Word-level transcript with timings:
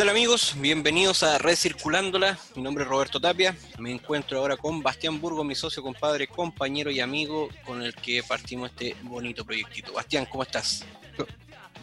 tal 0.00 0.08
amigos? 0.08 0.56
Bienvenidos 0.58 1.22
a 1.22 1.36
Recirculándola. 1.36 2.38
Mi 2.56 2.62
nombre 2.62 2.84
es 2.84 2.88
Roberto 2.88 3.20
Tapia. 3.20 3.54
Me 3.78 3.92
encuentro 3.92 4.38
ahora 4.38 4.56
con 4.56 4.82
Bastián 4.82 5.20
Burgo, 5.20 5.44
mi 5.44 5.54
socio, 5.54 5.82
compadre, 5.82 6.26
compañero 6.26 6.90
y 6.90 7.00
amigo 7.00 7.50
con 7.66 7.82
el 7.82 7.94
que 7.94 8.22
partimos 8.22 8.70
este 8.70 8.96
bonito 9.02 9.44
proyectito. 9.44 9.92
Bastián, 9.92 10.24
¿cómo 10.24 10.42
estás? 10.42 10.86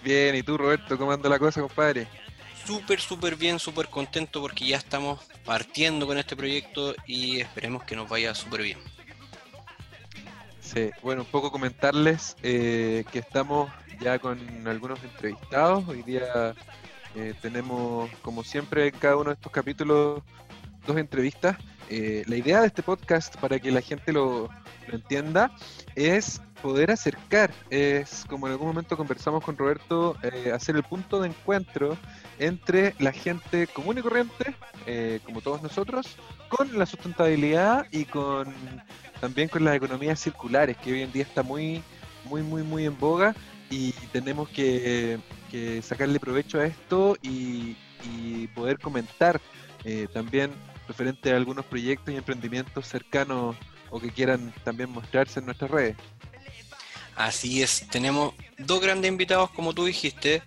Bien, 0.04 0.34
¿y 0.34 0.42
tú 0.42 0.58
Roberto? 0.58 0.98
¿Cómo 0.98 1.12
anda 1.12 1.30
la 1.30 1.38
cosa, 1.38 1.62
compadre? 1.62 2.08
Súper, 2.66 3.00
súper 3.00 3.36
bien, 3.36 3.60
súper 3.60 3.88
contento 3.88 4.42
porque 4.42 4.66
ya 4.66 4.78
estamos 4.78 5.20
partiendo 5.46 6.08
con 6.08 6.18
este 6.18 6.36
proyecto 6.36 6.96
y 7.06 7.42
esperemos 7.42 7.84
que 7.84 7.96
nos 7.96 8.10
vaya 8.10 8.34
súper 8.34 8.64
bien. 8.64 8.80
Sí, 10.60 10.90
bueno, 11.04 11.22
un 11.22 11.28
poco 11.28 11.52
comentarles 11.52 12.36
eh, 12.42 13.06
que 13.12 13.20
estamos 13.20 13.72
ya 14.00 14.18
con 14.18 14.68
algunos 14.68 15.04
entrevistados. 15.04 15.88
Hoy 15.88 16.02
día 16.02 16.56
eh, 17.18 17.34
tenemos, 17.42 18.12
como 18.22 18.44
siempre, 18.44 18.88
en 18.88 18.94
cada 18.94 19.16
uno 19.16 19.32
de 19.32 19.34
estos 19.34 19.52
capítulos, 19.52 20.22
dos 20.86 20.98
entrevistas. 20.98 21.58
Eh, 21.90 22.24
la 22.28 22.36
idea 22.36 22.62
de 22.62 22.68
este 22.68 22.84
podcast, 22.84 23.36
para 23.38 23.58
que 23.60 23.72
la 23.72 23.82
gente 23.82 24.14
lo, 24.14 24.50
entienda, 24.92 25.52
es 25.96 26.40
poder 26.62 26.92
acercar, 26.92 27.52
es 27.72 28.24
como 28.30 28.46
en 28.46 28.54
algún 28.54 28.68
momento 28.68 28.96
conversamos 28.96 29.44
con 29.44 29.58
Roberto, 29.58 30.16
hacer 30.54 30.76
el 30.76 30.84
punto 30.84 31.20
de 31.20 31.30
encuentro 31.30 31.98
entre 32.40 32.96
la 33.00 33.12
gente 33.12 33.68
común 33.68 33.98
y 33.98 34.02
corriente, 34.02 34.56
como 35.26 35.42
todos 35.42 35.62
nosotros, 35.62 36.16
con 36.48 36.78
la 36.78 36.86
sustentabilidad 36.86 37.86
y 37.92 38.06
con 38.06 38.54
también 39.20 39.50
con 39.50 39.66
las 39.66 39.76
economías 39.76 40.20
circulares, 40.20 40.78
que 40.78 40.94
hoy 40.94 41.02
en 41.02 41.12
día 41.12 41.24
está 41.24 41.44
muy, 41.44 41.84
muy, 42.26 42.44
muy, 42.44 42.64
muy 42.64 42.86
en 42.86 42.98
boga 42.98 43.36
y 43.70 43.92
tenemos 44.12 44.50
que, 44.50 45.20
sacarle 45.82 46.20
provecho 46.20 46.60
a 46.60 46.66
esto 46.66 47.18
y, 47.22 47.76
poder 48.56 48.80
comentar 48.80 49.42
eh, 49.84 50.08
también 50.14 50.52
referente 50.88 51.34
a 51.34 51.36
algunos 51.36 51.66
proyectos 51.66 52.14
y 52.14 52.18
emprendimientos 52.18 52.88
cercanos 52.88 53.58
o 53.90 54.00
que 54.00 54.10
quieran 54.10 54.54
también 54.64 54.90
mostrarse 54.90 55.40
en 55.40 55.46
nuestras 55.46 55.70
redes. 55.70 55.98
Así 57.16 57.62
es, 57.62 57.86
tenemos 57.90 58.34
dos 58.58 58.80
grandes 58.80 59.10
invitados, 59.10 59.50
como 59.52 59.74
tú 59.74 59.86
dijiste, 59.86 60.42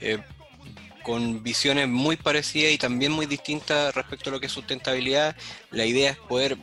eh, 0.00 0.18
con 1.02 1.42
visiones 1.42 1.88
muy 1.88 2.16
parecidas 2.16 2.72
y 2.72 2.78
también 2.78 3.12
muy 3.12 3.26
distintas 3.26 3.94
respecto 3.94 4.30
a 4.30 4.32
lo 4.32 4.40
que 4.40 4.46
es 4.46 4.52
sustentabilidad. 4.52 5.36
La 5.70 5.84
idea 5.84 6.12
es 6.12 6.16
poder 6.16 6.56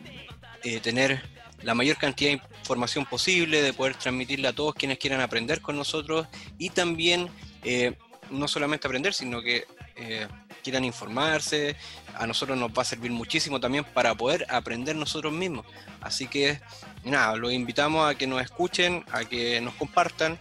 eh, 0.64 0.80
tener 0.80 1.22
la 1.64 1.74
mayor 1.74 1.98
cantidad 1.98 2.32
de 2.32 2.42
información 2.60 3.06
posible, 3.06 3.62
de 3.62 3.74
poder 3.74 3.96
transmitirla 3.96 4.50
a 4.50 4.54
todos 4.54 4.76
quienes 4.76 4.98
quieran 4.98 5.22
aprender 5.22 5.62
con 5.62 5.78
nosotros 5.78 6.28
y 6.58 6.70
también 6.70 7.30
eh, 7.64 7.94
no 8.30 8.48
solamente 8.48 8.88
aprender, 8.88 9.14
sino 9.14 9.42
que 9.42 9.66
eh, 9.96 10.28
quieran 10.64 10.86
informarse. 10.86 11.76
A 12.16 12.28
nosotros 12.28 12.58
nos 12.58 12.72
va 12.72 12.82
a 12.82 12.86
servir 12.86 13.12
muchísimo 13.12 13.60
también 13.60 13.84
para 13.84 14.16
poder 14.16 14.46
aprender 14.50 14.96
nosotros 14.96 15.34
mismos. 15.34 15.66
Así 16.02 16.28
que 16.28 16.60
nada, 17.04 17.36
los 17.36 17.52
invitamos 17.52 18.10
a 18.10 18.16
que 18.16 18.28
nos 18.28 18.42
escuchen, 18.42 19.04
a 19.12 19.26
que 19.26 19.60
nos 19.62 19.74
compartan 19.76 20.38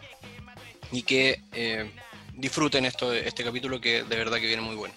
y 0.92 1.02
que 1.02 1.42
eh, 1.52 1.90
disfruten 2.34 2.84
esto, 2.84 3.12
este 3.12 3.44
capítulo 3.44 3.80
que 3.80 4.04
de 4.04 4.16
verdad 4.16 4.38
que 4.38 4.46
viene 4.46 4.62
muy 4.62 4.76
bueno. 4.76 4.94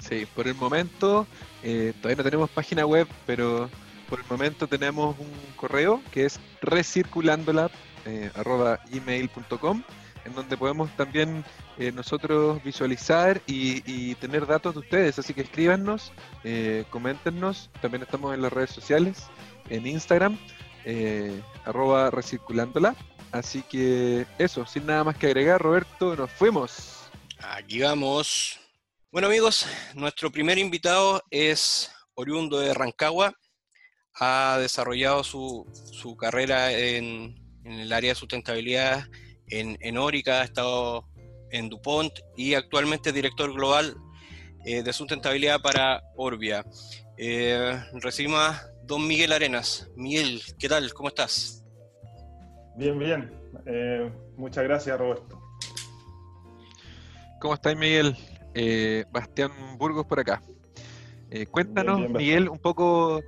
Sí, 0.00 0.26
por 0.34 0.48
el 0.48 0.54
momento 0.54 1.26
todavía 1.62 2.16
no 2.16 2.24
tenemos 2.24 2.50
página 2.50 2.86
web, 2.86 3.06
pero 3.26 3.68
por 4.10 4.18
el 4.18 4.26
momento 4.28 4.66
tenemos 4.66 5.16
un 5.18 5.30
correo 5.56 6.02
que 6.10 6.26
es 6.26 6.38
recirculándola 6.60 7.70
eh, 8.04 8.30
en 10.24 10.34
donde 10.34 10.56
podemos 10.56 10.94
también 10.96 11.44
eh, 11.78 11.92
nosotros 11.92 12.62
visualizar 12.62 13.40
y, 13.46 14.14
tener 14.16 14.46
datos 14.46 14.74
de 14.74 14.80
ustedes. 14.80 15.18
Así 15.18 15.32
que 15.32 15.42
escríbanos, 15.42 16.12
eh, 16.44 16.84
coméntenos. 16.90 17.70
También 17.80 18.02
estamos 18.02 18.34
en 18.34 18.42
las 18.42 18.52
redes 18.52 18.70
sociales, 18.70 19.24
en 19.68 19.86
Instagram, 19.86 20.38
eh, 20.84 21.40
arroba 21.64 22.10
recirculándola. 22.10 22.94
Así 23.32 23.62
que 23.62 24.26
eso, 24.38 24.66
sin 24.66 24.86
nada 24.86 25.04
más 25.04 25.16
que 25.16 25.28
agregar, 25.28 25.62
Roberto, 25.62 26.16
nos 26.16 26.30
fuimos. 26.30 27.10
Aquí 27.38 27.80
vamos. 27.80 28.58
Bueno 29.12 29.28
amigos, 29.28 29.66
nuestro 29.94 30.30
primer 30.30 30.58
invitado 30.58 31.22
es 31.30 31.90
oriundo 32.14 32.60
de 32.60 32.74
Rancagua, 32.74 33.34
ha 34.20 34.58
desarrollado 34.58 35.24
su, 35.24 35.66
su 35.72 36.14
carrera 36.16 36.72
en, 36.72 37.34
en, 37.64 37.72
el 37.72 37.92
área 37.92 38.10
de 38.10 38.14
sustentabilidad 38.14 39.04
en, 39.48 39.78
en 39.80 39.96
Orica, 39.96 40.42
ha 40.42 40.44
estado 40.44 41.08
en 41.50 41.70
DuPont 41.70 42.12
y 42.36 42.54
actualmente 42.54 43.08
es 43.08 43.14
director 43.14 43.52
global 43.52 43.96
eh, 44.66 44.82
de 44.82 44.92
sustentabilidad 44.92 45.60
para 45.62 46.02
Orbia. 46.16 46.64
Eh, 47.16 47.82
recibimos 47.94 48.40
a 48.40 48.66
don 48.84 49.06
Miguel 49.06 49.32
Arenas. 49.32 49.90
Miguel, 49.96 50.42
¿qué 50.58 50.68
tal? 50.68 50.92
¿Cómo 50.92 51.08
estás? 51.08 51.64
Bien, 52.76 52.98
bien. 52.98 53.32
Eh, 53.64 54.12
muchas 54.36 54.64
gracias, 54.64 54.98
Roberto. 54.98 55.40
¿Cómo 57.40 57.54
estás, 57.54 57.74
Miguel? 57.74 58.14
Eh, 58.54 59.06
Bastián 59.10 59.50
Burgos 59.78 60.04
por 60.04 60.20
acá. 60.20 60.42
cuéntanos, 61.50 62.10
Miguel, 62.10 62.50
un 62.50 62.58
poco 62.58 63.22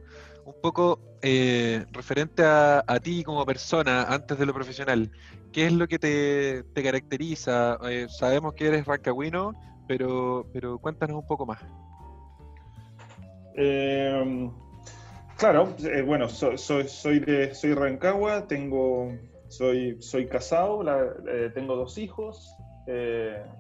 un 0.44 0.54
poco 0.60 0.98
eh, 1.22 1.84
referente 1.92 2.42
a, 2.44 2.82
ti 3.02 3.22
como 3.22 3.46
persona 3.46 4.04
antes 4.04 4.38
de 4.38 4.46
lo 4.46 4.52
profesional. 4.52 5.10
¿Qué 5.52 5.66
es 5.66 5.72
lo 5.72 5.86
que 5.86 5.98
te, 5.98 6.64
caracteriza? 6.82 7.78
Eh, 7.88 8.06
sabemos 8.08 8.54
que 8.54 8.66
eres 8.66 8.84
rancagüino, 8.84 9.52
pero, 9.86 10.46
pero 10.52 10.78
cuéntanos 10.78 11.16
un 11.16 11.26
poco 11.26 11.46
más. 11.46 11.60
Eh, 13.54 14.50
claro, 15.36 15.74
bueno, 16.06 16.28
soy, 16.28 16.58
soy, 16.58 17.20
de 17.20 17.54
soy 17.54 17.74
Rancagua, 17.74 18.46
tengo, 18.48 19.12
soy, 19.48 20.00
soy 20.00 20.26
casado, 20.26 20.82
tengo 21.54 21.76
dos 21.76 21.98
hijos. 21.98 22.56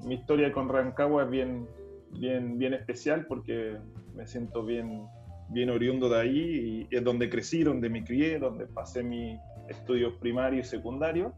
mi 0.04 0.14
historia 0.14 0.50
con 0.52 0.68
Rancagua 0.68 1.24
es 1.24 1.30
bien, 1.30 1.68
bien, 2.10 2.58
bien 2.58 2.74
especial 2.74 3.26
porque 3.26 3.76
me 4.14 4.26
siento 4.26 4.64
bien 4.64 5.06
bien 5.52 5.70
oriundo 5.70 6.08
de 6.08 6.20
ahí 6.20 6.88
y 6.90 6.96
es 6.96 7.04
donde 7.04 7.28
crecí, 7.28 7.62
donde 7.62 7.88
me 7.88 8.04
crié, 8.04 8.38
donde 8.38 8.66
pasé 8.66 9.02
mis 9.02 9.38
estudios 9.68 10.14
primarios 10.14 10.66
y 10.66 10.70
secundarios. 10.70 11.32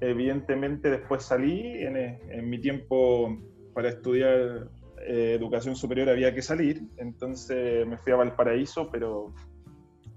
Evidentemente 0.00 0.90
después 0.90 1.22
salí, 1.22 1.60
en, 1.82 1.96
en 1.96 2.50
mi 2.50 2.58
tiempo 2.58 3.38
para 3.72 3.88
estudiar 3.88 4.68
eh, 5.06 5.34
educación 5.38 5.76
superior 5.76 6.08
había 6.08 6.34
que 6.34 6.42
salir, 6.42 6.82
entonces 6.96 7.86
me 7.86 7.98
fui 7.98 8.12
a 8.12 8.16
Valparaíso, 8.16 8.90
pero, 8.90 9.34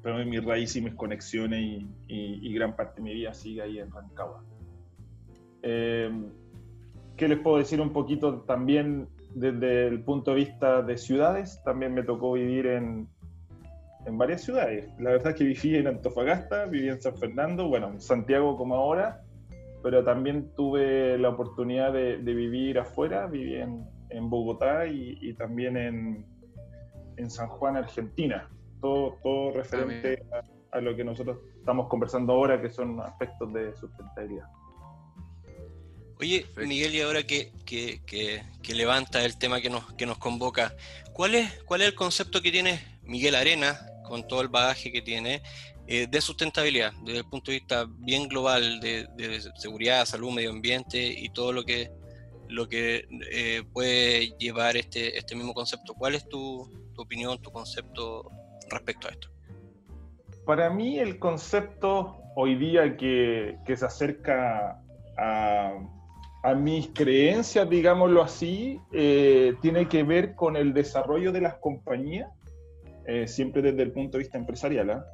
pero 0.01 0.25
mi 0.25 0.39
raíz 0.39 0.75
y 0.77 0.81
mis 0.81 0.95
conexiones 0.95 1.59
y, 1.59 1.87
y, 2.07 2.53
gran 2.53 2.75
parte 2.75 2.95
de 2.95 3.01
mi 3.01 3.13
vida 3.13 3.33
sigue 3.33 3.61
ahí 3.61 3.79
en 3.79 3.91
Rancagua. 3.91 4.43
Eh, 5.61 6.09
¿Qué 7.17 7.27
les 7.27 7.39
puedo 7.39 7.57
decir 7.57 7.81
un 7.81 7.91
poquito 7.91 8.41
también 8.41 9.09
desde 9.33 9.87
el 9.87 10.03
punto 10.03 10.31
de 10.31 10.37
vista 10.37 10.81
de 10.81 10.97
ciudades, 10.97 11.61
también 11.63 11.93
me 11.93 12.03
tocó 12.03 12.33
vivir 12.33 12.67
en, 12.67 13.07
en 14.05 14.17
varias 14.17 14.41
ciudades. 14.41 14.89
La 14.99 15.11
verdad 15.11 15.29
es 15.29 15.35
que 15.35 15.43
viví 15.43 15.75
en 15.75 15.87
Antofagasta, 15.87 16.65
viví 16.65 16.89
en 16.89 17.01
San 17.01 17.15
Fernando, 17.17 17.67
bueno, 17.67 17.89
en 17.89 18.01
Santiago 18.01 18.57
como 18.57 18.75
ahora, 18.75 19.21
pero 19.83 20.03
también 20.03 20.51
tuve 20.55 21.17
la 21.17 21.29
oportunidad 21.29 21.93
de, 21.93 22.17
vivir 22.17 22.79
afuera, 22.79 23.27
viví 23.27 23.55
en, 23.55 23.85
en 24.09 24.29
Bogotá 24.29 24.87
y, 24.87 25.33
también 25.33 25.77
en, 25.77 26.25
en, 27.17 27.29
San 27.29 27.47
Juan, 27.47 27.77
Argentina. 27.77 28.49
Todo, 28.81 29.17
todo 29.21 29.51
referente 29.51 30.23
ah, 30.31 30.41
a, 30.71 30.77
a, 30.77 30.81
lo 30.81 30.95
que 30.95 31.03
nosotros 31.03 31.37
estamos 31.57 31.87
conversando 31.87 32.33
ahora, 32.33 32.61
que 32.61 32.69
son 32.69 32.99
aspectos 33.01 33.51
de 33.53 33.75
sustentabilidad. 33.75 34.47
Oye, 36.21 36.45
Miguel, 36.57 36.95
y 36.95 37.01
ahora 37.01 37.23
que, 37.23 37.49
levanta 38.67 39.23
el 39.23 39.37
tema 39.37 39.61
que 39.61 39.69
nos, 39.69 39.93
que 39.93 40.05
nos 40.05 40.17
convoca, 40.17 40.75
¿cuál 41.13 41.35
es, 41.35 41.63
¿cuál 41.63 41.79
es 41.81 41.87
el 41.87 41.95
concepto 41.95 42.41
que 42.41 42.51
tiene 42.51 42.83
Miguel 43.03 43.35
Arena, 43.35 43.79
con 44.03 44.27
todo 44.27 44.41
el 44.41 44.49
bagaje 44.49 44.91
que 44.91 45.01
tiene, 45.01 45.41
eh, 45.87 46.07
de 46.07 46.19
sustentabilidad, 46.19 46.91
desde 47.05 47.19
el 47.19 47.25
punto 47.25 47.51
de 47.51 47.59
vista 47.59 47.85
bien 47.87 48.27
global 48.27 48.81
de, 48.81 49.07
seguridad, 49.55 50.03
salud, 50.03 50.31
medio 50.31 50.49
ambiente 50.49 51.01
y 51.01 51.29
todo 51.29 51.53
lo 51.53 51.63
que, 51.63 51.89
lo 52.49 52.67
que 52.67 53.07
eh, 53.31 53.63
puede 53.71 54.35
llevar 54.37 54.75
este, 54.75 55.17
este 55.17 55.35
mismo 55.35 55.53
concepto? 55.53 55.93
¿Cuál 55.93 56.15
es 56.15 56.27
tu, 56.27 56.69
opinión, 56.97 57.41
tu 57.41 57.49
concepto 57.49 58.29
respecto 58.69 59.07
a 59.07 59.11
esto? 59.11 59.29
Para 60.45 60.69
mí 60.69 60.99
el 60.99 61.17
concepto 61.17 62.17
hoy 62.35 62.55
día 62.55 62.97
que, 62.97 63.55
que 63.65 63.77
se 63.77 63.85
acerca 63.85 64.83
a 65.17 65.79
a 66.41 66.53
mis 66.53 66.87
creencias, 66.93 67.69
digámoslo 67.69 68.21
así, 68.21 68.79
eh, 68.93 69.55
tiene 69.61 69.87
que 69.87 70.03
ver 70.03 70.35
con 70.35 70.55
el 70.55 70.73
desarrollo 70.73 71.31
de 71.31 71.41
las 71.41 71.55
compañías, 71.55 72.29
eh, 73.05 73.27
siempre 73.27 73.61
desde 73.61 73.83
el 73.83 73.91
punto 73.91 74.17
de 74.17 74.23
vista 74.23 74.37
empresarial, 74.37 74.89
¿ah? 74.89 75.05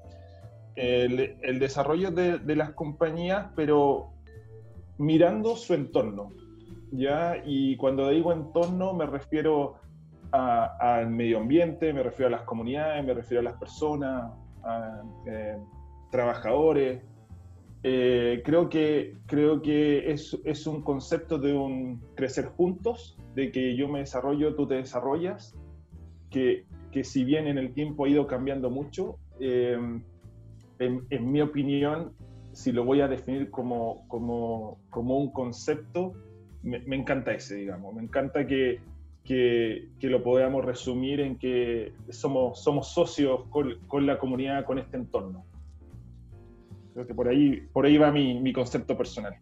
el, 0.76 1.60
desarrollo 1.60 2.12
de, 2.12 2.56
las 2.56 2.72
compañías, 2.72 3.48
pero 3.56 4.12
mirando 4.98 5.56
su 5.56 5.74
entorno, 5.74 6.32
¿ya? 6.92 7.42
Y 7.46 7.78
cuando 7.78 8.10
digo 8.10 8.32
entorno 8.34 8.94
me 8.94 9.06
refiero 9.06 9.76
al 10.32 11.10
medio 11.10 11.38
ambiente, 11.38 11.94
me 11.94 12.04
refiero 12.04 12.28
a 12.28 12.38
las 12.40 12.42
comunidades, 12.42 13.06
me 13.06 13.14
refiero 13.14 13.40
a 13.40 13.44
las 13.44 13.58
personas, 13.58 14.34
a 14.64 15.02
eh, 15.28 15.58
trabajadores. 16.12 17.02
Eh, 17.88 18.42
creo 18.44 18.68
que, 18.68 19.16
creo 19.28 19.62
que 19.62 20.12
es, 20.12 20.36
es, 20.44 20.66
un 20.66 20.82
concepto 20.82 21.38
de 21.38 21.54
un 21.54 22.02
crecer 22.16 22.46
juntos, 22.46 23.16
de 23.36 23.52
que 23.52 23.76
yo 23.76 23.88
me 23.88 24.00
desarrollo, 24.00 24.56
tú 24.56 24.68
te 24.68 24.74
desarrollas, 24.74 25.54
que, 26.32 26.66
que 26.92 27.04
si 27.04 27.24
bien 27.24 27.46
en 27.46 27.60
el 27.60 27.76
tiempo 27.76 28.06
ha 28.06 28.10
ido 28.10 28.26
cambiando 28.26 28.72
mucho, 28.72 29.20
eh, 29.40 29.78
en, 30.80 31.06
en, 31.12 31.32
mi 31.32 31.42
opinión, 31.42 32.14
si 32.54 32.72
lo 32.72 32.86
voy 32.86 33.02
a 33.02 33.08
definir 33.08 33.52
como, 33.52 34.08
como, 34.08 34.80
como 34.90 35.20
un 35.20 35.32
concepto, 35.32 36.14
me, 36.64 36.80
me, 36.88 36.96
encanta 36.96 37.34
ese, 37.34 37.58
digamos. 37.58 37.94
Me 37.94 38.02
encanta 38.02 38.48
que, 38.48 38.80
que, 39.24 39.90
que, 40.00 40.08
lo 40.10 40.24
podamos 40.24 40.66
resumir 40.66 41.20
en 41.20 41.38
que 41.38 41.94
somos, 42.10 42.64
somos 42.64 42.88
socios 42.88 43.44
con, 43.52 43.78
con, 43.88 44.08
la 44.08 44.18
comunidad, 44.18 44.66
con 44.66 44.80
este 44.80 44.98
entorno. 44.98 45.46
Creo 46.96 47.06
que 47.06 47.14
por 47.14 47.28
ahí, 47.28 47.68
por 47.74 47.86
ahí 47.86 47.98
va 47.98 48.10
mi, 48.10 48.40
mi 48.40 48.54
concepto 48.54 48.98
personal. 48.98 49.38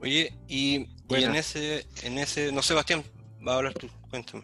Oye, 0.00 0.32
y, 0.48 0.86
y, 1.10 1.14
en 1.22 1.34
ese, 1.34 1.86
en 2.02 2.16
ese, 2.16 2.50
no 2.50 2.62
Sebastián, 2.62 3.02
va 3.46 3.52
a 3.52 3.56
hablar 3.58 3.74
tú, 3.74 3.86
cuéntame. 4.08 4.42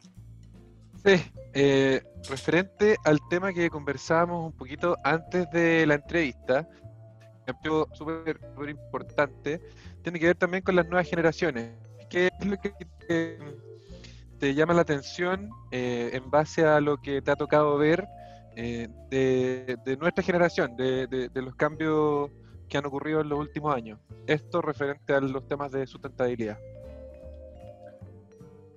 Sí, 1.02 1.22
eh, 1.54 2.02
referente 2.28 2.98
al 3.02 3.18
tema 3.30 3.50
que 3.54 3.70
conversábamos 3.70 4.44
un 4.44 4.52
poquito 4.52 4.94
antes 5.02 5.50
de 5.50 5.86
la 5.86 5.94
entrevista, 5.94 6.68
cambio 7.46 7.88
súper 7.94 8.38
importante, 8.68 9.58
tiene 10.02 10.20
que 10.20 10.26
ver 10.26 10.36
también 10.36 10.62
con 10.62 10.76
las 10.76 10.86
nuevas 10.86 11.08
generaciones. 11.08 11.70
¿Qué 12.10 12.26
es 12.26 12.46
lo 12.46 12.58
que 12.58 12.72
te, 13.08 13.38
te 14.38 14.54
llama 14.54 14.74
la 14.74 14.82
atención 14.82 15.48
eh, 15.70 16.10
en 16.12 16.30
base 16.30 16.66
a 16.66 16.78
lo 16.78 17.00
que 17.00 17.22
te 17.22 17.30
ha 17.30 17.36
tocado 17.36 17.78
ver 17.78 18.06
eh, 18.56 18.88
de, 19.10 19.96
nuestra 19.98 20.22
generación, 20.22 20.76
de, 20.76 21.30
los 21.34 21.54
cambios 21.54 22.30
que 22.68 22.78
han 22.78 22.86
ocurrido 22.86 23.20
en 23.20 23.28
los 23.28 23.38
últimos 23.38 23.74
años? 23.74 23.98
Esto 24.26 24.60
referente 24.62 25.12
a 25.12 25.20
los 25.20 25.46
temas 25.48 25.72
de 25.72 25.86
sustentabilidad. 25.86 26.58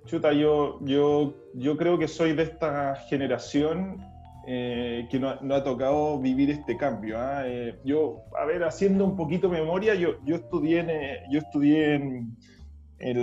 Chuta, 0.06 0.32
yo, 0.32 0.78
yo, 0.82 1.34
yo 1.54 1.76
creo 1.76 1.98
que 1.98 2.08
soy 2.08 2.34
de 2.34 2.42
esta 2.42 2.94
generación 3.08 4.04
eh, 4.46 5.08
que 5.10 5.18
no, 5.18 5.30
ha 5.30 5.64
tocado 5.64 6.18
vivir 6.18 6.50
este 6.50 6.76
cambio. 6.76 7.18
¿ah? 7.18 7.44
Eh, 7.46 7.78
yo, 7.84 8.24
a 8.38 8.44
ver, 8.44 8.64
haciendo 8.64 9.04
un 9.06 9.16
poquito 9.16 9.48
memoria, 9.48 9.94
yo, 9.94 10.22
yo 10.24 10.36
estudié, 10.36 10.80
en, 10.80 11.30
yo 11.30 11.38
estudié 11.38 11.94
en, 11.94 12.36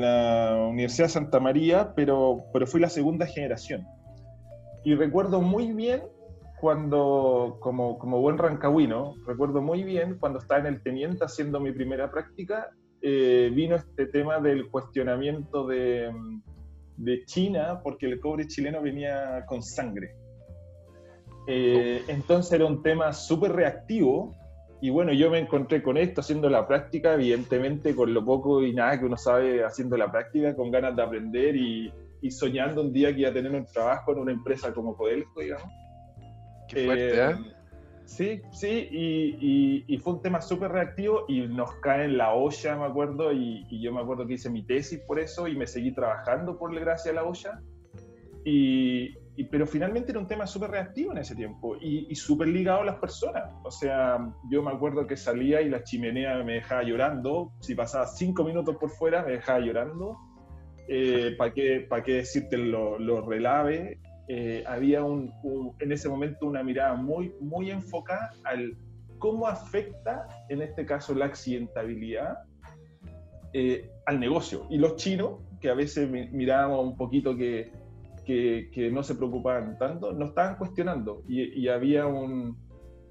la 0.01 0.67
Universidad 0.69 1.07
de 1.07 1.13
Santa 1.13 1.39
María, 1.39 1.93
pero, 1.95 2.45
pero 2.53 2.65
fui 2.67 2.81
la 2.81 2.89
segunda 2.89 3.25
generación. 3.25 3.87
Y 4.83 4.95
recuerdo 4.95 5.41
muy 5.41 5.71
bien 5.73 6.01
cuando, 6.61 7.57
como, 7.59 7.97
como 7.97 8.21
buen 8.21 8.37
rancagüino, 8.37 9.15
recuerdo 9.25 9.61
muy 9.61 9.83
bien 9.83 10.17
cuando 10.19 10.39
estaba 10.39 10.61
en 10.61 10.67
el 10.67 10.83
Teniente 10.83 11.25
haciendo 11.25 11.59
mi 11.59 11.71
primera 11.71 12.09
práctica, 12.11 12.69
eh, 13.01 13.51
vino 13.53 13.75
este 13.75 14.05
tema 14.05 14.39
del 14.39 14.69
cuestionamiento 14.69 15.65
de 15.65 16.11
de 17.03 17.25
China 17.25 17.81
porque 17.83 18.05
el 18.05 18.19
cobre 18.19 18.47
chileno 18.47 18.81
venía 18.81 19.45
con 19.47 19.63
sangre. 19.63 20.15
Eh, 21.47 22.03
entonces 22.07 22.53
era 22.53 22.65
un 22.65 22.83
tema 22.83 23.11
súper 23.13 23.53
reactivo 23.53 24.35
y 24.81 24.89
bueno, 24.89 25.11
yo 25.13 25.29
me 25.29 25.39
encontré 25.39 25.81
con 25.81 25.97
esto 25.97 26.21
haciendo 26.21 26.49
la 26.49 26.67
práctica, 26.67 27.13
evidentemente 27.13 27.95
con 27.95 28.13
lo 28.13 28.23
poco 28.23 28.63
y 28.63 28.73
nada 28.73 28.99
que 28.99 29.05
uno 29.05 29.17
sabe 29.17 29.63
haciendo 29.63 29.97
la 29.97 30.11
práctica, 30.11 30.55
con 30.55 30.71
ganas 30.71 30.95
de 30.95 31.03
aprender 31.03 31.55
y, 31.55 31.91
y 32.21 32.31
soñando 32.31 32.81
un 32.81 32.93
día 32.93 33.13
que 33.13 33.21
iba 33.21 33.29
a 33.29 33.33
tener 33.33 33.51
un 33.51 33.65
trabajo 33.65 34.11
en 34.11 34.19
una 34.19 34.31
empresa 34.31 34.73
como 34.73 34.95
Codelco, 34.95 35.41
digamos. 35.41 35.67
Qué 36.73 36.85
fuerte, 36.85 37.19
¿eh? 37.19 37.31
¿eh? 37.31 37.53
Sí, 38.05 38.41
sí, 38.51 38.87
y, 38.91 39.37
y, 39.39 39.85
y, 39.87 39.97
fue 39.99 40.13
un 40.13 40.21
tema 40.21 40.41
súper 40.41 40.71
reactivo 40.71 41.25
y 41.29 41.47
nos 41.47 41.73
cae 41.75 42.05
en 42.05 42.17
la 42.17 42.33
olla, 42.33 42.75
me 42.75 42.85
acuerdo, 42.85 43.31
y, 43.31 43.65
y, 43.69 43.81
yo 43.81 43.93
me 43.93 44.01
acuerdo 44.01 44.27
que 44.27 44.33
hice 44.33 44.49
mi 44.49 44.63
tesis 44.63 44.99
por 44.99 45.17
eso 45.19 45.47
y 45.47 45.55
me 45.55 45.65
seguí 45.65 45.93
trabajando 45.93 46.57
por 46.57 46.77
gracia 46.77 47.11
a 47.11 47.15
la 47.15 47.23
olla. 47.23 47.61
Y, 48.43 49.15
pero 49.49 49.65
finalmente 49.65 50.11
era 50.11 50.19
un 50.19 50.27
tema 50.27 50.45
súper 50.45 50.71
reactivo 50.71 51.11
en 51.11 51.19
ese 51.19 51.35
tiempo 51.35 51.75
y, 51.79 52.13
súper 52.15 52.47
ligado 52.47 52.81
a 52.81 52.85
las 52.85 52.95
personas. 52.95 53.53
O 53.63 53.71
sea, 53.71 54.19
yo 54.49 54.61
me 54.61 54.71
acuerdo 54.71 55.07
que 55.07 55.17
salía 55.17 55.61
y 55.61 55.69
la 55.69 55.83
chimenea 55.83 56.43
me 56.43 56.53
dejaba 56.53 56.83
llorando. 56.83 57.51
Si 57.59 57.75
pasaba 57.75 58.07
cinco 58.07 58.43
minutos 58.43 58.75
por 58.77 58.89
fuera, 58.89 59.23
me 59.23 59.33
dejaba 59.33 59.59
llorando. 59.59 60.17
Eh, 60.87 61.35
¿Para 61.37 61.53
qué, 61.53 61.85
pa 61.89 62.03
qué 62.03 62.15
decirte 62.15 62.57
lo, 62.57 62.99
lo 62.99 63.21
relave? 63.21 63.99
Eh, 64.33 64.63
había 64.65 65.03
un, 65.03 65.33
un, 65.43 65.73
en 65.79 65.91
ese 65.91 66.07
momento 66.07 66.45
una 66.45 66.63
mirada 66.63 66.95
muy, 66.95 67.33
muy 67.41 67.69
enfocada 67.69 68.31
al 68.45 68.77
cómo 69.17 69.45
afecta, 69.45 70.25
en 70.47 70.61
este 70.61 70.85
caso, 70.85 71.13
la 71.13 71.25
accidentabilidad 71.25 72.37
eh, 73.51 73.91
al 74.05 74.21
negocio. 74.21 74.67
Y 74.69 74.77
los 74.77 74.95
chinos, 74.95 75.41
que 75.59 75.69
a 75.69 75.73
veces 75.73 76.09
mirábamos 76.09 76.85
un 76.85 76.95
poquito 76.95 77.35
que, 77.35 77.73
que, 78.25 78.69
que 78.71 78.89
no 78.89 79.03
se 79.03 79.15
preocupaban 79.15 79.77
tanto, 79.77 80.13
no 80.13 80.27
estaban 80.27 80.55
cuestionando. 80.55 81.23
Y, 81.27 81.41
y, 81.61 81.67
había, 81.67 82.07
un, 82.07 82.57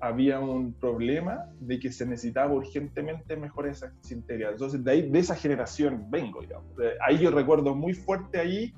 había 0.00 0.40
un 0.40 0.72
problema 0.72 1.50
de 1.60 1.78
que 1.78 1.92
se 1.92 2.06
necesitaba 2.06 2.50
urgentemente 2.50 3.36
mejorar 3.36 3.72
esa 3.72 3.88
accidentabilidad. 3.88 4.52
Entonces, 4.52 4.82
de, 4.82 4.90
ahí, 4.90 5.10
de 5.10 5.18
esa 5.18 5.34
generación 5.34 6.06
vengo, 6.08 6.40
digamos. 6.40 6.72
Ahí 7.06 7.18
yo 7.18 7.30
recuerdo 7.30 7.74
muy 7.74 7.92
fuerte 7.92 8.40
ahí 8.40 8.72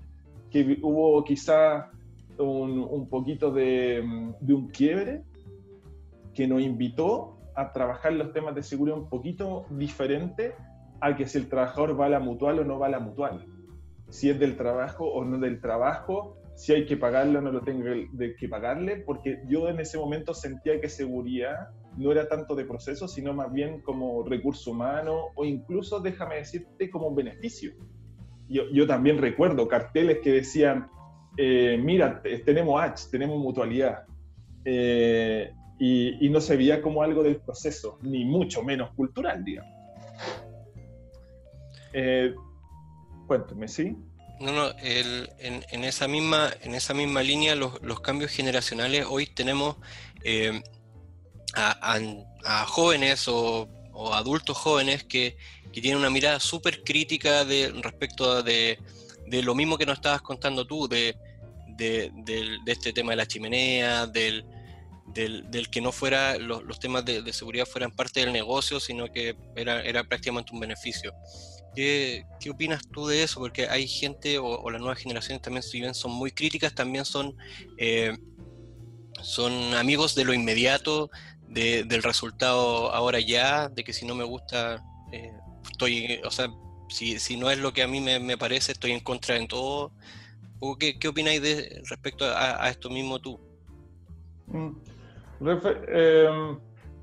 que 0.50 0.80
hubo 0.82 1.22
quizá 1.22 1.88
un, 2.38 2.78
un 2.78 3.08
poquito 3.08 3.50
de, 3.50 4.02
de, 4.40 4.54
un 4.54 4.68
quiebre 4.68 5.22
que 6.34 6.46
nos 6.46 6.62
invitó 6.62 7.38
a 7.54 7.72
trabajar 7.72 8.12
los 8.12 8.32
temas 8.32 8.54
de 8.54 8.62
seguridad 8.62 8.98
un 8.98 9.08
poquito 9.08 9.66
diferente 9.70 10.54
a 11.00 11.16
que 11.16 11.26
si 11.26 11.38
el 11.38 11.48
trabajador 11.48 11.98
va 12.00 12.06
a 12.06 12.10
la 12.10 12.20
mutual 12.20 12.60
o 12.60 12.64
no 12.64 12.78
va 12.78 12.86
a 12.86 12.90
la 12.90 13.00
mutual, 13.00 13.46
si 14.08 14.30
es 14.30 14.38
del 14.38 14.56
trabajo 14.56 15.04
o 15.04 15.24
no 15.24 15.38
del 15.38 15.60
trabajo, 15.60 16.36
si 16.54 16.72
hay 16.72 16.86
que 16.86 16.96
pagarle 16.96 17.38
o 17.38 17.40
no 17.40 17.50
lo 17.50 17.62
tengo 17.62 17.84
que 18.38 18.48
pagarle, 18.48 18.98
porque 18.98 19.42
yo 19.48 19.68
en 19.68 19.80
ese 19.80 19.98
momento 19.98 20.34
sentía 20.34 20.80
que 20.80 20.88
seguridad 20.88 21.70
no 21.96 22.12
era 22.12 22.28
tanto 22.28 22.54
de 22.54 22.64
proceso, 22.64 23.08
sino 23.08 23.32
más 23.32 23.52
bien 23.52 23.80
como 23.80 24.22
recurso 24.22 24.70
humano 24.70 25.28
o 25.34 25.44
incluso, 25.44 26.00
déjame 26.00 26.36
decirte, 26.36 26.90
como 26.90 27.14
beneficio. 27.14 27.72
Yo, 28.48 28.64
yo 28.72 28.86
también 28.86 29.18
recuerdo 29.18 29.66
carteles 29.66 30.18
que 30.22 30.30
decían, 30.30 30.88
eh, 31.36 31.78
mira, 31.82 32.22
tenemos 32.44 32.82
H, 32.82 33.08
tenemos 33.10 33.38
mutualidad. 33.38 34.04
Eh, 34.64 35.52
y, 35.78 36.28
no 36.28 36.40
se 36.40 36.56
veía 36.56 36.80
como 36.80 37.02
algo 37.02 37.24
del 37.24 37.36
proceso, 37.36 37.98
ni 38.02 38.24
mucho 38.24 38.62
menos 38.62 38.90
cultural, 38.94 39.44
digamos. 39.44 39.72
Eh, 41.92 42.34
cuéntame, 43.26 43.66
¿sí? 43.66 43.96
No, 44.38 44.52
no, 44.52 44.70
en, 44.78 45.84
esa 45.84 46.06
misma, 46.06 46.50
en 46.62 46.74
esa 46.76 46.94
misma 46.94 47.22
línea, 47.22 47.56
los, 47.56 48.00
cambios 48.00 48.30
generacionales, 48.30 49.06
hoy 49.08 49.26
tenemos 49.26 49.76
eh, 50.22 50.62
a, 51.54 51.96
a, 51.96 52.00
a, 52.44 52.66
jóvenes 52.66 53.26
o, 53.26 53.68
adultos 54.12 54.56
jóvenes 54.56 55.04
que, 55.04 55.36
que 55.72 55.80
tienen 55.80 55.98
una 55.98 56.10
mirada 56.10 56.40
súper 56.40 56.82
crítica 56.84 57.44
respecto 57.82 58.42
de, 58.42 58.78
de 59.26 59.42
lo 59.42 59.54
mismo 59.54 59.78
que 59.78 59.86
nos 59.86 59.96
estabas 59.96 60.22
contando 60.22 60.66
tú, 60.66 60.88
de, 60.88 61.16
de, 61.76 62.10
de, 62.14 62.58
de 62.64 62.72
este 62.72 62.92
tema 62.92 63.12
de 63.12 63.16
la 63.16 63.26
chimenea, 63.26 64.06
del, 64.06 64.44
del, 65.06 65.50
del 65.50 65.68
que 65.70 65.80
no 65.80 65.92
fuera, 65.92 66.38
los, 66.38 66.62
los 66.64 66.78
temas 66.78 67.04
de, 67.04 67.22
de, 67.22 67.32
seguridad 67.32 67.66
fueran 67.66 67.90
parte 67.90 68.20
del 68.20 68.32
negocio, 68.32 68.80
sino 68.80 69.10
que 69.10 69.36
era, 69.56 69.82
era 69.82 70.04
prácticamente 70.04 70.52
un 70.52 70.60
beneficio. 70.60 71.14
¿Qué, 71.74 72.24
¿Qué, 72.38 72.50
opinas 72.50 72.82
tú 72.92 73.06
de 73.06 73.22
eso? 73.22 73.40
Porque 73.40 73.68
hay 73.68 73.88
gente, 73.88 74.38
o, 74.38 74.46
o, 74.46 74.70
las 74.70 74.80
nuevas 74.80 74.98
generaciones 74.98 75.42
también, 75.42 75.62
si 75.62 75.80
bien 75.80 75.94
son 75.94 76.12
muy 76.12 76.30
críticas, 76.30 76.74
también 76.74 77.04
son, 77.04 77.34
eh, 77.78 78.16
son 79.22 79.74
amigos 79.74 80.14
de 80.14 80.24
lo 80.24 80.34
inmediato, 80.34 81.10
de, 81.48 81.84
del 81.84 82.02
resultado 82.02 82.92
ahora 82.92 83.20
ya, 83.20 83.68
de 83.68 83.84
que 83.84 83.92
si 83.92 84.06
no 84.06 84.14
me 84.14 84.24
gusta, 84.24 84.82
eh, 85.12 85.32
estoy, 85.70 86.20
o 86.24 86.30
sea, 86.30 86.48
si, 86.92 87.18
si, 87.18 87.36
no 87.36 87.50
es 87.50 87.58
lo 87.58 87.72
que 87.72 87.82
a 87.82 87.88
mí 87.88 88.00
me, 88.00 88.20
me, 88.20 88.36
parece, 88.36 88.72
estoy 88.72 88.92
en 88.92 89.00
contra 89.00 89.34
de 89.34 89.46
todo. 89.46 89.92
¿Qué, 90.78 90.98
qué 90.98 91.08
opináis 91.08 91.42
de, 91.42 91.82
respecto 91.88 92.24
a, 92.24 92.64
a, 92.64 92.70
esto 92.70 92.88
mismo 92.88 93.18
tú? 93.18 93.40
Eh, 95.88 96.28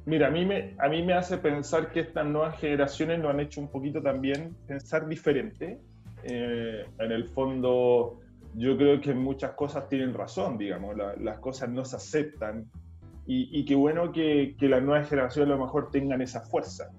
mira, 0.05 0.27
a 0.27 0.31
mí, 0.31 0.45
me, 0.45 0.75
a 0.79 0.87
mí 0.87 1.03
me 1.03 1.13
hace 1.13 1.37
pensar 1.37 1.91
que 1.91 2.01
estas 2.01 2.25
nuevas 2.25 2.59
generaciones 2.59 3.19
lo 3.19 3.29
han 3.29 3.39
hecho 3.39 3.59
un 3.59 3.69
poquito 3.69 4.01
también 4.01 4.55
pensar 4.67 5.07
diferente. 5.07 5.79
Eh, 6.23 6.85
en 6.99 7.11
el 7.11 7.27
fondo, 7.29 8.19
yo 8.55 8.77
creo 8.77 9.01
que 9.01 9.13
muchas 9.13 9.51
cosas 9.51 9.89
tienen 9.89 10.13
razón, 10.13 10.57
digamos, 10.57 10.95
la, 10.95 11.15
las 11.17 11.39
cosas 11.39 11.69
no 11.69 11.83
se 11.83 11.97
aceptan. 11.97 12.69
Y, 13.27 13.59
y 13.59 13.65
qué 13.65 13.75
bueno 13.75 14.11
que, 14.11 14.55
que 14.57 14.69
las 14.69 14.81
nuevas 14.81 15.09
generaciones 15.09 15.51
a 15.51 15.57
lo 15.57 15.63
mejor 15.65 15.91
tengan 15.91 16.21
esa 16.21 16.41
fuerza 16.41 16.91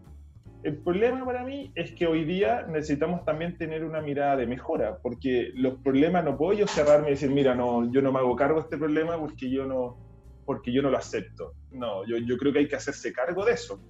el 0.63 0.77
problema 0.79 1.25
para 1.25 1.45
mí 1.45 1.73
es 1.75 1.93
que 1.93 2.07
hoy 2.07 2.25
día 2.25 2.67
necesitamos 2.69 3.25
también 3.25 3.57
tener 3.57 3.85
una 3.85 4.01
mirada 4.01 4.37
de 4.37 4.47
mejora, 4.47 4.99
porque 5.03 5.51
los 5.55 5.79
problemas 5.83 6.25
no 6.25 6.37
puedo 6.37 6.53
yo 6.53 6.67
cerrarme 6.67 7.09
y 7.09 7.11
decir, 7.13 7.31
mira, 7.31 7.55
no, 7.55 7.91
yo 7.91 8.03
no 8.03 8.13
me 8.13 8.19
hago 8.19 8.37
cargo 8.37 8.57
de 8.57 8.63
este 8.63 8.77
problema 8.77 9.19
porque 9.19 9.51
yo 9.51 9.65
no, 9.65 9.97
porque 10.45 10.73
yo 10.73 10.83
no 10.83 10.91
lo 10.91 10.99
acepto. 10.99 11.55
No, 11.73 12.07
yo, 12.07 12.19
yo 12.19 12.37
creo 12.37 12.53
que 12.53 12.61
hay 12.61 12.69
que 12.69 12.77
hacerse 12.77 13.13
cargo 13.13 13.45
de 13.45 13.53
eso. 13.53 13.81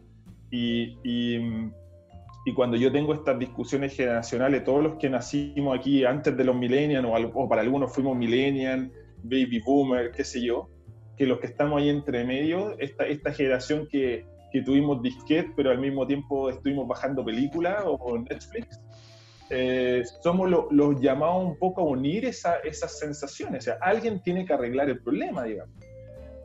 Y, 0.51 0.99
y, 1.03 1.71
y, 2.45 2.55
cuando 2.55 2.77
yo 2.77 2.93
tengo 2.93 3.15
estas 3.15 3.39
discusiones 3.39 3.97
generacionales, 3.97 4.65
todos 4.65 4.83
los 4.83 4.95
que 4.97 5.09
nacimos 5.09 5.79
aquí 5.79 6.05
antes 6.05 6.37
de 6.37 6.45
los 6.45 6.57
millennials, 6.57 7.07
o, 7.07 7.43
o 7.43 7.49
para 7.49 7.63
algunos 7.63 7.93
fuimos 7.93 8.17
millennials, 8.17 8.91
baby 9.23 9.61
boomer, 9.65 10.13
qué 10.13 10.25
sé 10.25 10.43
yo, 10.43 10.69
que 11.17 11.27
los 11.27 11.39
que 11.39 11.47
estamos 11.47 11.81
ahí 11.81 11.89
entre 11.89 12.25
medio, 12.25 12.79
esta, 12.79 13.07
esta 13.07 13.33
generación 13.33 13.87
que 13.87 14.25
que 14.53 14.63
tuvimos 14.63 15.03
disquete, 15.03 15.53
pero 15.57 15.71
al 15.71 15.79
mismo 15.79 16.07
tiempo 16.07 16.51
estuvimos 16.51 16.87
bajando 16.87 17.25
películas 17.25 17.83
o 17.85 18.19
Netflix, 18.19 18.81
eh, 19.53 20.05
somos 20.23 20.49
los 20.71 21.01
llamados 21.01 21.45
un 21.45 21.57
poco 21.57 21.81
a 21.81 21.85
unir 21.85 22.25
esa, 22.25 22.57
esas 22.59 22.99
sensaciones. 22.99 23.65
O 23.65 23.65
sea, 23.65 23.79
alguien 23.81 24.21
tiene 24.23 24.45
que 24.45 24.53
arreglar 24.53 24.89
el 24.89 25.03
problema, 25.03 25.45
digamos. 25.45 25.75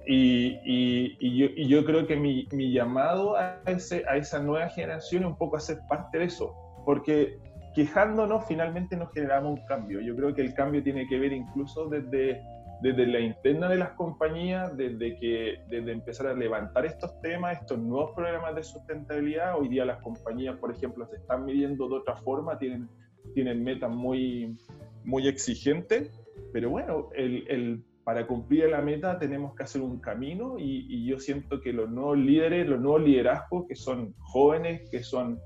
Y, 0.07 0.59
y, 0.65 1.37
yo, 1.37 1.47
y 1.55 1.67
yo, 1.67 1.85
creo 1.85 2.05
que 2.05 2.15
mi, 2.15 2.47
mi 2.51 2.71
llamado 2.71 3.37
a, 3.37 3.59
ese, 3.65 4.03
a, 4.07 4.17
esa 4.17 4.39
nueva 4.39 4.69
generación 4.69 5.23
es 5.23 5.29
un 5.29 5.37
poco 5.37 5.57
a 5.57 5.59
ser 5.59 5.79
parte 5.87 6.19
de 6.19 6.25
eso, 6.25 6.53
porque 6.85 7.39
quejándonos 7.73 8.45
finalmente 8.47 8.95
nos 8.95 9.11
generamos 9.13 9.59
un 9.59 9.65
cambio. 9.65 10.01
Yo 10.01 10.15
creo 10.15 10.33
que 10.33 10.41
el 10.41 10.53
cambio 10.53 10.83
tiene 10.83 11.07
que 11.07 11.17
ver 11.17 11.33
incluso 11.33 11.87
desde 11.89 12.41
desde 12.81 13.07
la 13.07 13.19
interna 13.19 13.69
de 13.69 13.77
las 13.77 13.91
compañías, 13.91 14.75
desde, 14.75 15.17
que, 15.17 15.59
desde 15.69 15.91
empezar 15.91 16.27
a 16.27 16.33
levantar 16.33 16.85
estos 16.85 17.19
temas, 17.21 17.59
estos 17.61 17.79
nuevos 17.79 18.11
problemas 18.15 18.55
de 18.55 18.63
sustentabilidad. 18.63 19.57
Hoy 19.59 19.69
día 19.69 19.85
las 19.85 20.01
compañías, 20.01 20.57
por 20.57 20.71
ejemplo, 20.71 21.07
se 21.07 21.17
están 21.17 21.45
midiendo 21.45 21.87
de 21.87 21.95
otra 21.95 22.15
forma, 22.17 22.57
tienen, 22.57 22.89
tienen 23.33 23.63
metas 23.63 23.91
muy, 23.91 24.57
muy 25.03 25.27
exigentes, 25.27 26.11
pero 26.51 26.69
bueno, 26.69 27.09
el, 27.15 27.45
el, 27.47 27.83
para 28.03 28.27
cumplir 28.27 28.69
la 28.69 28.81
meta 28.81 29.17
tenemos 29.17 29.55
que 29.55 29.63
hacer 29.63 29.81
un 29.81 29.99
camino 29.99 30.59
y, 30.59 30.85
y, 30.89 31.05
yo 31.07 31.19
siento 31.19 31.61
que 31.61 31.73
los 31.73 31.89
nuevos 31.89 32.17
líderes, 32.17 32.67
los 32.67 32.79
nuevos 32.79 33.03
liderazgos, 33.03 33.65
que 33.67 33.75
son 33.75 34.13
jóvenes, 34.19 34.89
que 34.89 35.03
son 35.03 35.39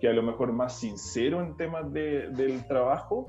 que 0.00 0.08
a 0.08 0.12
lo 0.12 0.22
mejor 0.22 0.52
más 0.52 0.78
sinceros 0.78 1.42
en 1.42 1.56
temas 1.56 1.90
de, 1.92 2.28
del 2.28 2.66
trabajo, 2.66 3.28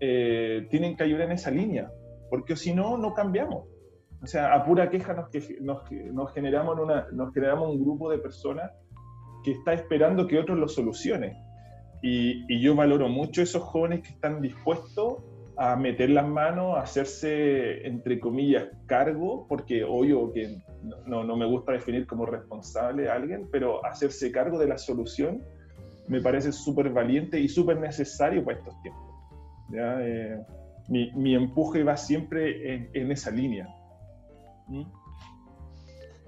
eh, 0.00 0.66
tienen 0.70 0.96
que 0.96 1.02
ayudar 1.04 1.22
en 1.22 1.32
esa 1.32 1.50
línea 1.50 1.90
porque 2.30 2.56
si 2.56 2.74
no, 2.74 2.96
no 2.96 3.14
cambiamos. 3.14 3.66
O 4.22 4.26
sea, 4.26 4.54
a 4.54 4.64
pura 4.64 4.90
queja 4.90 5.14
nos, 5.14 5.28
nos, 5.60 5.90
nos, 6.12 6.32
generamos 6.32 6.78
una, 6.78 7.06
nos 7.12 7.32
generamos 7.32 7.70
un 7.70 7.80
grupo 7.82 8.10
de 8.10 8.18
personas 8.18 8.72
que 9.44 9.52
está 9.52 9.72
esperando 9.72 10.26
que 10.26 10.38
otros 10.38 10.58
lo 10.58 10.68
solucionen. 10.68 11.36
Y, 12.02 12.44
y, 12.52 12.60
yo 12.60 12.74
valoro 12.74 13.08
mucho 13.08 13.42
esos 13.42 13.62
jóvenes 13.62 14.02
que 14.02 14.10
están 14.10 14.40
dispuestos 14.40 15.18
a 15.56 15.74
meter 15.74 16.10
las 16.10 16.26
manos, 16.26 16.76
a 16.76 16.82
hacerse, 16.82 17.86
entre 17.86 18.20
comillas, 18.20 18.68
cargo, 18.86 19.46
porque 19.48 19.82
obvio 19.82 20.32
que 20.32 20.56
no, 21.06 21.24
no 21.24 21.36
me 21.36 21.46
gusta 21.46 21.72
definir 21.72 22.06
como 22.06 22.26
responsable 22.26 23.10
a 23.10 23.14
alguien, 23.14 23.48
pero 23.50 23.84
hacerse 23.84 24.30
cargo 24.30 24.58
de 24.58 24.68
la 24.68 24.78
solución 24.78 25.42
me 26.06 26.20
parece 26.20 26.52
súper 26.52 26.90
valiente 26.90 27.40
y 27.40 27.48
súper 27.48 27.78
necesario 27.78 28.44
para 28.44 28.58
estos 28.58 28.80
tiempos. 28.82 29.14
¿ya? 29.70 30.00
Eh, 30.00 30.38
mi, 30.88 31.34
empuje 31.34 31.82
va 31.82 31.96
siempre 31.96 32.90
en, 32.94 33.12
esa 33.12 33.30
línea. 33.30 33.68
¿Mm? 34.66 34.84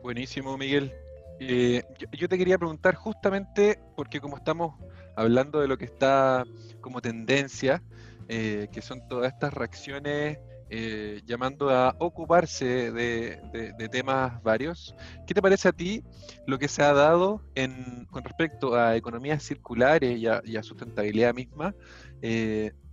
Buenísimo, 0.02 0.56
Miguel. 0.56 0.92
Eh, 1.40 1.82
yo, 2.12 2.28
te 2.28 2.36
quería 2.36 2.58
preguntar 2.58 2.94
justamente, 2.94 3.78
porque 3.96 4.20
como 4.20 4.36
estamos 4.36 4.74
hablando 5.16 5.60
de 5.60 5.68
lo 5.68 5.78
que 5.78 5.86
está 5.86 6.44
como 6.80 7.00
tendencia, 7.00 7.82
eh, 8.28 8.68
que 8.72 8.82
son 8.82 9.06
todas 9.08 9.32
estas 9.32 9.52
reacciones 9.52 10.38
eh, 10.68 11.20
llamando 11.26 11.70
a 11.70 11.96
ocuparse 11.98 12.92
de, 12.92 13.88
temas 13.90 14.42
varios, 14.42 14.94
¿qué 15.26 15.34
te 15.34 15.42
parece 15.42 15.68
a 15.68 15.72
ti 15.72 16.04
lo 16.46 16.58
que 16.58 16.68
se 16.68 16.82
ha 16.82 16.92
dado 16.92 17.42
en, 17.54 18.06
con 18.10 18.22
respecto 18.22 18.74
a 18.74 18.94
economías 18.96 19.42
circulares 19.42 20.18
y 20.18 20.26
a, 20.26 20.62
sustentabilidad 20.62 21.34
misma? 21.34 21.74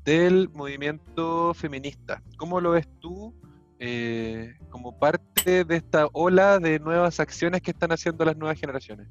Del 0.08 0.48
movimiento 0.54 1.54
feminista. 1.54 2.24
¿Cómo 2.38 2.62
lo 2.62 2.72
ves 2.72 2.88
tú 3.02 3.34
eh, 3.78 4.54
como 4.70 4.98
parte 4.98 5.66
de 5.66 5.76
esta 5.76 6.08
ola 6.14 6.60
de 6.60 6.80
nuevas 6.80 7.20
acciones 7.20 7.62
que 7.62 7.72
están 7.72 7.92
haciendo 7.92 8.24
las 8.24 8.38
nuevas 8.38 8.58
generaciones? 8.58 9.10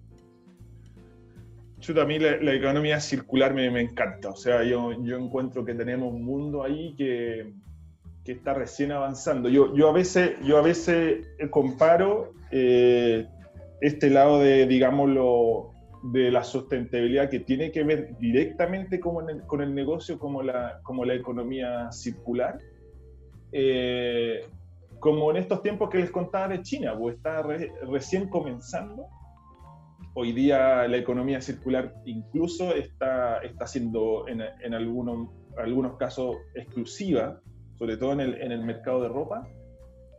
Chuta, 1.81 2.01
a 2.01 2.07
mí 2.07 2.19
la, 2.19 2.55
economía 2.55 2.99
circular 2.99 3.53
me, 3.53 3.67
encanta. 3.79 4.31
O 4.31 4.37
sea, 4.37 4.65
yo, 4.65 4.91
yo 5.05 5.19
encuentro 5.19 5.67
que 5.67 5.75
tenemos 5.75 6.15
un 6.15 6.25
mundo 6.25 6.63
ahí 6.63 6.95
que, 6.97 7.53
que 8.25 8.33
está 8.33 8.55
recién 8.55 8.91
avanzando. 8.91 9.51
Yo, 9.51 9.77
yo, 9.77 9.91
a, 9.91 9.93
veces, 9.93 10.37
yo 10.45 10.57
a 10.57 10.63
veces 10.63 11.27
comparo 11.51 12.33
eh, 12.51 13.27
este 13.83 14.09
lado 14.09 14.41
de, 14.41 14.67
digámoslo, 14.67 15.75
de 16.03 16.31
la 16.31 16.45
sustentabilidad 16.45 17.31
que 17.31 17.41
tiene 17.41 17.71
que 17.73 17.83
ver 17.83 18.17
directamente 18.19 19.01
con 19.01 19.29
el, 19.29 19.43
con 19.43 19.61
el 19.61 19.75
negocio 19.75 20.19
como 20.19 20.43
la, 20.43 20.81
como 20.83 21.05
la 21.05 21.15
economía 21.15 21.91
circular, 21.93 22.59
eh, 23.53 24.47
como 25.01 25.31
en 25.31 25.37
estos 25.37 25.63
tiempos 25.63 25.91
que 25.91 25.99
les 25.99 26.11
contaba 26.11 26.49
de 26.49 26.63
China, 26.63 26.97
pues 26.99 27.17
está 27.17 27.43
re, 27.43 27.73
recién 27.91 28.29
comenzando. 28.29 29.07
Hoy 30.15 30.33
día 30.33 30.89
la 30.89 30.97
economía 30.97 31.41
circular 31.41 31.95
incluso 32.07 32.75
está, 32.75 33.39
está 33.39 33.67
siendo 33.67 34.27
en, 34.29 34.41
en 34.41 34.75
algunos, 34.75 35.29
algunos 35.59 35.97
casos 35.97 36.37
exclusiva, 36.55 37.41
sobre 37.75 37.97
todo 37.97 38.13
en 38.13 38.21
el, 38.21 38.35
en 38.41 38.53
el 38.53 38.65
mercado 38.65 39.03
de 39.03 39.09
ropa. 39.09 39.47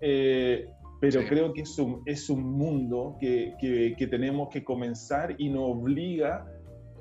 Eh, 0.01 0.69
pero 0.99 1.21
sí. 1.21 1.27
creo 1.27 1.53
que 1.53 1.61
es 1.61 1.77
un, 1.77 2.01
es 2.05 2.29
un 2.29 2.43
mundo 2.43 3.17
que, 3.19 3.53
que, 3.59 3.95
que, 3.97 4.07
tenemos 4.07 4.49
que 4.49 4.63
comenzar 4.63 5.35
y 5.37 5.49
nos 5.49 5.63
obliga 5.63 6.45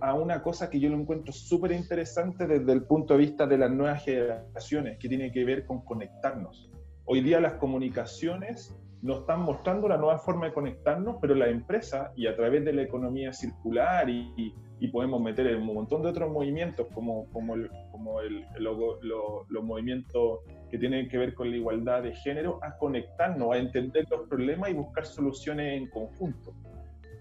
a 0.01 0.15
una 0.15 0.43
cosa 0.43 0.69
que 0.69 0.79
yo 0.79 0.91
lo 0.91 0.97
encuentro 0.97 1.33
súper 1.33 1.73
interesante 1.73 2.47
desde 2.47 2.73
el 2.73 2.85
punto 2.85 3.15
de 3.15 3.21
vista 3.21 3.47
de 3.47 3.59
las 3.59 3.71
nuevas 3.71 4.05
generaciones, 4.05 4.99
que 4.99 5.09
tiene 5.09 5.33
que 5.33 5.45
ver 5.45 5.65
con 5.65 5.83
conectarnos. 5.85 6.71
Hoy 7.07 7.23
día 7.23 7.41
las 7.41 7.55
comunicaciones 7.55 8.77
nos 9.01 9.21
están 9.21 9.43
mostrando 9.43 9.89
la 9.89 9.97
nueva 9.97 10.19
forma 10.19 10.47
de 10.47 10.53
conectarnos, 10.53 11.17
pero 11.21 11.35
la 11.35 11.49
empresa 11.49 12.13
y 12.17 12.27
a 12.27 12.37
través 12.37 12.65
de 12.65 12.73
la 12.73 12.83
economía 12.83 13.33
circular 13.33 14.11
y, 14.11 14.55
y 14.79 14.89
podemos 14.89 15.21
meter 15.21 15.47
en 15.47 15.63
un 15.63 15.75
montón 15.75 16.03
de 16.03 16.09
otros 16.09 16.31
movimientos 16.31 16.87
como, 16.93 17.27
como, 17.31 17.55
el, 17.55 17.71
como 17.91 18.21
el, 18.21 18.45
lo, 18.59 19.01
lo, 19.03 19.47
los 19.49 19.65
movimientos 19.65 20.41
que 20.71 20.79
tienen 20.79 21.09
que 21.09 21.19
ver 21.19 21.35
con 21.35 21.51
la 21.51 21.57
igualdad 21.57 22.03
de 22.03 22.15
género, 22.15 22.59
a 22.63 22.77
conectarnos, 22.77 23.55
a 23.55 23.59
entender 23.59 24.07
los 24.11 24.29
problemas 24.29 24.71
y 24.71 24.75
buscar 24.75 25.07
soluciones 25.07 25.81
en 25.81 25.89
conjunto. 25.89 26.55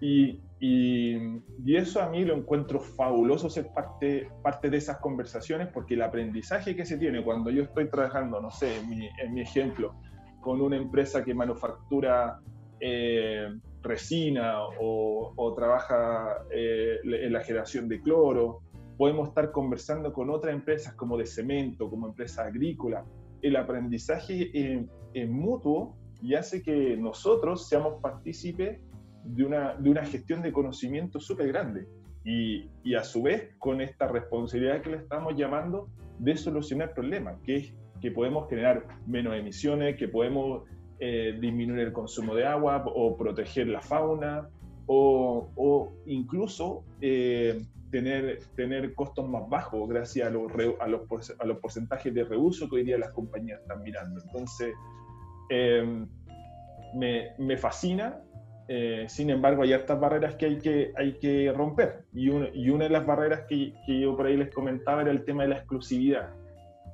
Y, 0.01 0.41
y, 0.59 1.15
y, 1.65 1.75
eso 1.75 2.01
a 2.01 2.09
mí 2.09 2.25
lo 2.25 2.35
encuentro 2.35 2.79
fabuloso 2.79 3.49
ser 3.49 3.67
parte, 3.73 4.29
parte 4.43 4.69
de 4.69 4.77
esas 4.77 4.97
conversaciones 4.97 5.69
porque 5.69 5.93
el 5.93 6.01
aprendizaje 6.01 6.75
que 6.75 6.85
se 6.85 6.97
tiene 6.97 7.23
cuando 7.23 7.49
yo 7.49 7.63
estoy 7.63 7.89
trabajando, 7.89 8.41
no 8.41 8.51
sé, 8.51 8.77
en 8.79 8.89
mi, 8.89 9.07
en 9.21 9.33
mi 9.33 9.41
ejemplo, 9.41 9.95
con 10.41 10.61
una 10.61 10.75
empresa 10.75 11.23
que 11.23 11.33
manufactura 11.33 12.39
eh, 12.79 13.47
resina 13.81 14.63
o, 14.79 15.33
o 15.35 15.53
trabaja 15.53 16.43
eh, 16.51 16.99
en 17.03 17.31
la 17.31 17.41
generación 17.41 17.87
de 17.87 18.01
cloro, 18.01 18.61
podemos 18.97 19.29
estar 19.29 19.51
conversando 19.51 20.13
con 20.13 20.29
otras 20.29 20.53
empresas 20.53 20.93
como 20.95 21.17
de 21.17 21.25
cemento, 21.25 21.89
como 21.89 22.07
empresas 22.07 22.47
agrícolas, 22.47 23.05
el 23.47 23.55
aprendizaje 23.57 24.49
es, 24.53 24.85
es 25.13 25.29
mutuo 25.29 25.95
y 26.21 26.33
hace 26.33 26.63
que 26.63 26.97
nosotros 26.97 27.67
seamos 27.69 28.01
partícipes 28.01 28.79
de 29.23 29.45
una, 29.45 29.75
de 29.75 29.89
una 29.89 30.03
gestión 30.03 30.41
de 30.41 30.51
conocimiento 30.51 31.19
súper 31.19 31.49
grande. 31.49 31.87
Y, 32.23 32.69
y, 32.83 32.95
a 32.95 33.03
su 33.03 33.21
vez, 33.21 33.53
con 33.59 33.81
esta 33.81 34.07
responsabilidad 34.07 34.81
que 34.81 34.89
le 34.89 34.97
estamos 34.97 35.35
llamando 35.35 35.89
de 36.17 36.35
solucionar 36.35 36.95
problemas, 36.95 37.39
que 37.43 37.55
es 37.57 37.73
que 38.01 38.09
podemos 38.09 38.49
generar 38.49 38.87
menos 39.05 39.35
emisiones, 39.35 39.95
que 39.95 40.07
podemos 40.07 40.63
eh, 40.99 41.37
disminuir 41.39 41.81
el 41.81 41.93
consumo 41.93 42.33
de 42.33 42.47
agua 42.47 42.83
o 42.87 43.15
proteger 43.15 43.67
la 43.67 43.81
fauna, 43.81 44.49
o, 44.87 45.51
o 45.55 45.93
incluso 46.07 46.83
eh, 47.01 47.61
tener, 47.91 48.39
tener 48.55 48.93
costos 48.93 49.27
más 49.27 49.47
bajos 49.49 49.87
gracias 49.87 50.27
a 50.27 50.31
los, 50.31 50.51
a, 50.79 50.87
los, 50.87 51.01
a 51.39 51.45
los 51.45 51.57
porcentajes 51.59 52.13
de 52.13 52.23
reuso 52.23 52.69
que 52.69 52.77
hoy 52.77 52.83
día 52.83 52.97
las 52.97 53.11
compañías 53.11 53.61
están 53.61 53.81
mirando. 53.83 54.21
Entonces, 54.21 54.73
eh, 55.49 56.05
me, 56.95 57.31
me, 57.37 57.57
fascina. 57.57 58.21
Eh, 58.67 59.05
sin 59.07 59.29
embargo, 59.29 59.63
hay 59.63 59.73
estas 59.73 59.99
barreras 59.99 60.35
que 60.35 60.45
hay 60.45 60.57
que, 60.57 60.91
hay 60.95 61.13
que 61.19 61.51
romper. 61.53 62.05
Y, 62.13 62.29
un, 62.29 62.49
y 62.53 62.69
una 62.69 62.85
de 62.85 62.89
las 62.89 63.05
barreras 63.05 63.41
que, 63.47 63.73
que, 63.85 63.99
yo 63.99 64.15
por 64.15 64.25
ahí 64.25 64.37
les 64.37 64.53
comentaba 64.53 65.01
era 65.01 65.11
el 65.11 65.23
tema 65.23 65.43
de 65.43 65.49
la 65.49 65.57
exclusividad. 65.57 66.33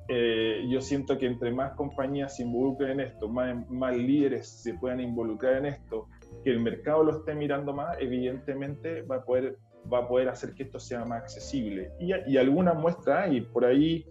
Eh, 0.08 0.66
yo 0.68 0.80
siento 0.80 1.16
que 1.16 1.26
entre 1.26 1.52
más 1.52 1.72
compañías 1.72 2.36
se 2.36 2.42
involucren 2.42 2.92
en 2.92 3.00
esto, 3.00 3.28
más, 3.28 3.68
más 3.70 3.96
líderes 3.96 4.48
se 4.48 4.74
puedan 4.74 5.00
involucrar 5.00 5.58
en 5.58 5.66
esto, 5.66 6.08
que 6.44 6.50
el 6.50 6.60
mercado 6.60 7.04
lo 7.04 7.18
esté 7.18 7.34
mirando 7.34 7.72
más, 7.72 7.96
evidentemente 8.00 9.02
va 9.02 9.16
a 9.16 9.24
poder 9.24 9.56
va 9.92 10.00
a 10.00 10.08
poder 10.08 10.28
hacer 10.28 10.54
que 10.54 10.64
esto 10.64 10.78
sea 10.78 11.04
más 11.04 11.22
accesible. 11.22 11.92
Y, 12.00 12.12
y 12.26 12.36
algunas 12.36 12.76
muestras 12.76 13.28
hay, 13.28 13.40
por 13.40 13.64
ahí 13.64 14.06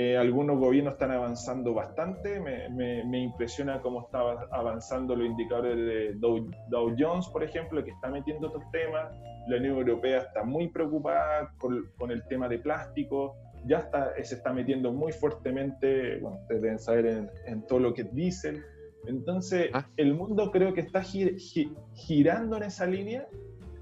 eh, 0.00 0.16
algunos 0.16 0.58
gobiernos 0.58 0.92
están 0.92 1.10
avanzando 1.10 1.74
bastante, 1.74 2.38
me, 2.38 2.68
me, 3.04 3.18
impresiona 3.18 3.80
cómo 3.80 4.02
está 4.02 4.20
avanzando 4.52 5.16
los 5.16 5.26
indicadores 5.26 5.76
de 5.76 6.14
Dow, 6.14 6.94
Jones, 6.96 7.26
por 7.28 7.42
ejemplo, 7.42 7.82
que 7.82 7.90
está 7.90 8.08
metiendo 8.08 8.46
estos 8.46 8.62
temas. 8.70 9.12
La 9.48 9.56
Unión 9.56 9.76
Europea 9.76 10.20
está 10.20 10.44
muy 10.44 10.68
preocupada 10.68 11.52
con, 11.58 11.90
con 11.98 12.12
el 12.12 12.22
tema 12.28 12.48
de 12.48 12.60
plástico, 12.60 13.34
ya 13.66 13.78
está, 13.78 14.12
se 14.22 14.36
está 14.36 14.52
metiendo 14.52 14.92
muy 14.92 15.10
fuertemente, 15.10 16.18
bueno, 16.20 16.36
ustedes 16.42 16.62
deben 16.62 16.78
saber 16.78 17.06
en, 17.06 17.30
en 17.46 17.66
todo 17.66 17.80
lo 17.80 17.92
que 17.92 18.04
dicen. 18.04 18.62
Entonces, 19.06 19.70
ah. 19.72 19.88
el 19.96 20.14
mundo 20.14 20.52
creo 20.52 20.74
que 20.74 20.82
está 20.82 21.02
girando 21.02 22.56
en 22.56 22.62
esa 22.62 22.86
línea, 22.86 23.26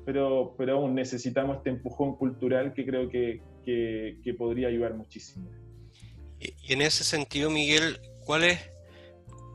pero, 0.07 0.55
pero 0.57 0.77
aún 0.77 0.95
necesitamos 0.95 1.59
este 1.59 1.71
empujón 1.71 2.17
cultural 2.17 2.73
que 2.73 2.87
creo 2.87 3.11
que, 3.11 3.43
que, 3.65 4.19
que 4.23 4.35
podría 4.35 4.69
ayudar 4.69 4.95
muchísimo. 4.95 5.51
Y 6.39 6.73
en 6.73 6.81
ese 6.81 7.03
sentido, 7.03 7.51
Miguel, 7.51 8.01
¿cuál 8.25 8.45
es, 8.45 8.61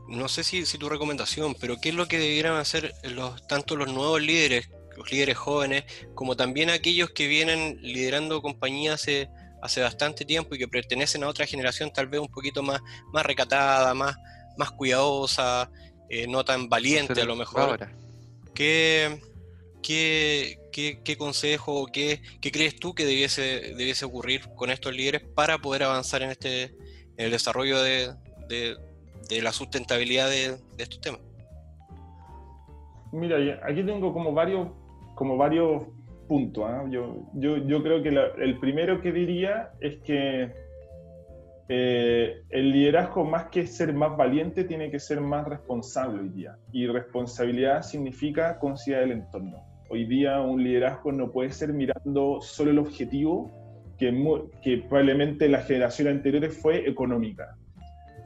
no 0.08 0.28
sé 0.28 0.44
si, 0.44 0.66
si 0.66 0.76
tu 0.76 0.90
recomendación, 0.90 1.56
pero 1.58 1.78
qué 1.80 1.88
es 1.88 1.94
lo 1.94 2.06
que 2.06 2.18
debieran 2.18 2.56
hacer 2.56 2.92
los, 3.02 3.46
tanto 3.46 3.76
los 3.76 3.90
nuevos 3.90 4.20
líderes, 4.20 4.70
los 4.94 5.10
líderes 5.10 5.38
jóvenes, 5.38 5.84
como 6.14 6.36
también 6.36 6.68
aquellos 6.68 7.10
que 7.10 7.28
vienen 7.28 7.78
liderando 7.80 8.42
compañías 8.42 9.00
hace, 9.00 9.30
hace 9.62 9.80
bastante 9.80 10.26
tiempo 10.26 10.54
y 10.54 10.58
que 10.58 10.68
pertenecen 10.68 11.24
a 11.24 11.28
otra 11.28 11.46
generación 11.46 11.90
tal 11.94 12.08
vez 12.08 12.20
un 12.20 12.28
poquito 12.28 12.62
más, 12.62 12.82
más 13.10 13.24
recatada, 13.24 13.94
más, 13.94 14.16
más 14.58 14.70
cuidadosa, 14.72 15.70
eh, 16.10 16.26
no 16.26 16.44
tan 16.44 16.68
valiente 16.68 17.22
a 17.22 17.24
lo 17.24 17.36
mejor? 17.36 17.88
¿Qué, 18.54 19.18
qué, 19.82 20.58
qué, 20.72 21.16
consejo 21.16 21.82
o 21.82 21.86
qué, 21.86 22.20
crees 22.40 22.76
tú 22.76 22.94
que 22.94 23.04
debiese, 23.04 23.74
debiese 23.76 24.04
ocurrir 24.04 24.42
con 24.54 24.70
estos 24.70 24.94
líderes 24.94 25.22
para 25.34 25.58
poder 25.58 25.82
avanzar 25.82 26.22
en, 26.22 26.30
este, 26.30 26.64
en 26.64 27.26
el 27.26 27.30
desarrollo 27.30 27.82
de, 27.82 28.14
la 29.42 29.52
sustentabilidad 29.52 30.28
de, 30.28 30.58
estos 30.78 31.00
temas? 31.00 31.20
Mira, 33.12 33.36
aquí 33.64 33.82
tengo 33.82 34.12
como 34.12 34.32
varios, 34.32 34.68
como 35.14 35.36
varios 35.36 35.84
puntos. 36.28 36.64
¿ah? 36.66 36.84
Yo, 36.88 37.26
yo, 37.34 37.82
creo 37.82 38.02
que 38.02 38.08
el 38.08 38.58
primero 38.58 39.00
que 39.00 39.12
diría 39.12 39.72
es 39.80 39.96
que 39.98 40.50
eh, 41.68 42.42
el 42.50 42.72
liderazgo, 42.72 43.24
más 43.24 43.46
que 43.46 43.66
ser 43.66 43.94
más 43.94 44.16
valiente, 44.16 44.64
tiene 44.64 44.90
que 44.90 44.98
ser 44.98 45.20
más 45.20 45.46
responsable 45.46 46.20
hoy 46.20 46.28
día. 46.28 46.56
Y 46.72 46.86
responsabilidad 46.86 47.82
significa 47.82 48.58
considerar 48.58 49.04
el 49.04 49.12
entorno. 49.12 49.71
Hoy 49.92 50.06
día 50.06 50.40
un 50.40 50.64
liderazgo 50.64 51.12
no 51.12 51.30
puede 51.30 51.50
ser 51.50 51.74
mirando 51.74 52.40
solo 52.40 52.70
el 52.70 52.78
objetivo, 52.78 53.50
que, 53.98 54.10
que 54.62 54.78
probablemente 54.78 55.50
la 55.50 55.60
generación 55.60 56.08
anterior 56.08 56.48
fue 56.48 56.88
económica. 56.88 57.58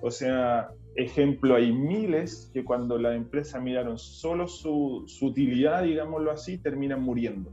O 0.00 0.12
sea, 0.12 0.68
ejemplo, 0.94 1.56
hay 1.56 1.72
miles 1.72 2.52
que 2.54 2.62
cuando 2.62 2.98
las 2.98 3.16
empresas 3.16 3.60
miraron 3.60 3.98
solo 3.98 4.46
su, 4.46 5.06
utilidad, 5.20 5.82
digámoslo 5.82 6.30
así, 6.30 6.56
terminan 6.56 7.02
muriendo. 7.02 7.50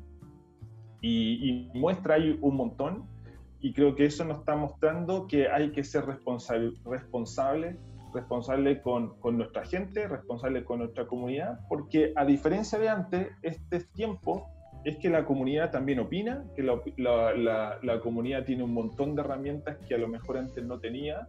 Y, 1.01 1.49
y, 1.49 1.71
muestra 1.73 2.13
ahí 2.13 2.37
un 2.39 2.55
montón, 2.55 3.07
y 3.61 3.73
creo 3.73 3.95
que 3.95 4.05
eso 4.05 4.23
nos 4.25 4.41
está 4.41 4.55
mostrando 4.55 5.25
que 5.25 5.47
hay 5.47 5.71
que 5.71 5.83
ser 5.83 6.05
responsable 6.05 7.79
responsable 8.13 8.81
con, 8.81 9.19
con, 9.19 9.37
nuestra 9.37 9.65
gente, 9.65 10.07
responsable 10.07 10.63
con 10.63 10.79
nuestra 10.79 11.07
comunidad, 11.07 11.59
porque 11.67 12.13
a 12.15 12.25
diferencia 12.25 12.79
de 12.79 12.89
antes, 12.89 13.27
este 13.41 13.81
tiempo 13.93 14.47
es 14.83 14.97
que 14.97 15.09
la 15.09 15.25
comunidad 15.25 15.71
también 15.71 15.99
opina, 15.99 16.43
que 16.55 16.63
la, 16.63 16.81
la, 16.97 17.79
la, 17.81 17.99
comunidad 18.01 18.43
tiene 18.43 18.63
un 18.63 18.73
montón 18.73 19.15
de 19.15 19.21
herramientas 19.21 19.77
que 19.87 19.95
a 19.95 19.97
lo 19.97 20.07
mejor 20.07 20.37
antes 20.37 20.63
no 20.63 20.79
tenía, 20.79 21.27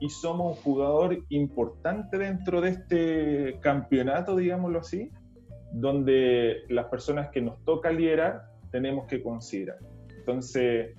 y 0.00 0.08
somos 0.08 0.56
un 0.56 0.62
jugador 0.62 1.18
importante 1.28 2.18
dentro 2.18 2.60
de 2.60 2.70
este 2.70 3.58
campeonato, 3.60 4.36
digámoslo 4.36 4.80
así, 4.80 5.10
donde 5.72 6.62
las 6.68 6.86
personas 6.86 7.28
que 7.30 7.40
nos 7.40 7.62
toca 7.64 7.90
liderar 7.90 8.46
tenemos 8.70 9.06
que 9.06 9.22
considerar. 9.22 9.78
Entonces, 10.18 10.94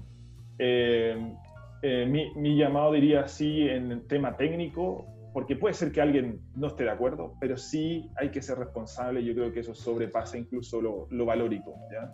eh, 0.60 1.34
eh, 1.82 2.06
mi, 2.06 2.34
mi, 2.36 2.58
llamado 2.58 2.94
diría 2.94 3.22
así 3.22 3.68
en 3.68 3.92
el 3.92 4.08
tema 4.08 4.38
técnico, 4.38 5.06
porque 5.36 5.58
puede 5.58 5.74
ser 5.74 5.92
que 5.92 6.00
alguien 6.00 6.40
no 6.56 6.68
esté 6.68 6.86
de 6.86 6.92
acuerdo, 6.92 7.34
pero 7.42 7.58
sí 7.58 8.10
hay 8.16 8.30
que 8.30 8.42
ser 8.42 8.58
responsable, 8.58 9.22
yo 9.22 9.34
creo 9.34 9.52
que 9.52 9.60
eso 9.60 9.76
sobrepasa 9.76 10.38
incluso 10.38 10.82
lo, 10.82 11.08
lo 11.10 11.26
valórico. 11.26 11.76
¿ya? 11.92 12.10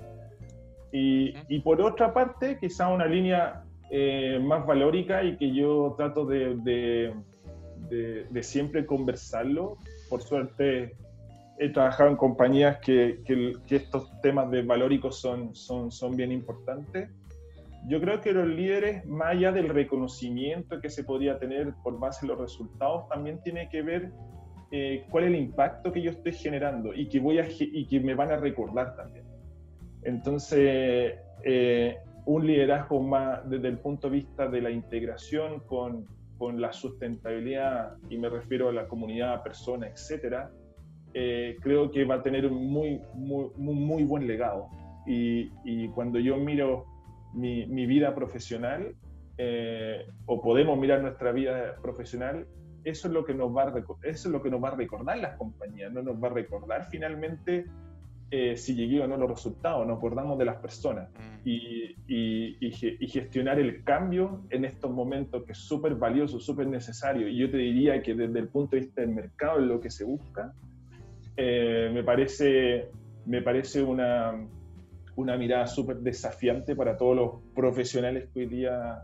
Y, 0.91 1.35
y, 1.47 1.59
por 1.59 1.79
otra 1.83 2.15
parte, 2.15 2.57
quizá 2.59 2.87
una 2.87 3.05
línea 3.05 3.63
eh, 3.91 4.39
más 4.41 4.65
valórica 4.65 5.23
y 5.23 5.37
que 5.37 5.53
yo 5.53 5.93
trato 5.95 6.25
de, 6.25 6.55
de, 6.63 8.25
de, 8.27 8.41
siempre 8.41 8.87
conversarlo, 8.87 9.77
por 10.09 10.23
suerte 10.23 10.95
he 11.59 11.69
trabajado 11.69 12.09
en 12.09 12.15
compañías 12.15 12.79
que, 12.79 13.21
que, 13.23 13.53
que 13.67 13.75
estos 13.75 14.09
temas 14.21 14.49
de 14.49 14.63
valóricos 14.63 15.21
son, 15.21 15.53
son, 15.53 15.91
son 15.91 16.15
bien 16.15 16.31
importantes 16.31 17.11
yo 17.87 17.99
creo 17.99 18.21
que 18.21 18.31
los 18.31 18.47
líderes, 18.47 19.05
más 19.05 19.29
allá 19.29 19.51
del 19.51 19.69
reconocimiento 19.69 20.79
que 20.79 20.89
se 20.89 21.03
podría 21.03 21.39
tener 21.39 21.73
por 21.83 21.99
base 21.99 22.25
en 22.25 22.29
los 22.29 22.39
resultados, 22.39 23.07
también 23.09 23.41
tiene 23.41 23.69
que 23.69 23.81
ver 23.81 24.11
eh, 24.71 25.05
cuál 25.09 25.25
es 25.25 25.29
el 25.31 25.35
impacto 25.37 25.91
que 25.91 26.01
yo 26.01 26.11
estoy 26.11 26.33
generando 26.33 26.93
y 26.93 27.09
que, 27.09 27.19
voy 27.19 27.39
a, 27.39 27.47
y 27.49 27.85
que 27.87 27.99
me 27.99 28.13
van 28.13 28.31
a 28.31 28.37
recordar 28.37 28.95
también. 28.95 29.25
Entonces, 30.03 31.15
eh, 31.43 31.97
un 32.25 32.45
liderazgo 32.45 33.01
más 33.01 33.49
desde 33.49 33.67
el 33.67 33.79
punto 33.79 34.09
de 34.09 34.17
vista 34.17 34.47
de 34.47 34.61
la 34.61 34.69
integración 34.69 35.61
con, 35.61 36.05
con 36.37 36.61
la 36.61 36.71
sustentabilidad, 36.71 37.97
y 38.09 38.17
me 38.17 38.29
refiero 38.29 38.69
a 38.69 38.73
la 38.73 38.87
comunidad, 38.87 39.43
persona, 39.43 39.87
etcétera, 39.87 40.51
eh, 41.13 41.57
creo 41.61 41.91
que 41.91 42.05
va 42.05 42.15
a 42.15 42.23
tener 42.23 42.45
un 42.45 42.71
muy, 42.71 43.01
muy, 43.15 43.49
muy, 43.57 44.03
buen 44.03 44.27
legado. 44.27 44.67
Y, 45.07 45.49
y 45.65 45.87
cuando 45.89 46.19
yo 46.19 46.37
miro 46.37 46.85
mi, 47.33 47.85
vida 47.85 48.13
profesional 48.13 48.95
eh, 49.37 50.05
o 50.25 50.41
podemos 50.41 50.77
mirar 50.77 51.01
nuestra 51.01 51.31
vida 51.31 51.75
profesional, 51.81 52.47
eso 52.83 53.07
es 53.07 53.13
lo 53.13 53.25
que 53.25 53.33
nos 53.33 53.55
va 53.55 53.63
a 53.63 53.79
eso 54.03 54.27
es 54.27 54.31
lo 54.31 54.41
que 54.41 54.49
nos 54.49 54.63
va 54.63 54.69
a 54.69 54.75
recordar 54.75 55.17
las 55.19 55.37
compañías, 55.37 55.91
no 55.91 56.01
nos 56.01 56.21
va 56.21 56.27
a 56.27 56.31
recordar 56.31 56.87
finalmente 56.89 57.65
eh, 58.33 58.55
si 58.55 58.75
llegué 58.75 59.01
o 59.01 59.07
no 59.07 59.17
los 59.17 59.29
resultados, 59.29 59.85
nos 59.85 59.97
acordamos 59.97 60.39
de 60.39 60.45
las 60.45 60.55
personas 60.55 61.09
mm. 61.09 61.41
y, 61.43 61.97
y, 62.07 63.07
gestionar 63.09 63.59
el 63.59 63.83
cambio 63.83 64.45
en 64.49 64.63
estos 64.63 64.89
momentos 64.89 65.43
que 65.43 65.51
es 65.51 65.57
súper 65.57 65.95
valioso, 65.95 66.39
súper 66.39 66.67
necesario. 66.67 67.27
Y 67.27 67.37
yo 67.37 67.51
te 67.51 67.57
diría 67.57 68.01
que 68.01 68.15
desde 68.15 68.39
el 68.39 68.47
punto 68.47 68.77
de 68.77 68.83
vista 68.83 69.01
del 69.01 69.09
mercado, 69.09 69.59
lo 69.59 69.81
que 69.81 69.89
se 69.89 70.05
busca, 70.05 70.53
eh, 71.35 71.91
me, 71.93 72.05
parece, 72.05 72.87
me 73.25 73.41
parece 73.41 73.83
una, 73.83 74.33
una 75.15 75.37
mirada 75.37 75.67
súper 75.67 75.97
desafiante 75.97 76.75
para 76.75 76.97
todos 76.97 77.15
los 77.15 77.31
profesionales 77.53 78.29
que 78.33 78.41
hoy 78.41 78.45
día 78.47 79.03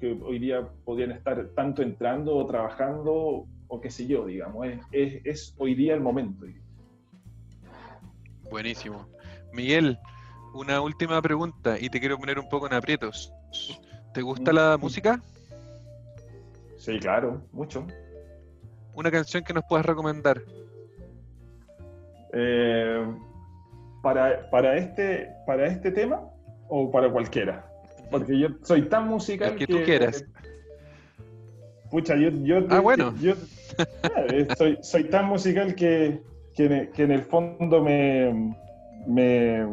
que 0.00 0.18
hoy 0.22 0.38
día 0.38 0.66
podrían 0.84 1.12
estar 1.12 1.48
tanto 1.54 1.82
entrando 1.82 2.34
o 2.34 2.46
trabajando 2.46 3.46
o 3.68 3.80
qué 3.80 3.90
sé 3.90 4.06
yo, 4.06 4.26
digamos. 4.26 4.66
Es, 4.90 5.20
es, 5.24 5.54
hoy 5.58 5.74
día 5.74 5.94
el 5.94 6.00
momento. 6.00 6.46
Buenísimo. 8.50 9.06
Miguel, 9.52 9.98
una 10.54 10.80
última 10.80 11.20
pregunta 11.22 11.78
y 11.78 11.88
te 11.90 12.00
quiero 12.00 12.18
poner 12.18 12.38
un 12.38 12.48
poco 12.48 12.66
en 12.66 12.72
aprietos. 12.72 13.32
¿Te 14.14 14.22
gusta 14.22 14.52
la 14.52 14.76
mm. 14.76 14.80
música? 14.80 15.20
Sí, 16.78 16.98
claro, 16.98 17.42
mucho. 17.52 17.86
¿Una 18.94 19.10
canción 19.10 19.44
que 19.44 19.52
nos 19.52 19.64
puedas 19.68 19.86
recomendar? 19.86 20.42
Eh, 22.32 23.06
para, 24.02 24.48
para, 24.50 24.76
este, 24.76 25.30
para 25.46 25.66
este 25.66 25.90
tema 25.90 26.20
o 26.68 26.90
para 26.90 27.10
cualquiera? 27.10 27.66
Porque 28.10 28.38
yo 28.38 28.48
soy 28.62 28.82
tan 28.88 29.08
musical 29.08 29.56
que, 29.56 29.66
tú 29.66 29.78
quieras. 29.84 30.24
Pucha, 31.90 32.16
yo, 32.16 32.30
yo, 32.30 32.66
ah, 32.70 32.80
bueno. 32.80 33.14
yo, 33.20 33.34
eh, 34.32 34.46
soy, 34.56 34.78
soy, 34.82 35.04
tan 35.04 35.26
musical 35.26 35.74
que, 35.74 36.22
que, 36.54 36.90
en 36.96 37.10
el 37.10 37.22
fondo 37.22 37.82
me, 37.82 38.54
me, 39.06 39.66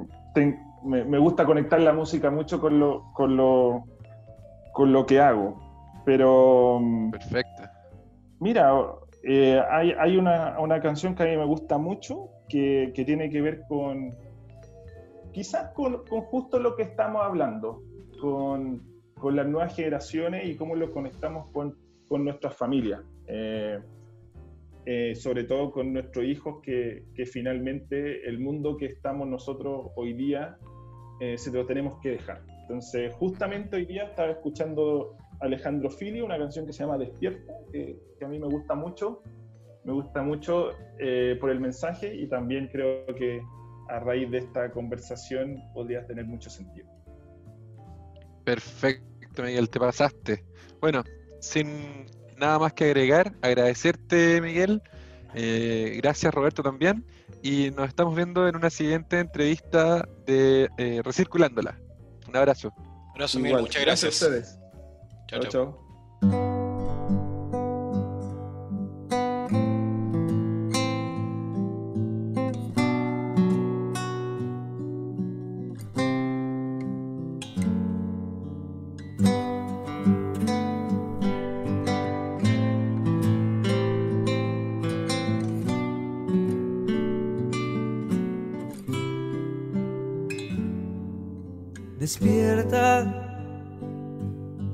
me, 0.84 1.18
gusta 1.20 1.46
conectar 1.46 1.80
la 1.80 1.94
música 1.94 2.32
mucho 2.32 2.60
con 2.60 2.80
lo, 2.80 3.12
con 3.14 3.38
lo, 3.38 3.84
con 4.74 4.92
lo 4.92 5.06
que 5.06 5.20
hago. 5.20 5.60
Pero. 6.06 6.82
Perfecto. 7.12 7.64
Mira, 8.40 8.72
eh, 9.28 9.62
hay, 9.70 9.92
hay 9.92 10.18
una, 10.18 10.60
una, 10.60 10.80
canción 10.80 11.14
que 11.14 11.24
a 11.24 11.26
mí 11.26 11.38
me 11.38 11.46
gusta 11.46 11.78
mucho, 11.78 12.30
que, 12.50 12.92
tiene 13.06 13.30
que 13.30 13.42
ver 13.42 13.64
con, 13.68 14.12
quizás 15.32 15.74
con, 15.74 16.06
justo 16.06 16.60
lo 16.60 16.76
que 16.76 16.84
estamos 16.84 17.24
hablando, 17.24 17.84
con, 18.22 18.82
las 19.24 19.48
nuevas 19.48 19.76
generaciones 19.76 20.48
y 20.48 20.56
cómo 20.56 20.76
lo 20.76 20.92
conectamos 20.92 21.50
con, 21.52 21.78
con 22.08 22.24
nuestras 22.24 22.56
familias. 22.56 23.02
Eh, 23.28 23.80
eh, 24.90 25.16
sobre 25.16 25.44
todo 25.44 25.70
con 25.70 25.92
nuestros 25.92 26.24
hijos, 26.24 26.62
que, 26.64 27.04
finalmente 27.30 28.26
el 28.26 28.40
mundo 28.40 28.78
que 28.78 28.86
estamos 28.86 29.28
nosotros 29.28 29.92
hoy 29.98 30.14
día 30.14 30.58
eh, 31.20 31.38
se 31.38 31.52
lo 31.52 31.66
tenemos 31.66 32.00
que 32.00 32.12
dejar. 32.12 32.42
Entonces, 32.62 33.14
justamente 33.16 33.76
hoy 33.76 33.86
día 33.86 34.04
estaba 34.04 34.32
escuchando 34.32 35.18
Alejandro 35.40 35.90
Filio, 35.90 36.26
una 36.26 36.38
canción 36.38 36.66
que 36.66 36.74
se 36.74 36.84
llama 36.84 36.98
Despierta, 36.98 37.54
que, 37.72 37.98
a 38.24 38.28
mí 38.28 38.40
me 38.40 38.48
gusta 38.48 38.76
mucho, 38.76 39.22
me 39.84 39.94
gusta 39.94 40.22
mucho 40.24 40.72
eh, 41.00 41.38
por 41.40 41.50
el 41.50 41.60
mensaje 41.60 42.14
y 42.16 42.28
también 42.28 42.68
creo 42.72 43.06
que 43.16 43.42
a 43.90 44.00
raíz 44.00 44.30
de 44.32 44.40
esta 44.40 44.72
conversación 44.72 45.64
podría 45.74 46.06
tener 46.06 46.26
mucho 46.26 46.50
sentido. 46.50 46.88
Perfecto, 48.44 49.44
Miguel, 49.44 49.70
te 49.70 49.80
pasaste. 49.80 50.46
Bueno, 50.82 51.04
sin 51.40 52.06
nada 52.38 52.60
más 52.60 52.74
que 52.74 52.86
agregar, 52.86 53.34
agradecerte, 53.42 54.42
Miguel. 54.42 54.82
Eh, 55.34 56.00
gracias, 56.02 56.34
Roberto, 56.34 56.64
también. 56.64 57.06
Y 57.44 57.72
nos 57.72 57.88
estamos 57.88 58.16
viendo 58.16 58.48
en 58.48 58.56
una 58.56 58.70
siguiente 58.70 59.20
entrevista 59.20 60.08
de 60.26 60.70
eh, 60.78 61.02
Recirculándola. 61.04 61.80
Un 62.28 62.36
abrazo. 62.36 62.74
Un 62.78 63.12
abrazo, 63.16 63.40
Miguel. 63.40 63.62
Muchas 63.62 63.84
gracias. 63.84 64.20
gracias 64.20 64.22
a 64.22 64.26
ustedes. 64.26 64.67
Chao. 65.28 65.52
chao. 65.52 65.88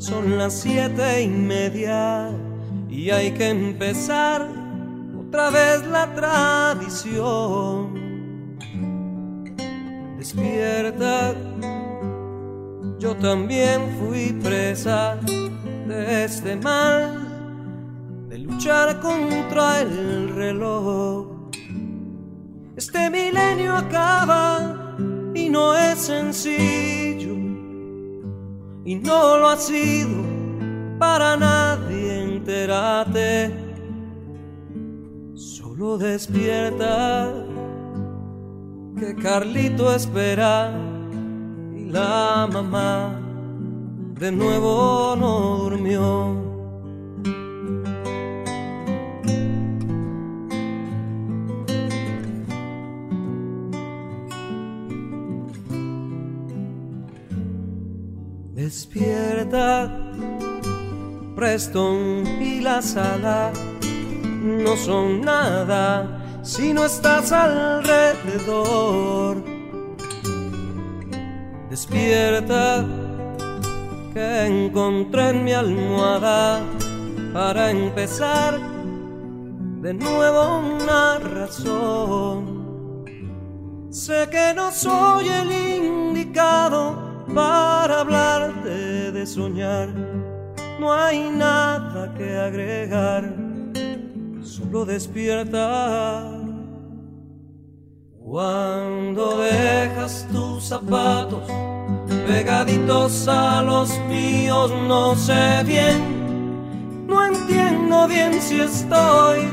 Son 0.03 0.37
las 0.37 0.53
siete 0.59 1.23
y 1.23 1.29
media 1.29 2.29
y 2.89 3.09
hay 3.09 3.31
que 3.31 3.47
empezar 3.47 4.45
otra 5.17 5.49
vez 5.49 5.87
la 5.87 6.13
tradición. 6.13 7.07
Despierta, 10.17 11.33
yo 12.99 13.15
también 13.15 13.79
fui 13.97 14.33
presa 14.43 15.15
de 15.87 16.25
este 16.25 16.57
mal, 16.57 18.27
de 18.27 18.39
luchar 18.39 18.99
contra 18.99 19.79
el 19.79 20.35
reloj. 20.35 21.49
Este 22.75 23.09
milenio 23.09 23.77
acaba 23.77 24.97
y 25.33 25.47
no 25.47 25.73
es 25.73 25.97
sencillo 25.97 27.02
y 28.85 28.95
no 28.95 29.37
lo 29.37 29.47
ha 29.47 29.57
sido 29.57 30.23
para 30.99 31.37
nadie, 31.37 32.23
entérate. 32.23 33.51
Solo 35.33 35.97
despierta 35.97 37.33
que 38.99 39.15
Carlito 39.15 39.93
espera 39.93 40.71
y 41.75 41.85
la 41.85 42.47
mamá 42.51 43.19
de 44.19 44.31
nuevo 44.31 45.15
no 45.17 45.57
durmió. 45.57 46.42
Despierta, 59.53 59.87
Preston 61.35 62.41
y 62.41 62.61
la 62.61 62.81
sala 62.81 63.51
no 64.41 64.75
son 64.75 65.21
nada 65.21 66.39
si 66.41 66.73
no 66.73 66.85
estás 66.85 67.31
alrededor. 67.31 67.83
Despierta, 71.69 72.83
que 74.11 74.45
encontré 74.47 75.29
en 75.29 75.43
mi 75.43 75.53
almohada 75.53 76.59
para 77.31 77.69
empezar 77.69 78.59
de 79.83 79.93
nuevo 79.93 80.61
una 80.77 81.19
razón. 81.19 82.63
Sé 83.91 84.27
que 84.31 84.51
no 84.55 84.71
soy 84.71 85.27
el 85.27 85.51
indicado 85.51 87.02
para 87.33 88.01
hablarte 88.01 89.11
de 89.11 89.25
soñar. 89.25 89.89
No 90.79 90.91
hay 90.91 91.29
nada 91.29 92.13
que 92.15 92.37
agregar, 92.37 93.33
solo 94.41 94.85
despierta. 94.85 96.29
Cuando 98.19 99.37
dejas 99.39 100.27
tus 100.31 100.63
zapatos 100.63 101.43
pegaditos 102.27 103.27
a 103.27 103.61
los 103.61 103.99
míos, 104.09 104.71
no 104.87 105.15
sé 105.15 105.63
bien, 105.65 107.05
no 107.07 107.25
entiendo 107.25 108.07
bien 108.07 108.41
si 108.41 108.61
estoy 108.61 109.47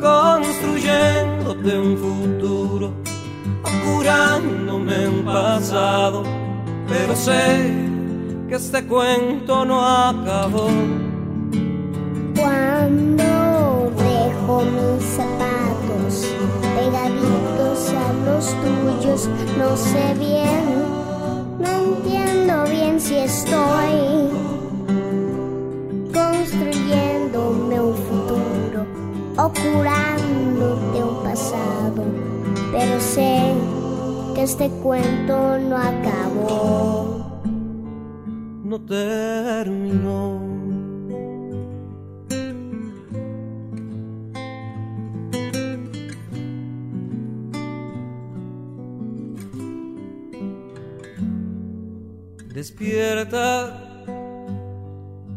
construyéndote 0.00 1.78
un 1.78 1.96
futuro 1.96 2.92
curándome 3.84 5.08
un 5.08 5.24
pasado, 5.24 6.22
pero 6.88 7.14
sé 7.14 7.84
que 8.48 8.54
este 8.54 8.86
cuento 8.86 9.64
no 9.64 9.84
acabó. 9.84 10.68
Cuando 12.36 13.90
dejo 13.96 14.62
mis 14.64 15.04
zapatos 15.04 16.28
pegaditos 16.76 17.92
a 18.04 18.12
los 18.26 18.44
tuyos, 18.62 19.28
no 19.58 19.76
sé 19.76 20.14
bien, 20.18 20.64
no 21.58 21.68
entiendo 21.68 22.64
bien 22.70 23.00
si 23.00 23.16
estoy 23.16 24.28
construyéndome 26.12 27.80
un 27.80 27.94
futuro 27.94 28.86
o 29.36 29.48
curándote 29.48 31.02
un 31.02 31.22
pasado, 31.22 32.04
pero 32.72 33.00
sé 33.00 33.73
que 34.34 34.42
este 34.42 34.68
cuento 34.68 35.58
no 35.58 35.76
acabó. 35.76 37.42
No 38.64 38.80
terminó. 38.80 40.40
Despierta, 52.52 54.04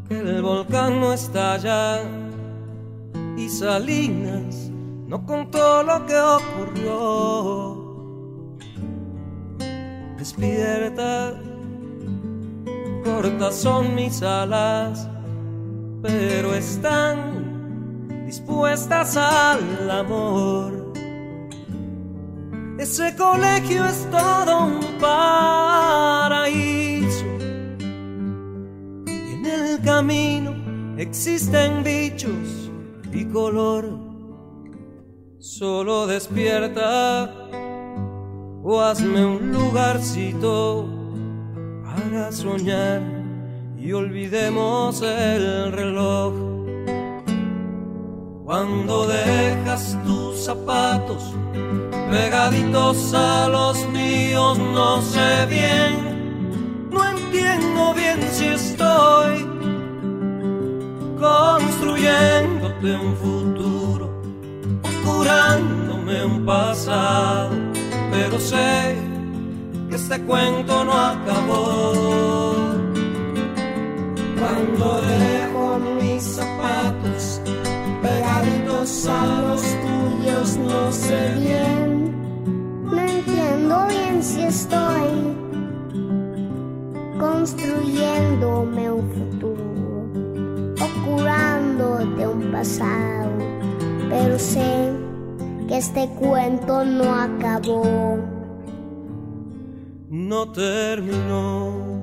que 0.08 0.20
el 0.20 0.42
volcán 0.42 1.00
no 1.00 1.14
estalla 1.14 2.00
y 3.36 3.50
Salinas 3.50 4.70
no 5.08 5.26
contó 5.26 5.84
lo 5.84 6.06
que 6.06 6.16
ocurrió 6.16 7.87
despierta. 10.18 11.34
Cortas 13.04 13.56
son 13.56 13.96
mis 13.96 14.22
alas, 14.22 15.10
pero 16.02 16.54
están 16.54 18.26
dispuestas 18.26 19.16
al 19.16 19.90
amor. 19.90 20.94
Ese 22.78 23.16
colegio 23.16 23.86
es 23.86 24.06
todo 24.12 24.66
un 24.66 24.82
paraíso. 25.00 27.26
Y 29.08 29.34
en 29.34 29.46
el 29.46 29.82
camino 29.82 30.54
existen 30.98 31.84
bichos 31.84 32.70
y 33.12 33.26
color. 33.26 34.08
Solo 35.40 36.08
despierta 36.08 37.32
o 38.70 38.82
hazme 38.82 39.26
un 39.26 39.54
lugarcito 39.54 40.86
para 41.86 42.34
soñar 42.34 43.02
y 43.78 43.94
olvidemos 43.94 45.02
el 45.02 45.72
reloj. 45.72 46.34
Cuando 48.44 49.08
dejas 49.08 49.98
tus 50.06 50.44
zapatos 50.44 51.34
pegaditos 52.12 53.14
a 53.14 53.48
los 53.48 53.88
míos, 53.88 54.60
no 54.60 55.02
sé 55.02 55.46
bien, 55.48 56.90
no 56.92 57.06
entiendo 57.06 57.94
bien 57.94 58.20
si 58.30 58.48
estoy 58.48 59.48
construyéndote 61.18 62.98
un 62.98 63.16
futuro 63.16 64.22
curándome 65.06 66.26
un 66.26 66.46
pasado 66.46 67.67
pero 68.18 68.40
sé 68.40 68.96
este 69.92 70.20
cuento 70.22 70.84
no 70.84 70.94
acabó. 70.94 72.54
Cuando 74.40 75.02
dejo 75.02 75.80
mis 76.00 76.24
zapatos 76.24 77.42
pegaditos 78.02 79.08
a 79.08 79.26
los 79.42 79.62
tuyos, 79.62 80.58
no 80.58 80.92
sé 80.92 81.34
bien. 81.40 81.90
No 82.86 83.02
entiendo 83.02 83.86
bien 83.88 84.24
si 84.24 84.42
estoy 84.42 85.10
construyéndome 87.20 88.92
un 88.92 89.10
futuro 89.12 90.10
o 90.84 90.88
curándote 91.06 92.28
un 92.28 92.52
pasado, 92.52 93.32
pero 94.10 94.40
sé 94.40 95.07
que 95.68 95.78
este 95.78 96.08
cuento 96.20 96.84
no 96.86 97.14
acabó. 97.14 98.20
No 100.10 100.52
terminó. 100.52 101.97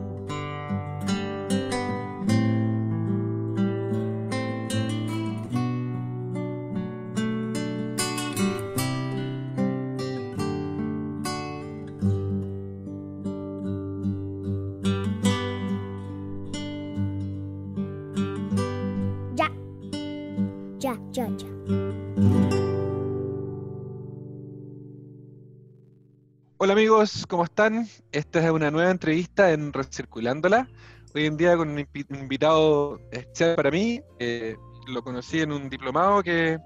Amigos, 26.74 27.24
¿cómo 27.28 27.44
están? 27.44 27.86
Esta 28.10 28.44
es 28.44 28.50
una 28.50 28.68
nueva 28.68 28.90
entrevista 28.90 29.52
en 29.52 29.72
Recirculándola. 29.72 30.68
Hoy 31.14 31.26
en 31.26 31.36
día 31.36 31.56
con 31.56 31.68
un 31.68 31.78
invi- 31.78 32.04
un 32.10 32.18
invitado 32.18 32.98
especial 33.12 33.54
para 33.54 33.70
mí. 33.70 34.00
eh, 34.18 34.56
lo 34.88 35.00
conocí 35.04 35.38
en 35.38 35.52
un 35.52 35.70
diplomado 35.70 36.20
que, 36.24 36.58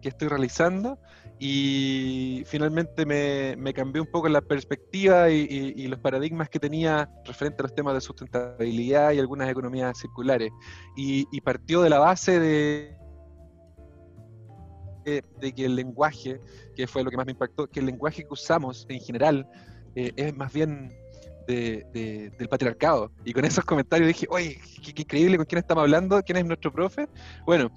que 0.00 0.10
estoy 0.10 0.28
realizando 0.28 0.96
y 1.40 2.44
finalmente 2.46 3.04
me, 3.04 3.56
me 3.56 3.74
cambió 3.74 4.00
un 4.00 4.08
poco 4.12 4.28
la 4.28 4.42
perspectiva 4.42 5.28
y, 5.28 5.88
los 5.88 5.98
paradigmas 5.98 6.48
que 6.48 6.60
tenía 6.60 7.10
referente 7.24 7.60
a 7.60 7.64
los 7.64 7.74
temas 7.74 7.94
de 7.94 8.00
sustentabilidad 8.00 9.10
y 9.10 9.18
algunas 9.18 9.50
economías 9.50 9.98
circulares. 9.98 10.52
Y 10.94 11.40
partió 11.40 11.82
de 11.82 11.90
la 11.90 11.98
base 11.98 12.38
de, 12.38 12.96
de- 15.08 15.24
de 15.40 15.52
que 15.52 15.64
el 15.64 15.74
lenguaje 15.76 16.40
que 16.74 16.86
fue 16.86 17.02
lo 17.02 17.10
que 17.10 17.16
más 17.16 17.26
me 17.26 17.32
impactó, 17.32 17.66
que 17.66 17.80
el 17.80 17.86
lenguaje 17.86 18.22
que 18.22 18.28
usamos 18.32 18.86
en 18.88 19.00
general 19.00 19.46
eh, 19.94 20.12
es 20.16 20.36
más 20.36 20.52
bien 20.52 20.92
de- 21.46 21.84
de- 21.92 22.30
del 22.38 22.48
patriarcado. 22.48 23.10
Y 23.24 23.32
con 23.32 23.44
esos 23.44 23.64
comentarios 23.64 24.06
dije, 24.08 24.26
oye, 24.30 24.60
qué, 24.84 24.92
qué 24.92 25.02
increíble 25.02 25.36
con 25.38 25.46
quién 25.46 25.58
estamos 25.60 25.82
hablando, 25.82 26.22
quién 26.22 26.38
es 26.38 26.44
nuestro 26.44 26.70
profe. 26.72 27.08
Bueno, 27.46 27.70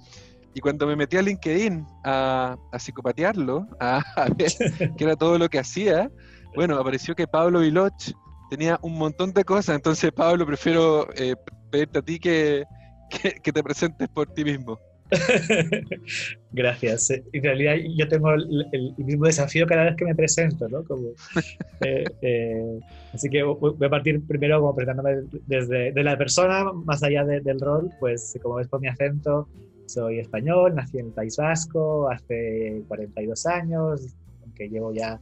y 0.54 0.60
cuando 0.60 0.86
me 0.86 0.94
metí 0.94 1.16
a 1.16 1.22
LinkedIn 1.22 1.86
a, 2.04 2.56
a 2.70 2.78
psicopatearlo, 2.78 3.66
a, 3.80 4.02
a 4.16 4.28
ver 4.36 4.52
qué 4.96 5.04
era 5.04 5.16
todo 5.16 5.38
lo 5.38 5.48
que 5.48 5.58
hacía, 5.58 6.10
bueno, 6.54 6.76
apareció 6.78 7.14
que 7.14 7.26
Pablo 7.26 7.60
Viloch 7.60 8.12
tenía 8.50 8.78
un 8.82 8.98
montón 8.98 9.32
de 9.32 9.44
cosas. 9.44 9.74
Entonces, 9.76 10.12
Pablo, 10.12 10.44
prefiero 10.46 11.08
eh, 11.14 11.34
pedirte 11.70 11.98
a 12.00 12.02
ti 12.02 12.18
que, 12.20 12.64
que, 13.08 13.32
que 13.42 13.52
te 13.52 13.62
presentes 13.62 14.06
por 14.10 14.26
ti 14.34 14.44
mismo. 14.44 14.78
Gracias. 16.52 17.10
En 17.10 17.42
realidad 17.42 17.74
yo 17.96 18.08
tengo 18.08 18.32
el, 18.32 18.66
el 18.72 18.94
mismo 19.04 19.26
desafío 19.26 19.66
cada 19.66 19.84
vez 19.84 19.96
que 19.96 20.04
me 20.04 20.14
presento, 20.14 20.68
¿no? 20.68 20.84
Como, 20.84 21.08
eh, 21.80 22.04
eh, 22.22 22.80
así 23.12 23.28
que 23.28 23.42
voy 23.42 23.74
voy 23.76 23.86
a 23.86 23.90
partir 23.90 24.20
primero 24.26 24.60
como 24.60 24.74
presentándome 24.74 25.22
desde 25.46 25.92
de 25.92 26.04
la 26.04 26.16
persona, 26.16 26.72
más 26.72 27.02
allá 27.02 27.24
de- 27.24 27.40
del 27.40 27.60
rol, 27.60 27.90
pues 28.00 28.38
como 28.42 28.56
ves 28.56 28.68
por 28.68 28.80
mi 28.80 28.88
acento, 28.88 29.48
soy 29.86 30.20
español, 30.20 30.74
nací 30.74 30.98
en 30.98 31.06
el 31.06 31.12
País 31.12 31.36
Vasco 31.36 32.10
hace 32.10 32.82
42 32.88 33.46
años, 33.46 34.14
aunque 34.42 34.68
llevo 34.68 34.92
ya 34.94 35.20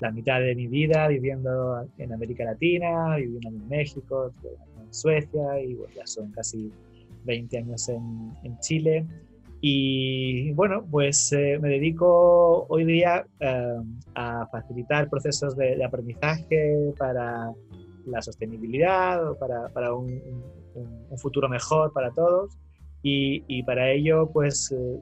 la 0.00 0.10
mitad 0.10 0.40
de 0.40 0.54
mi 0.54 0.66
vida 0.66 1.08
viviendo 1.08 1.86
en 1.98 2.12
América 2.12 2.44
Latina, 2.44 3.16
viviendo 3.16 3.48
en 3.48 3.68
México, 3.68 4.32
en 4.44 4.92
Suecia 4.94 5.60
y 5.60 5.74
bueno, 5.74 5.94
ya 5.96 6.06
son 6.06 6.30
casi 6.32 6.70
20 7.24 7.58
años 7.58 7.88
en, 7.88 8.32
en 8.42 8.58
Chile. 8.60 9.06
Y 9.60 10.52
bueno, 10.52 10.84
pues 10.90 11.32
eh, 11.32 11.58
me 11.60 11.70
dedico 11.70 12.66
hoy 12.68 12.84
día 12.84 13.24
eh, 13.40 13.76
a 14.14 14.46
facilitar 14.48 15.08
procesos 15.08 15.56
de, 15.56 15.76
de 15.76 15.84
aprendizaje 15.84 16.92
para 16.98 17.50
la 18.06 18.20
sostenibilidad, 18.20 19.30
o 19.30 19.38
para, 19.38 19.68
para 19.70 19.94
un, 19.94 20.06
un- 20.74 21.06
un 21.08 21.18
futuro 21.18 21.48
mejor 21.48 21.92
para 21.92 22.10
todos. 22.10 22.58
Y, 23.02 23.44
y 23.48 23.62
para 23.62 23.90
ello, 23.90 24.28
pues 24.32 24.70
eh, 24.72 24.98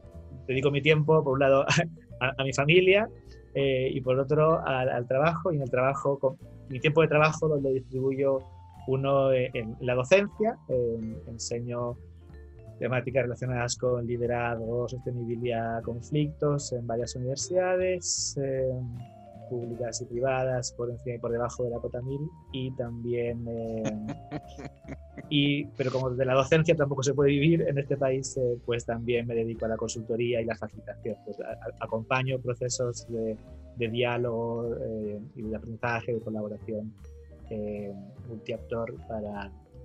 dedico 0.46 0.70
mi 0.70 0.82
tiempo, 0.82 1.24
por 1.24 1.32
un 1.34 1.40
lado, 1.40 1.64
a, 2.20 2.32
a 2.36 2.44
mi 2.44 2.52
familia 2.52 3.08
eh, 3.54 3.90
y 3.92 4.00
por 4.00 4.18
otro 4.18 4.60
al, 4.64 4.88
al 4.90 5.08
trabajo. 5.08 5.52
Y 5.52 5.56
en 5.56 5.62
el 5.62 5.70
trabajo, 5.70 6.18
con, 6.18 6.36
mi 6.68 6.78
tiempo 6.78 7.02
de 7.02 7.08
trabajo 7.08 7.48
lo, 7.48 7.56
distribuyo 7.58 8.38
uno 8.86 9.32
en, 9.32 9.50
en 9.56 9.76
la 9.80 9.94
docencia, 9.94 10.56
eh, 10.68 10.98
enseño 11.26 11.96
temáticas 12.82 13.22
relacionadas 13.22 13.76
con 13.76 14.04
liderazgo, 14.04 14.88
sostenibilidad, 14.88 15.80
conflictos 15.84 16.72
en 16.72 16.84
varias 16.84 17.14
universidades, 17.14 18.36
eh, 18.42 18.72
públicas 19.48 20.00
y 20.00 20.06
privadas, 20.06 20.72
por 20.72 20.90
encima 20.90 21.14
y 21.14 21.18
por 21.20 21.30
debajo 21.30 21.62
de 21.62 21.70
la 21.70 21.78
cota 21.78 22.02
1000, 22.02 22.20
y 22.52 22.72
también, 22.72 23.46
eh, 23.48 23.84
y, 25.30 25.64
pero 25.76 25.92
como 25.92 26.10
de 26.10 26.24
la 26.24 26.34
docencia 26.34 26.74
tampoco 26.74 27.04
se 27.04 27.14
puede 27.14 27.30
vivir 27.30 27.62
en 27.62 27.78
este 27.78 27.96
país, 27.96 28.36
eh, 28.36 28.58
pues 28.66 28.84
también 28.84 29.28
me 29.28 29.36
dedico 29.36 29.64
a 29.66 29.68
la 29.68 29.76
consultoría 29.76 30.40
y 30.40 30.44
la 30.44 30.56
facilitación. 30.56 31.14
Pues, 31.24 31.38
a- 31.38 31.52
a- 31.52 31.84
acompaño 31.84 32.40
procesos 32.40 33.06
de, 33.08 33.36
de 33.76 33.88
diálogo 33.88 34.74
eh, 34.74 35.20
y 35.36 35.42
de 35.42 35.54
aprendizaje, 35.56 36.14
de 36.14 36.20
colaboración 36.20 36.92
eh, 37.48 37.92
multiactor 38.28 38.92
para 39.06 39.20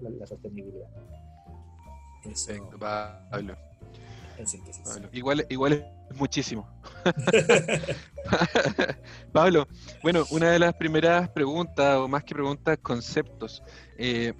la, 0.02 0.10
la 0.10 0.26
sostenibilidad. 0.26 0.88
Perfecto, 2.24 2.78
Pablo. 2.78 3.56
Pablo. 4.84 5.10
Igual, 5.12 5.46
igual 5.50 5.74
es 5.74 6.16
muchísimo. 6.16 6.68
Pablo, 9.32 9.68
bueno, 10.04 10.26
una 10.32 10.52
de 10.52 10.60
las 10.60 10.74
primeras 10.76 11.30
preguntas, 11.30 11.98
o 11.98 12.08
más 12.08 12.24
que 12.24 12.34
preguntas, 12.36 12.78
conceptos. 12.82 13.64
Eh, 13.98 14.34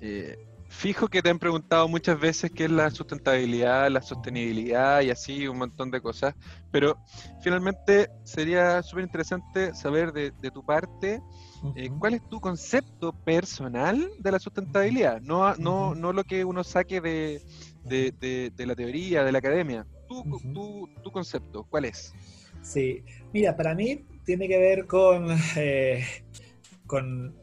eh, 0.00 0.38
fijo 0.76 1.08
que 1.08 1.22
te 1.22 1.30
han 1.30 1.38
preguntado 1.38 1.88
muchas 1.88 2.20
veces 2.20 2.50
qué 2.54 2.64
es 2.66 2.70
la 2.70 2.90
sustentabilidad, 2.90 3.90
la 3.90 4.02
sostenibilidad 4.02 5.00
y 5.00 5.10
así 5.10 5.48
un 5.48 5.58
montón 5.58 5.90
de 5.90 6.00
cosas, 6.02 6.34
pero 6.70 6.98
finalmente 7.40 8.08
sería 8.24 8.82
súper 8.82 9.04
interesante 9.04 9.74
saber 9.74 10.12
de, 10.12 10.32
de 10.32 10.50
tu 10.50 10.62
parte 10.64 11.20
eh. 11.74 11.90
¿cuál 11.98 12.14
es 12.14 12.28
tu 12.28 12.38
concepto 12.40 13.12
personal 13.24 14.06
de 14.18 14.30
la 14.32 14.38
sustentabilidad? 14.38 15.20
No, 15.22 15.54
no, 15.56 15.94
no 15.94 16.12
lo 16.12 16.22
que 16.24 16.44
uno 16.44 16.62
saque 16.62 17.00
de, 17.00 17.40
de- 17.84 18.12
de- 18.20 18.52
de 18.54 18.66
la 18.66 18.74
teoría, 18.74 19.24
de 19.24 19.32
la 19.32 19.38
academia. 19.38 19.86
Tu, 20.06 20.20
Ujú. 20.20 20.52
tu- 20.52 20.88
tu 21.02 21.10
concepto, 21.10 21.64
¿cuál 21.70 21.86
es? 21.86 22.12
Sí, 22.62 23.02
mira, 23.32 23.56
para 23.56 23.74
mí 23.74 24.06
tiene 24.24 24.46
que 24.46 24.58
ver 24.58 24.86
con, 24.86 25.26
eh, 25.56 26.04
con, 26.86 27.34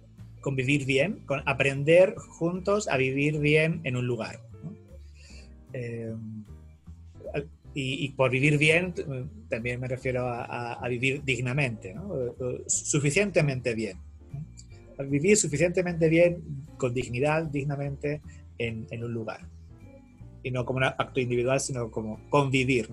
con 0.43 0.55
vivir 0.55 0.85
bien, 0.85 1.23
con 1.25 1.41
aprender 1.47 2.15
juntos 2.15 2.87
a 2.89 2.97
vivir 2.97 3.39
bien 3.39 3.79
en 3.85 3.95
un 3.95 4.05
lugar. 4.05 4.41
Eh, 5.71 6.13
y, 7.75 8.09
por 8.09 8.29
vivir 8.29 8.59
bien 8.59 8.93
también 9.49 9.79
me 9.79 9.87
refiero 9.87 10.27
a, 10.27 10.87
vivir 10.87 11.23
dignamente, 11.23 11.95
¿no? 11.95 12.35
Suficientemente 12.67 13.73
bien. 13.73 13.97
vivir 15.09 15.35
suficientemente 15.37 16.07
bien, 16.07 16.43
con 16.77 16.93
dignidad, 16.93 17.45
dignamente, 17.45 18.21
en, 18.59 19.03
un 19.03 19.11
lugar. 19.11 19.39
Y 20.43 20.51
no 20.51 20.65
como 20.65 20.77
un 20.77 20.83
acto 20.83 21.19
individual, 21.19 21.59
sino 21.59 21.89
como 21.89 22.19
convivir. 22.29 22.89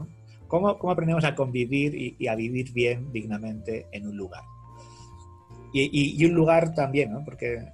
¿Cómo, 0.48 0.70
aprendemos 0.70 1.24
a 1.24 1.34
convivir 1.34 2.16
y 2.18 2.26
a 2.26 2.34
vivir 2.34 2.72
bien, 2.72 3.12
dignamente 3.12 3.86
en 3.92 4.06
un 4.06 4.16
lugar? 4.16 4.44
Y, 5.72 5.82
y- 5.82 6.20
y 6.22 6.24
un 6.26 6.32
lugar 6.34 6.74
también, 6.74 7.12
¿no? 7.12 7.24
Porque 7.24 7.64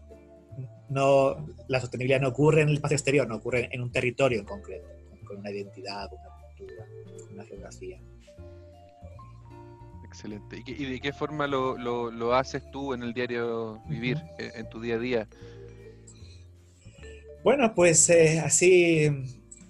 no, 0.88 1.46
la 1.68 1.80
sostenibilidad 1.80 2.20
no 2.20 2.28
ocurre 2.28 2.62
en 2.62 2.68
el 2.68 2.74
espacio 2.74 2.96
exterior, 2.96 3.26
no 3.26 3.36
ocurre 3.36 3.68
en 3.72 3.80
un 3.82 3.90
territorio 3.90 4.38
en 4.40 4.44
concreto, 4.46 4.86
con 5.24 5.38
una 5.38 5.50
identidad, 5.50 6.08
con 6.08 6.18
una 6.18 6.30
cultura, 6.56 6.86
con 7.24 7.32
una 7.34 7.44
geografía. 7.44 8.00
Excelente. 10.04 10.62
¿Y, 10.66 10.84
de 10.86 11.00
qué 11.00 11.12
forma 11.12 11.46
lo, 11.46 11.76
lo- 11.76 12.10
lo 12.10 12.34
haces 12.34 12.62
tú 12.70 12.94
en 12.94 13.02
el 13.02 13.12
diario 13.12 13.80
vivir, 13.88 14.16
eh, 14.38 14.50
en 14.54 14.68
tu 14.68 14.80
día 14.80 14.94
a 14.94 14.98
día? 14.98 15.28
Bueno, 17.44 17.74
pues 17.74 18.08
eh, 18.10 18.40
así, 18.40 19.06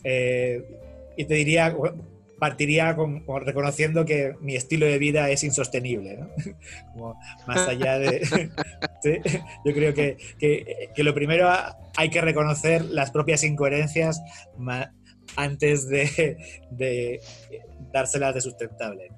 eh, 0.05 0.63
y 1.17 1.25
te 1.25 1.35
diría, 1.35 1.71
bueno, 1.71 2.05
partiría 2.39 2.95
con, 2.97 3.25
con 3.25 3.45
reconociendo 3.45 4.05
que 4.05 4.35
mi 4.41 4.57
estilo 4.57 4.87
de 4.87 4.99
vida 4.99 5.31
es 5.31 5.43
insostenible, 5.45 6.17
¿no? 6.19 6.29
Como 6.93 7.19
más 7.47 7.69
allá 7.69 7.99
de... 7.99 8.21
¿sí? 9.03 9.13
Yo 9.65 9.73
creo 9.73 9.95
que, 9.95 10.17
que- 10.39 10.91
que 10.95 11.03
lo 11.03 11.15
primero 11.15 11.49
hay 11.97 12.11
que 12.11 12.21
reconocer 12.21 12.85
las 12.85 13.11
propias 13.11 13.43
incoherencias 13.45 14.21
antes 15.37 15.89
de, 15.89 16.37
de 16.71 17.21
dárselas 17.93 18.35
de 18.35 18.41
sustentable. 18.41 19.09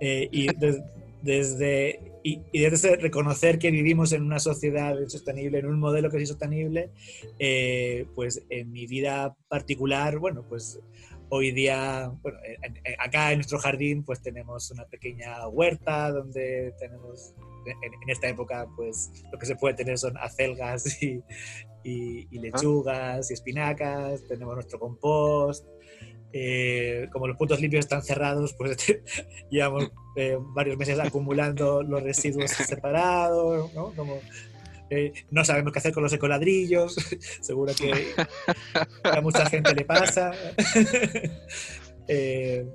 Eh, 0.00 0.28
y 0.32 0.46
des- 0.56 0.82
desde, 1.22 2.00
y, 2.24 2.40
y 2.50 2.60
desde 2.60 2.96
reconocer 2.96 3.58
que 3.58 3.70
vivimos 3.70 4.12
en 4.12 4.22
una 4.22 4.38
sociedad 4.38 4.98
insostenible, 4.98 5.58
en 5.58 5.66
un 5.66 5.78
modelo 5.78 6.10
que 6.10 6.16
es 6.16 6.22
insostenible, 6.22 6.90
eh, 7.38 8.06
pues 8.14 8.42
en 8.48 8.72
mi 8.72 8.86
vida 8.86 9.36
particular, 9.48 10.18
bueno, 10.18 10.44
pues 10.48 10.80
hoy 11.30 11.52
día, 11.52 12.12
bueno, 12.22 12.38
en- 12.62 12.76
en- 12.84 13.00
acá 13.00 13.30
en 13.32 13.38
nuestro 13.38 13.58
jardín 13.58 14.04
pues 14.04 14.20
tenemos 14.20 14.70
una 14.72 14.84
pequeña 14.86 15.46
huerta 15.48 16.10
donde 16.10 16.74
tenemos, 16.78 17.34
en, 17.66 17.94
en 18.02 18.10
esta 18.10 18.28
época 18.28 18.66
pues 18.76 19.10
lo 19.32 19.38
que 19.38 19.46
se 19.46 19.56
puede 19.56 19.74
tener 19.74 19.96
son 19.98 20.16
acelgas 20.18 21.02
y, 21.02 21.22
y- 21.84 22.26
y 22.30 22.38
lechugas 22.40 23.30
y 23.30 23.34
espinacas, 23.34 24.26
tenemos 24.28 24.54
nuestro 24.54 24.78
compost. 24.78 25.64
eh, 26.32 27.08
como 27.12 27.26
los 27.26 27.36
puntos 27.36 27.60
limpios 27.60 27.84
están 27.84 28.02
cerrados, 28.04 28.54
pues 28.56 28.76
llevamos 29.50 29.90
eh, 30.16 30.36
varios 30.54 30.76
meses 30.76 30.96
acumulando 31.00 31.82
los 31.82 32.02
residuos 32.04 32.50
separados, 32.68 33.74
¿no? 33.74 33.92
Como, 33.94 34.20
eh, 34.90 35.12
no 35.30 35.44
sabemos 35.44 35.72
qué 35.72 35.78
hacer 35.78 35.92
con 35.92 36.02
los 36.02 36.12
ecoladrillos, 36.12 36.96
seguro 37.40 37.72
que 37.74 38.12
a 39.04 39.20
mucha 39.20 39.46
gente 39.46 39.74
le 39.74 39.84
pasa. 39.84 40.32
Eh, 42.12 42.66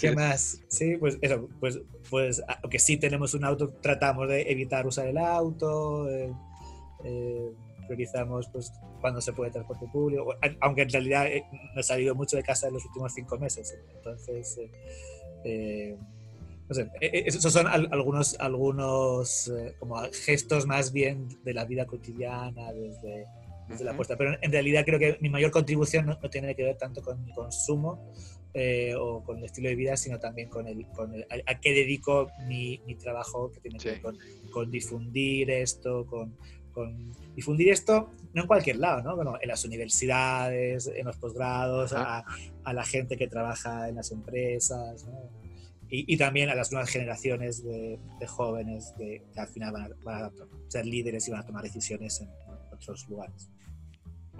¿Qué 0.00 0.12
más? 0.14 0.60
Sí, 0.68 0.96
pues 0.98 1.18
eso, 1.20 1.48
pues, 1.58 1.80
pues 2.08 2.40
aunque 2.62 2.78
sí 2.78 2.96
tenemos 2.96 3.34
un 3.34 3.44
auto, 3.44 3.70
tratamos 3.82 4.28
de 4.28 4.42
evitar 4.52 4.86
usar 4.86 5.08
el 5.08 5.18
auto, 5.18 6.08
eh, 6.08 6.32
eh, 7.02 7.52
priorizamos 7.88 8.48
pues 8.52 8.72
cuando 9.00 9.20
se 9.20 9.32
puede 9.32 9.50
transporte 9.50 9.88
público, 9.92 10.32
aunque 10.60 10.82
en 10.82 10.90
realidad 10.90 11.26
eh, 11.26 11.44
no 11.74 11.80
he 11.80 11.82
salido 11.82 12.14
mucho 12.14 12.36
de 12.36 12.44
casa 12.44 12.68
en 12.68 12.74
los 12.74 12.84
últimos 12.84 13.12
cinco 13.12 13.36
meses, 13.36 13.76
entonces, 13.96 14.60
no 16.68 16.74
sé, 16.74 16.82
eh, 17.00 17.10
eh, 17.12 17.22
esos 17.26 17.52
son 17.52 17.66
al- 17.66 17.88
algunos, 17.92 18.36
algunos 18.38 19.48
eh, 19.48 19.74
como 19.78 19.96
gestos 20.12 20.66
más 20.66 20.92
bien 20.92 21.28
de 21.44 21.54
la 21.54 21.64
vida 21.64 21.86
cotidiana, 21.86 22.72
desde, 22.72 23.24
desde 23.68 23.84
la 23.84 23.96
puesta, 23.96 24.16
pero 24.16 24.36
en 24.40 24.52
realidad 24.52 24.84
creo 24.84 24.98
que 24.98 25.16
mi 25.20 25.28
mayor 25.30 25.50
contribución 25.50 26.06
no, 26.06 26.18
no 26.22 26.30
tiene 26.30 26.54
que 26.54 26.64
ver 26.64 26.76
tanto 26.76 27.02
con 27.02 27.24
mi 27.24 27.32
consumo, 27.32 27.98
eh, 28.54 28.94
o 28.98 29.22
con 29.22 29.38
el 29.38 29.44
estilo 29.44 29.68
de 29.68 29.76
vida, 29.76 29.96
sino 29.96 30.18
también 30.18 30.48
con 30.48 30.66
el, 30.66 30.86
con 30.88 31.14
el 31.14 31.22
a, 31.24 31.52
a 31.52 31.60
qué 31.60 31.72
dedico 31.72 32.30
mi, 32.46 32.80
mi 32.86 32.94
trabajo, 32.96 33.50
que 33.52 33.60
tiene 33.60 33.78
que 33.78 33.82
Sí. 33.82 33.88
ver 33.90 34.00
con, 34.00 34.18
con 34.50 34.70
difundir 34.70 35.50
esto, 35.50 36.06
con, 36.06 36.34
con 36.72 37.12
difundir 37.36 37.68
esto, 37.70 38.10
no 38.32 38.42
en 38.42 38.46
cualquier 38.48 38.76
lado, 38.78 39.02
¿no? 39.02 39.16
Bueno, 39.16 39.36
en 39.40 39.48
las 39.48 39.64
universidades, 39.64 40.86
en 40.86 41.04
los 41.06 41.16
posgrados, 41.16 41.92
a, 41.92 42.24
a 42.64 42.72
la 42.72 42.84
gente 42.84 43.16
que 43.16 43.28
trabaja 43.28 43.88
en 43.88 43.96
las 43.96 44.10
empresas, 44.12 45.04
¿no? 45.06 45.47
Y, 45.90 46.16
también 46.16 46.50
a 46.50 46.54
las 46.54 46.70
nuevas 46.70 46.90
generaciones 46.90 47.64
de, 47.64 47.98
jóvenes 48.26 48.92
que, 48.96 49.22
al 49.36 49.48
final 49.48 49.72
van 49.72 49.82
a, 49.84 49.88
van 50.04 50.24
a 50.24 50.32
ser 50.68 50.86
líderes 50.86 51.26
y 51.28 51.30
van 51.30 51.40
a 51.40 51.46
tomar 51.46 51.62
decisiones 51.62 52.20
en 52.20 52.28
otros 52.72 53.08
lugares. 53.08 53.48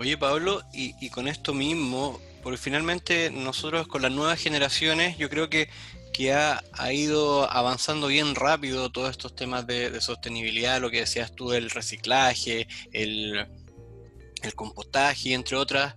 Oye 0.00 0.16
Pablo, 0.16 0.62
y, 0.72 1.10
con 1.10 1.26
esto 1.26 1.54
mismo, 1.54 2.20
porque 2.44 2.56
finalmente 2.56 3.30
nosotros 3.30 3.88
con 3.88 4.02
las 4.02 4.12
nuevas 4.12 4.38
generaciones, 4.40 5.18
yo 5.18 5.28
creo 5.28 5.50
que, 5.50 5.68
que 6.12 6.32
ha, 6.32 6.62
ido 6.92 7.50
avanzando 7.50 8.06
bien 8.06 8.36
rápido 8.36 8.90
todos 8.90 9.10
estos 9.10 9.34
temas 9.34 9.66
de, 9.66 10.00
sostenibilidad, 10.00 10.80
lo 10.80 10.90
que 10.90 11.00
decías 11.00 11.34
tú 11.34 11.50
del 11.50 11.70
reciclaje, 11.70 12.68
el, 12.92 13.44
el 14.42 14.54
compostaje, 14.54 15.32
entre 15.32 15.56
otras 15.56 15.96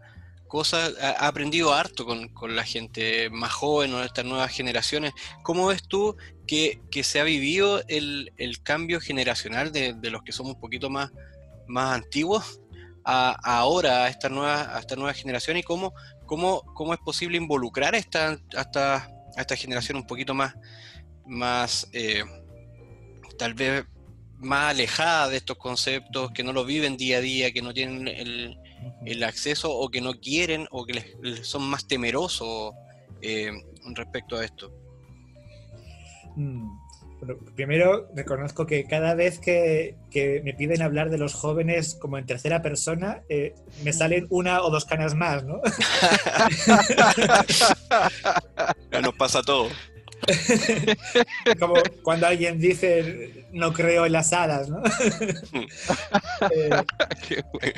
cosas, 0.52 0.94
ha, 1.02 1.28
aprendido 1.28 1.74
harto 1.74 2.06
con, 2.06 2.28
con 2.28 2.58
la 2.58 2.66
gente 2.66 3.30
más 3.30 3.54
joven 3.54 3.94
o 3.94 4.04
estas 4.04 4.26
nuevas 4.26 4.52
generaciones. 4.52 5.14
¿Cómo 5.44 5.68
ves 5.68 5.84
tú 5.88 6.18
que, 6.46 6.82
que 6.92 7.04
se 7.04 7.22
ha 7.22 7.24
vivido 7.24 7.82
el, 7.88 8.34
el 8.36 8.62
cambio 8.62 9.00
generacional 9.00 9.72
de, 9.72 9.94
de 9.94 10.10
los 10.10 10.24
que 10.24 10.34
somos 10.34 10.56
un 10.56 10.60
poquito 10.60 10.90
más, 10.90 11.10
más 11.68 11.96
antiguos? 11.96 12.60
a, 13.04 13.36
ahora, 13.44 14.04
a 14.04 14.10
esta 14.10 14.30
nueva, 14.30 14.76
a 14.76 14.80
esta 14.80 14.96
nueva 14.96 15.14
generación 15.14 15.58
y 15.58 15.64
cómo, 15.64 15.94
cómo, 16.26 16.62
cómo 16.74 16.94
es 16.94 17.00
posible 17.00 17.38
involucrar 17.38 17.96
a 17.96 17.98
esta, 17.98 18.38
esta, 18.52 19.10
esta 19.38 19.56
generación 19.56 19.98
un 19.98 20.06
poquito 20.06 20.34
más, 20.34 20.54
más 21.26 21.88
eh, 21.94 22.24
tal 23.38 23.54
vez 23.54 23.86
más 24.38 24.72
alejada 24.72 25.30
de 25.30 25.38
estos 25.38 25.58
conceptos, 25.58 26.32
que 26.32 26.44
no 26.44 26.52
lo 26.52 26.66
viven 26.66 26.98
día 26.98 27.18
a 27.18 27.22
día, 27.22 27.52
que 27.52 27.62
no 27.62 27.74
tienen 27.74 28.08
el, 28.08 28.58
el 29.06 29.24
acceso 29.24 29.72
o 29.72 29.90
que 29.90 30.02
no 30.02 30.20
quieren 30.20 30.68
o 30.72 30.86
que 30.86 30.94
les, 30.94 31.06
les 31.22 31.48
son 31.48 31.64
más 31.64 31.88
temerosos 31.88 32.74
eh, 33.22 33.52
respecto 33.96 34.38
a 34.38 34.46
esto. 34.46 34.72
Mm, 36.36 36.70
Bueno, 37.22 37.38
primero 37.56 38.10
reconozco 38.16 38.66
que 38.66 38.86
cada 38.86 39.14
vez 39.14 39.38
que, 39.38 39.96
que 40.10 40.42
me 40.44 40.56
piden 40.56 40.82
hablar 40.82 41.12
de 41.12 41.20
los 41.20 41.36
jóvenes 41.36 41.94
como 41.94 42.18
en 42.18 42.26
tercera 42.26 42.64
persona, 42.64 43.22
eh, 43.30 43.54
me 43.84 43.94
salen 43.94 44.26
una 44.32 44.64
o 44.64 44.72
dos 44.72 44.86
canas 44.86 45.14
más, 45.14 45.44
¿no? 45.44 45.62
Nos 49.02 49.14
pasa 49.14 49.44
todo. 49.44 49.70
como 51.60 51.76
cuando 52.04 52.28
alguien 52.28 52.60
dice 52.60 53.46
no 53.54 53.74
creo 53.74 54.06
en 54.06 54.14
las 54.14 54.34
hadas, 54.34 54.70
¿no? 54.70 54.82
Eh, 56.50 56.70
Qué 57.28 57.44
bueno. 57.54 57.74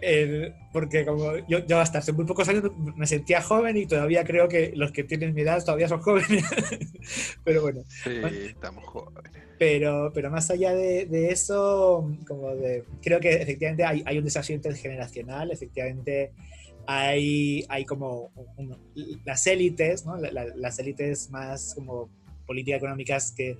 eh, 0.00 0.52
porque 0.72 1.04
como 1.04 1.36
yo, 1.48 1.66
yo 1.66 1.80
hasta 1.80 1.98
hace 1.98 2.12
muy 2.12 2.24
pocos 2.24 2.48
años 2.48 2.64
me 2.96 3.06
sentía 3.06 3.42
joven 3.42 3.76
y 3.76 3.86
todavía 3.86 4.24
creo 4.24 4.48
que 4.48 4.72
los 4.76 4.92
que 4.92 5.04
tienen 5.04 5.34
mi 5.34 5.42
edad 5.42 5.64
todavía 5.64 5.88
son 5.88 6.00
jóvenes. 6.00 6.44
Pero 7.44 7.62
bueno, 7.62 7.82
Sí, 7.88 8.10
estamos 8.48 8.84
jóvenes. 8.84 9.32
pero, 9.58 10.12
pero 10.14 10.30
más 10.30 10.50
allá 10.50 10.74
de, 10.74 11.06
de 11.06 11.30
eso, 11.30 12.08
como 12.26 12.54
de, 12.54 12.84
creo 13.02 13.20
que 13.20 13.32
efectivamente 13.34 13.84
hay, 13.84 14.02
hay 14.06 14.18
un 14.18 14.24
desafío 14.24 14.54
intergeneracional, 14.56 15.50
efectivamente 15.50 16.32
hay, 16.86 17.64
hay 17.68 17.84
como 17.84 18.30
las 19.24 19.46
élites, 19.46 20.04
¿no? 20.04 20.16
La- 20.16 20.30
la- 20.30 20.54
las 20.56 20.78
élites 20.78 21.30
más 21.30 21.74
como 21.74 22.08
políticas 22.46 22.78
económicas 22.78 23.32
que, 23.32 23.56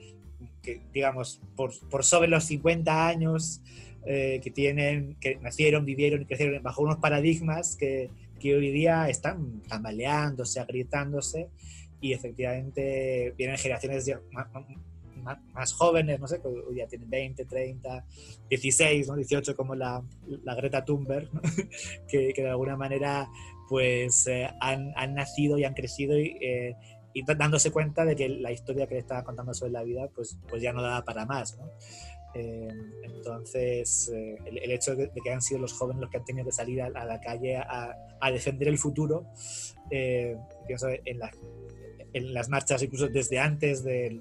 que, 0.62 0.80
digamos, 0.92 1.40
por, 1.56 1.72
por 1.88 2.04
sobre 2.04 2.28
los 2.28 2.44
50 2.44 3.06
años, 3.08 3.60
eh, 4.06 4.40
que 4.42 4.50
tienen, 4.50 5.16
que 5.20 5.36
nacieron, 5.36 5.84
vivieron 5.84 6.22
y 6.22 6.26
crecieron 6.26 6.62
bajo 6.62 6.82
unos 6.82 6.98
paradigmas 6.98 7.76
que, 7.76 8.10
que 8.38 8.54
hoy 8.54 8.70
día 8.70 9.08
están 9.08 9.62
tambaleándose, 9.62 10.60
agrietándose, 10.60 11.48
y 12.00 12.12
efectivamente 12.12 13.32
vienen 13.38 13.56
generaciones 13.56 14.04
más, 15.24 15.38
más- 15.52 15.72
jóvenes, 15.72 16.20
no 16.20 16.28
sé, 16.28 16.40
que 16.40 16.46
hoy 16.48 16.76
ya 16.76 16.86
tienen 16.86 17.10
20, 17.10 17.44
30, 17.44 18.04
16, 18.48 19.08
¿no? 19.08 19.16
18 19.16 19.56
como 19.56 19.74
la, 19.74 20.02
la 20.44 20.54
Greta 20.54 20.84
Thunberg, 20.84 21.32
¿no? 21.34 21.40
que, 22.08 22.32
que 22.32 22.42
de 22.42 22.50
alguna 22.50 22.76
manera 22.76 23.28
pues 23.68 24.26
eh, 24.26 24.48
han, 24.60 24.92
han 24.96 25.14
nacido 25.14 25.58
y 25.58 25.64
han 25.64 25.74
crecido 25.74 26.18
y, 26.18 26.36
eh, 26.40 26.74
y 27.14 27.22
dándose 27.24 27.70
cuenta 27.70 28.04
de 28.04 28.14
que 28.14 28.28
la 28.28 28.52
historia 28.52 28.86
que 28.86 28.94
le 28.94 29.00
estaba 29.00 29.24
contando 29.24 29.54
sobre 29.54 29.72
la 29.72 29.82
vida 29.82 30.08
pues, 30.14 30.36
pues 30.48 30.60
ya 30.62 30.72
no 30.72 30.82
daba 30.82 31.02
para 31.04 31.24
más. 31.24 31.56
¿no? 31.58 31.64
Eh, 32.34 32.68
entonces, 33.04 34.10
eh, 34.12 34.36
el, 34.44 34.58
el 34.58 34.70
hecho 34.72 34.94
de, 34.96 35.10
que 35.22 35.30
han 35.30 35.40
sido 35.40 35.60
los 35.60 35.72
jóvenes 35.72 36.00
los 36.02 36.10
que 36.10 36.16
han 36.18 36.24
tenido 36.24 36.44
que 36.46 36.52
salir 36.52 36.82
a, 36.82 36.86
a 36.86 37.04
la 37.04 37.20
calle 37.20 37.56
a, 37.56 37.94
a 38.20 38.30
defender 38.32 38.66
el 38.68 38.76
futuro, 38.78 39.26
eh, 39.90 40.36
pienso 40.66 40.88
en, 40.88 41.18
la- 41.20 41.30
en 42.12 42.34
las 42.34 42.48
marchas 42.48 42.82
incluso 42.82 43.08
desde 43.08 43.38
antes 43.38 43.82
de- 43.84 44.20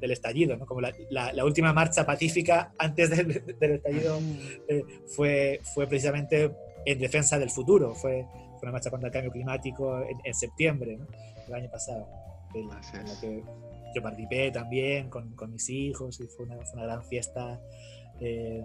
del 0.00 0.10
estallido, 0.12 0.56
¿no? 0.56 0.66
como 0.66 0.80
la, 0.80 0.92
la- 1.10 1.32
la 1.32 1.44
última 1.44 1.72
marcha 1.72 2.04
pacífica 2.06 2.72
antes 2.78 3.10
del, 3.10 3.56
del 3.58 3.72
estallido 3.72 4.18
eh, 4.68 4.82
fue, 5.14 5.60
fue 5.74 5.86
precisamente 5.86 6.50
en 6.86 6.98
defensa 6.98 7.38
del 7.38 7.50
futuro, 7.50 7.94
fue, 7.94 8.24
fue 8.58 8.60
una 8.62 8.72
marcha 8.72 8.90
contra 8.90 9.08
el 9.08 9.12
cambio 9.12 9.30
climático 9.30 10.00
en, 10.02 10.18
en 10.24 10.34
septiembre 10.34 10.96
¿no? 10.96 11.06
del 11.46 11.54
año 11.54 11.70
pasado, 11.70 12.08
en, 12.54 12.62
en 12.62 12.68
la 13.06 13.20
que 13.20 13.44
yo 13.94 14.02
participé 14.02 14.50
también 14.50 15.10
con, 15.10 15.34
con 15.34 15.52
mis 15.52 15.68
hijos 15.68 16.20
y 16.20 16.26
fue 16.26 16.46
una, 16.46 16.56
fue 16.64 16.74
una 16.74 16.84
gran 16.86 17.04
fiesta 17.04 17.60
eh, 18.20 18.62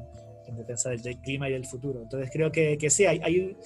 en 0.47 0.55
defensa 0.57 0.89
del, 0.91 1.01
del 1.01 1.17
clima 1.19 1.49
y 1.49 1.53
del 1.53 1.65
futuro. 1.65 2.01
Entonces 2.03 2.29
creo 2.31 2.51
que, 2.51 2.77
que 2.77 2.89
sí, 2.91 3.05
hay, 3.05 3.19
hay, 3.23 3.57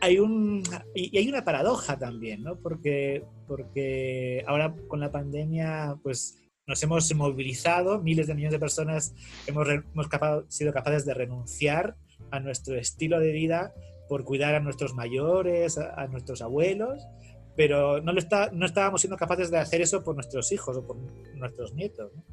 hay, 0.00 0.18
un, 0.18 0.62
y 0.94 1.16
hay 1.16 1.28
una 1.28 1.44
paradoja 1.44 1.96
también, 1.96 2.42
¿no? 2.42 2.56
porque, 2.56 3.22
porque 3.46 4.42
ahora 4.46 4.74
con 4.88 4.98
la 5.00 5.12
pandemia, 5.12 5.96
pues 6.02 6.40
nos 6.66 6.82
hemos 6.82 7.14
movilizado, 7.14 8.00
miles 8.00 8.26
de 8.26 8.34
millones 8.34 8.52
de 8.52 8.58
personas 8.58 9.14
hemos, 9.46 9.68
hemos 9.68 10.08
capa- 10.08 10.44
sido 10.48 10.72
capaces 10.72 11.04
de 11.04 11.14
renunciar 11.14 11.96
a 12.30 12.40
nuestro 12.40 12.76
estilo 12.76 13.20
de 13.20 13.32
vida 13.32 13.74
por 14.08 14.24
cuidar 14.24 14.54
a 14.54 14.60
nuestros 14.60 14.94
mayores, 14.94 15.78
a, 15.78 15.94
a 16.00 16.06
nuestros 16.06 16.42
abuelos, 16.42 17.06
pero 17.56 18.00
no, 18.00 18.12
lo 18.12 18.18
está, 18.18 18.50
no 18.52 18.66
estábamos 18.66 19.00
siendo 19.00 19.16
capaces 19.16 19.50
de 19.50 19.58
hacer 19.58 19.80
eso 19.80 20.02
por 20.02 20.14
nuestros 20.14 20.50
hijos 20.52 20.76
o 20.76 20.86
por 20.86 20.96
nuestros 21.36 21.74
nietos. 21.74 22.12
¿no? 22.14 22.24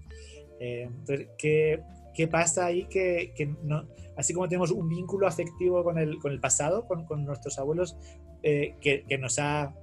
Eh, 0.59 0.83
entonces, 0.83 1.27
¿qué, 1.37 1.81
¿qué, 2.13 2.27
pasa 2.27 2.65
ahí 2.65 2.85
que, 2.85 3.33
que, 3.35 3.53
no, 3.63 3.87
así 4.15 4.33
como 4.33 4.47
tenemos 4.47 4.71
un 4.71 4.87
vínculo 4.87 5.27
afectivo 5.27 5.83
con 5.83 5.97
el, 5.97 6.17
con 6.19 6.31
el 6.31 6.39
pasado, 6.39 6.87
con, 6.87 7.05
con 7.05 7.25
nuestros 7.25 7.59
abuelos, 7.59 7.97
eh, 8.43 8.75
que, 8.81 9.03
que, 9.03 9.17
nos 9.17 9.39
ha, 9.39 9.75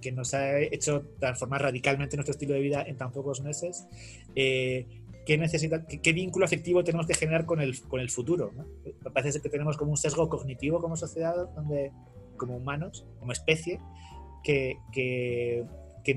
que 0.00 0.12
nos 0.12 0.34
ha 0.34 0.58
hecho 0.58 1.02
transformar 1.18 1.62
radicalmente 1.62 2.16
nuestro 2.16 2.32
estilo 2.32 2.54
de 2.54 2.60
vida 2.60 2.82
en 2.82 2.96
tan 2.96 3.12
pocos 3.12 3.40
meses? 3.40 3.86
Eh, 4.34 4.86
¿Qué, 5.26 5.38
necesita, 5.38 5.86
qué, 5.86 6.00
qué, 6.00 6.12
vínculo 6.12 6.44
afectivo 6.44 6.84
tenemos 6.84 7.06
que 7.06 7.14
generar 7.14 7.46
con 7.46 7.60
el, 7.60 7.80
con 7.82 8.00
el 8.00 8.10
futuro? 8.10 8.52
¿no? 8.54 8.64
Parece 9.12 9.40
que 9.40 9.48
tenemos 9.48 9.76
como 9.76 9.90
un 9.90 9.96
sesgo 9.96 10.28
cognitivo 10.28 10.80
como 10.80 10.96
sociedad, 10.96 11.48
donde, 11.54 11.90
como 12.36 12.56
humanos, 12.56 13.04
como 13.18 13.32
especie, 13.32 13.80
que, 14.44 14.78
que, 14.92 15.64
que, 16.04 16.16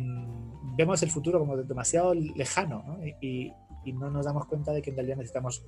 vemos 0.77 1.01
el 1.01 1.09
futuro 1.09 1.39
como 1.39 1.57
demasiado 1.57 2.13
lejano 2.13 2.83
¿no? 2.85 3.05
Y, 3.21 3.51
y, 3.83 3.93
no 3.93 4.11
nos 4.11 4.25
damos 4.25 4.45
cuenta 4.45 4.71
de 4.71 4.83
que 4.83 4.91
en 4.91 4.97
realidad 4.97 5.17
necesitamos 5.17 5.63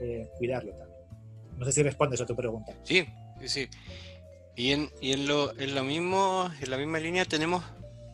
eh, 0.00 0.28
cuidarlo 0.38 0.72
también. 0.74 1.00
No 1.58 1.64
sé 1.64 1.72
si 1.72 1.82
respondes 1.82 2.20
a 2.20 2.26
tu 2.26 2.36
pregunta. 2.36 2.72
Sí, 2.84 3.04
sí, 3.40 3.48
sí. 3.48 3.68
Y 4.56 4.72
en, 4.72 4.90
y 5.00 5.12
en, 5.12 5.26
lo, 5.26 5.58
en, 5.58 5.74
lo 5.74 5.84
mismo, 5.84 6.50
en 6.60 6.70
la 6.70 6.78
misma 6.78 6.98
línea 6.98 7.24
tenemos, 7.24 7.62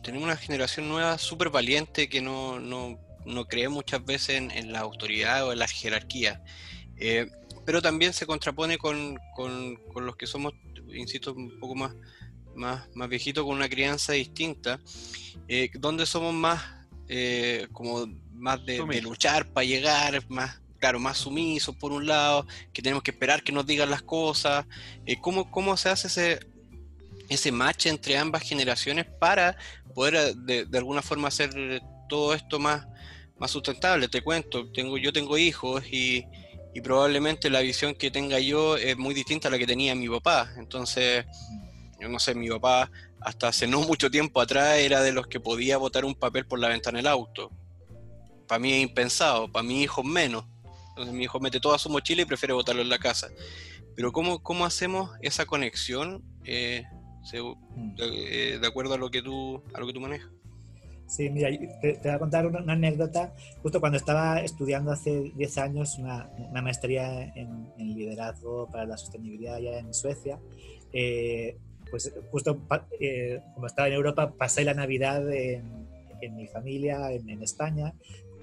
tenemos 0.03 0.25
una 0.25 0.35
generación 0.35 0.89
nueva 0.89 1.17
súper 1.17 1.49
valiente 1.49 2.09
que 2.09 2.21
no, 2.21 2.59
no, 2.59 2.99
no, 3.25 3.45
cree 3.45 3.69
muchas 3.69 4.03
veces 4.03 4.35
en, 4.37 4.51
en 4.51 4.73
la 4.73 4.81
autoridad 4.81 5.47
o 5.47 5.53
en 5.53 5.59
la 5.59 5.67
jerarquía. 5.67 6.43
Eh, 6.97 7.27
pero 7.65 7.81
también 7.81 8.11
se 8.11 8.25
contrapone 8.25 8.77
con, 8.77 9.17
con, 9.35 9.77
con 9.93 10.05
los 10.05 10.17
que 10.17 10.27
somos, 10.27 10.53
insisto, 10.93 11.33
un 11.33 11.57
poco 11.59 11.75
más 11.75 11.95
más, 12.55 12.87
más 12.93 13.09
viejito 13.09 13.45
con 13.45 13.55
una 13.55 13.69
crianza 13.69 14.13
distinta, 14.13 14.79
eh, 15.47 15.69
donde 15.75 16.05
somos 16.05 16.33
más 16.33 16.61
eh, 17.07 17.67
como 17.71 18.07
más 18.33 18.65
de, 18.65 18.83
de 18.83 19.01
luchar 19.01 19.51
para 19.51 19.65
llegar, 19.65 20.23
más 20.29 20.61
claro, 20.83 20.99
más 20.99 21.19
sumisos 21.19 21.73
por 21.77 21.93
un 21.93 22.05
lado, 22.05 22.45
que 22.73 22.81
tenemos 22.81 23.03
que 23.03 23.11
esperar 23.11 23.41
que 23.41 23.53
nos 23.53 23.65
digan 23.65 23.89
las 23.89 24.01
cosas. 24.01 24.65
Eh, 25.05 25.15
¿cómo, 25.21 25.49
¿Cómo 25.49 25.77
se 25.77 25.87
hace 25.87 26.07
ese, 26.07 26.39
ese 27.29 27.53
match 27.53 27.85
entre 27.85 28.17
ambas 28.17 28.43
generaciones 28.43 29.05
para 29.05 29.55
poder 29.95 30.35
eh, 30.49 30.65
de, 30.67 30.77
alguna 30.77 31.01
forma 31.01 31.29
hacer 31.29 31.81
todo 32.09 32.33
esto 32.33 32.59
más, 32.59 32.85
más 33.37 33.49
sustentable? 33.49 34.09
Te 34.09 34.21
cuento, 34.21 34.69
tengo, 34.73 34.97
yo 34.97 35.13
tengo 35.13 35.37
hijos 35.37 35.85
y, 35.89 36.25
y 36.73 36.81
probablemente 36.81 37.49
la 37.49 37.61
visión 37.61 37.95
que 37.95 38.11
tenga 38.11 38.39
yo 38.39 38.75
es 38.75 38.97
muy 38.97 39.13
distinta 39.13 39.47
a 39.47 39.51
la 39.51 39.57
que 39.57 39.65
tenía 39.65 39.95
mi 39.95 40.09
papá. 40.09 40.51
Entonces, 40.57 41.25
yo 42.01 42.09
no 42.09 42.19
sé, 42.19 42.35
mi 42.35 42.49
papá 42.49 42.91
hasta 43.21 43.47
hace 43.47 43.67
no 43.67 43.79
mucho 43.83 44.11
tiempo 44.11 44.41
atrás 44.41 44.79
era 44.79 45.01
de 45.01 45.13
los 45.13 45.27
que 45.27 45.39
podía 45.39 45.77
botar 45.77 46.03
un 46.03 46.13
papel 46.13 46.45
por 46.45 46.59
la 46.59 46.67
ventana 46.67 46.97
del 46.97 47.07
auto. 47.07 47.51
Para 48.49 48.59
mí 48.59 48.73
es 48.73 48.83
impensado, 48.83 49.49
para 49.49 49.63
mi 49.63 49.81
hijo 49.81 50.03
menos. 50.03 50.43
Entonces 50.93 51.13
mi 51.15 51.23
hijo 51.23 51.39
mete 51.39 51.59
toda 51.59 51.79
su 51.79 51.89
mochila 51.89 52.21
y 52.21 52.25
prefiere 52.25 52.53
botarlo 52.53 52.83
en 52.83 52.89
la 52.89 52.99
casa. 52.99 53.29
Pero 53.95 54.11
¿cómo, 54.11 54.43
cómo 54.43 54.63
hacemos 54.63 55.09
esa 55.21 55.45
conexión 55.47 56.23
eh, 56.45 56.83
se, 57.23 57.37
de, 57.37 58.59
de, 58.59 58.67
acuerdo 58.67 58.93
a 58.93 58.97
lo 58.97 59.09
que 59.09 59.23
tú, 59.23 59.63
a 59.73 59.79
lo 59.79 59.87
que 59.87 59.93
tú 59.93 59.99
manejas? 59.99 60.29
Sí, 61.07 61.29
mira, 61.29 61.49
te, 61.81 61.93
te 61.93 61.99
voy 62.03 62.11
a 62.11 62.19
contar 62.19 62.45
una, 62.45 62.61
una, 62.61 62.73
anécdota. 62.73 63.33
Justo 63.63 63.79
cuando 63.79 63.97
estaba 63.97 64.41
estudiando 64.41 64.91
hace 64.91 65.31
10 65.35 65.57
años 65.57 65.97
una, 65.97 66.29
una 66.37 66.61
maestría 66.61 67.23
en, 67.35 67.71
en, 67.77 67.95
liderazgo 67.95 68.67
para 68.71 68.85
la 68.85 68.97
sostenibilidad 68.97 69.55
allá 69.55 69.79
en 69.79 69.93
Suecia, 69.93 70.39
eh, 70.91 71.57
pues 71.89 72.13
justo 72.31 72.59
eh, 72.99 73.41
como 73.55 73.67
estaba 73.67 73.87
en 73.87 73.95
Europa 73.95 74.33
pasé 74.37 74.63
la 74.63 74.73
Navidad 74.73 75.31
en, 75.31 75.87
en 76.21 76.35
mi 76.35 76.47
familia, 76.47 77.11
en, 77.11 77.29
en 77.29 77.41
España. 77.43 77.93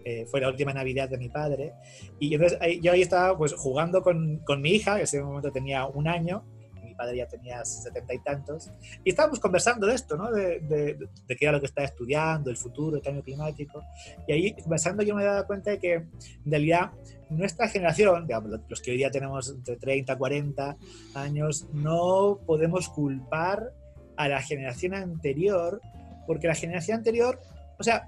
Eh, 0.05 0.27
fue 0.27 0.41
la 0.41 0.49
última 0.49 0.73
Navidad 0.73 1.09
de 1.09 1.19
mi 1.19 1.29
padre. 1.29 1.75
Y 2.19 2.35
entonces 2.35 2.59
ahí, 2.61 2.81
yo 2.81 2.93
ahí 2.93 3.03
estaba 3.03 3.37
pues 3.37 3.53
jugando 3.55 4.03
con, 4.03 4.39
con 4.39 4.61
mi 4.61 4.71
hija, 4.71 4.95
que 4.95 5.01
en 5.01 5.05
ese 5.05 5.23
momento 5.23 5.53
tenía 5.53 5.87
un 5.87 6.09
año, 6.09 6.45
mi 6.83 6.95
padre 6.95 7.19
ya 7.19 7.27
tenía 7.27 7.65
setenta 7.65 8.15
y 8.15 8.19
tantos, 8.21 8.71
y 9.05 9.11
estábamos 9.11 9.41
conversando 9.41 9.87
de 9.87 9.95
esto, 9.95 10.17
¿no? 10.17 10.31
De, 10.31 10.61
de, 10.61 10.99
de, 11.27 11.37
qué 11.37 11.45
era 11.45 11.53
lo 11.53 11.61
que 11.61 11.67
estaba 11.67 11.87
estudiando, 11.87 12.51
el 12.51 12.57
futuro, 12.57 12.97
el 12.97 13.03
cambio 13.03 13.23
climático. 13.23 13.83
Y 14.27 14.33
ahí 14.33 14.53
conversando 14.55 15.03
yo 15.03 15.15
me 15.15 15.25
daba 15.25 15.47
cuenta 15.47 15.71
de 15.71 15.79
que 15.79 15.95
en 15.95 16.11
realidad 16.47 16.93
nuestra 17.31 17.69
generación, 17.69 18.27
digamos, 18.27 18.61
los 18.69 18.81
que 18.81 18.91
hoy 18.91 18.97
día 18.97 19.11
tenemos 19.11 19.51
entre 19.51 19.77
30 19.77 20.13
y 20.13 20.17
40 20.17 20.77
años, 21.15 21.69
no 21.73 22.41
podemos 22.47 22.89
culpar 22.89 23.73
a 24.17 24.29
la 24.29 24.43
generación 24.43 24.95
anterior, 24.95 25.81
porque 26.27 26.49
la 26.49 26.55
generación 26.55 26.99
anterior, 26.99 27.41
o 27.79 27.83
sea, 27.83 28.07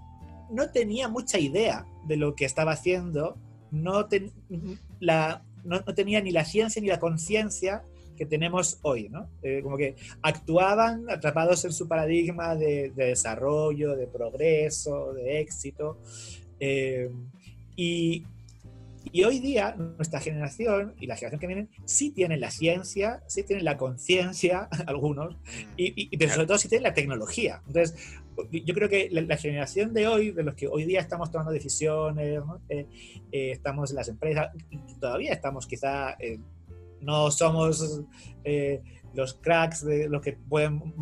no 0.53 0.71
tenía 0.71 1.09
mucha 1.09 1.39
idea 1.39 1.87
de 2.07 2.17
lo 2.17 2.35
que 2.35 2.45
estaba 2.45 2.73
haciendo, 2.73 3.39
no, 3.71 4.07
ten, 4.07 4.33
la, 5.01 5.45
no, 5.65 5.83
no 5.87 5.95
tenía 5.95 6.21
ni 6.21 6.31
la 6.31 6.45
ciencia 6.45 6.81
ni 6.81 6.89
la 6.89 7.01
conciencia 7.01 7.85
que 8.17 8.27
tenemos 8.27 8.79
hoy, 8.83 9.09
¿no? 9.09 9.29
Eh, 9.43 9.61
como 9.63 9.77
que 9.77 9.97
actuaban 10.23 11.11
atrapados 11.11 11.65
en 11.65 11.73
su 11.73 11.89
paradigma 11.89 12.55
de, 12.55 12.91
de 12.91 13.07
desarrollo, 13.07 13.97
de 13.97 14.07
progreso, 14.07 15.13
de 15.15 15.41
éxito. 15.41 15.99
Eh, 16.61 17.11
y, 17.75 18.25
y, 19.11 19.25
hoy 19.25 19.41
día 19.41 19.75
nuestra 19.75 20.21
generación 20.21 20.95
y 21.01 21.07
la 21.07 21.17
generación 21.17 21.41
que 21.41 21.47
viene 21.47 21.69
sí 21.85 22.11
tienen 22.11 22.41
la 22.41 22.51
ciencia, 22.51 23.23
sí 23.27 23.43
tienen 23.43 23.65
la 23.65 23.77
conciencia, 23.77 24.69
algunos, 24.87 25.37
y, 25.77 26.11
y, 26.11 26.17
pero 26.17 26.33
sobre 26.33 26.47
todo 26.47 26.59
sí 26.59 26.69
tienen 26.69 26.85
la 26.85 26.95
tecnología. 26.95 27.63
Entonces, 27.67 28.21
yo 28.51 28.75
creo 28.75 28.89
que 28.89 29.09
la, 29.11 29.23
la, 29.23 29.37
generación 29.37 29.93
de 29.95 30.07
hoy, 30.07 30.31
de 30.31 30.43
los 30.43 30.55
que 30.55 30.69
hoy 30.69 30.85
día 30.85 31.01
estamos 31.01 31.31
tomando 31.31 31.53
decisiones, 31.53 32.43
eh, 32.69 32.87
eh, 33.31 33.51
estamos 33.53 33.91
en 33.91 33.97
las 33.97 34.09
empresas, 34.09 34.51
todavía 35.01 35.33
estamos 35.33 35.67
quizá 35.67 36.17
no 37.03 37.31
somos 37.31 38.03
eh, 38.45 38.83
los 39.13 39.35
cracks 39.35 39.85
de 39.85 40.09
los 40.09 40.23
que 40.23 40.33
pueden 40.33 40.95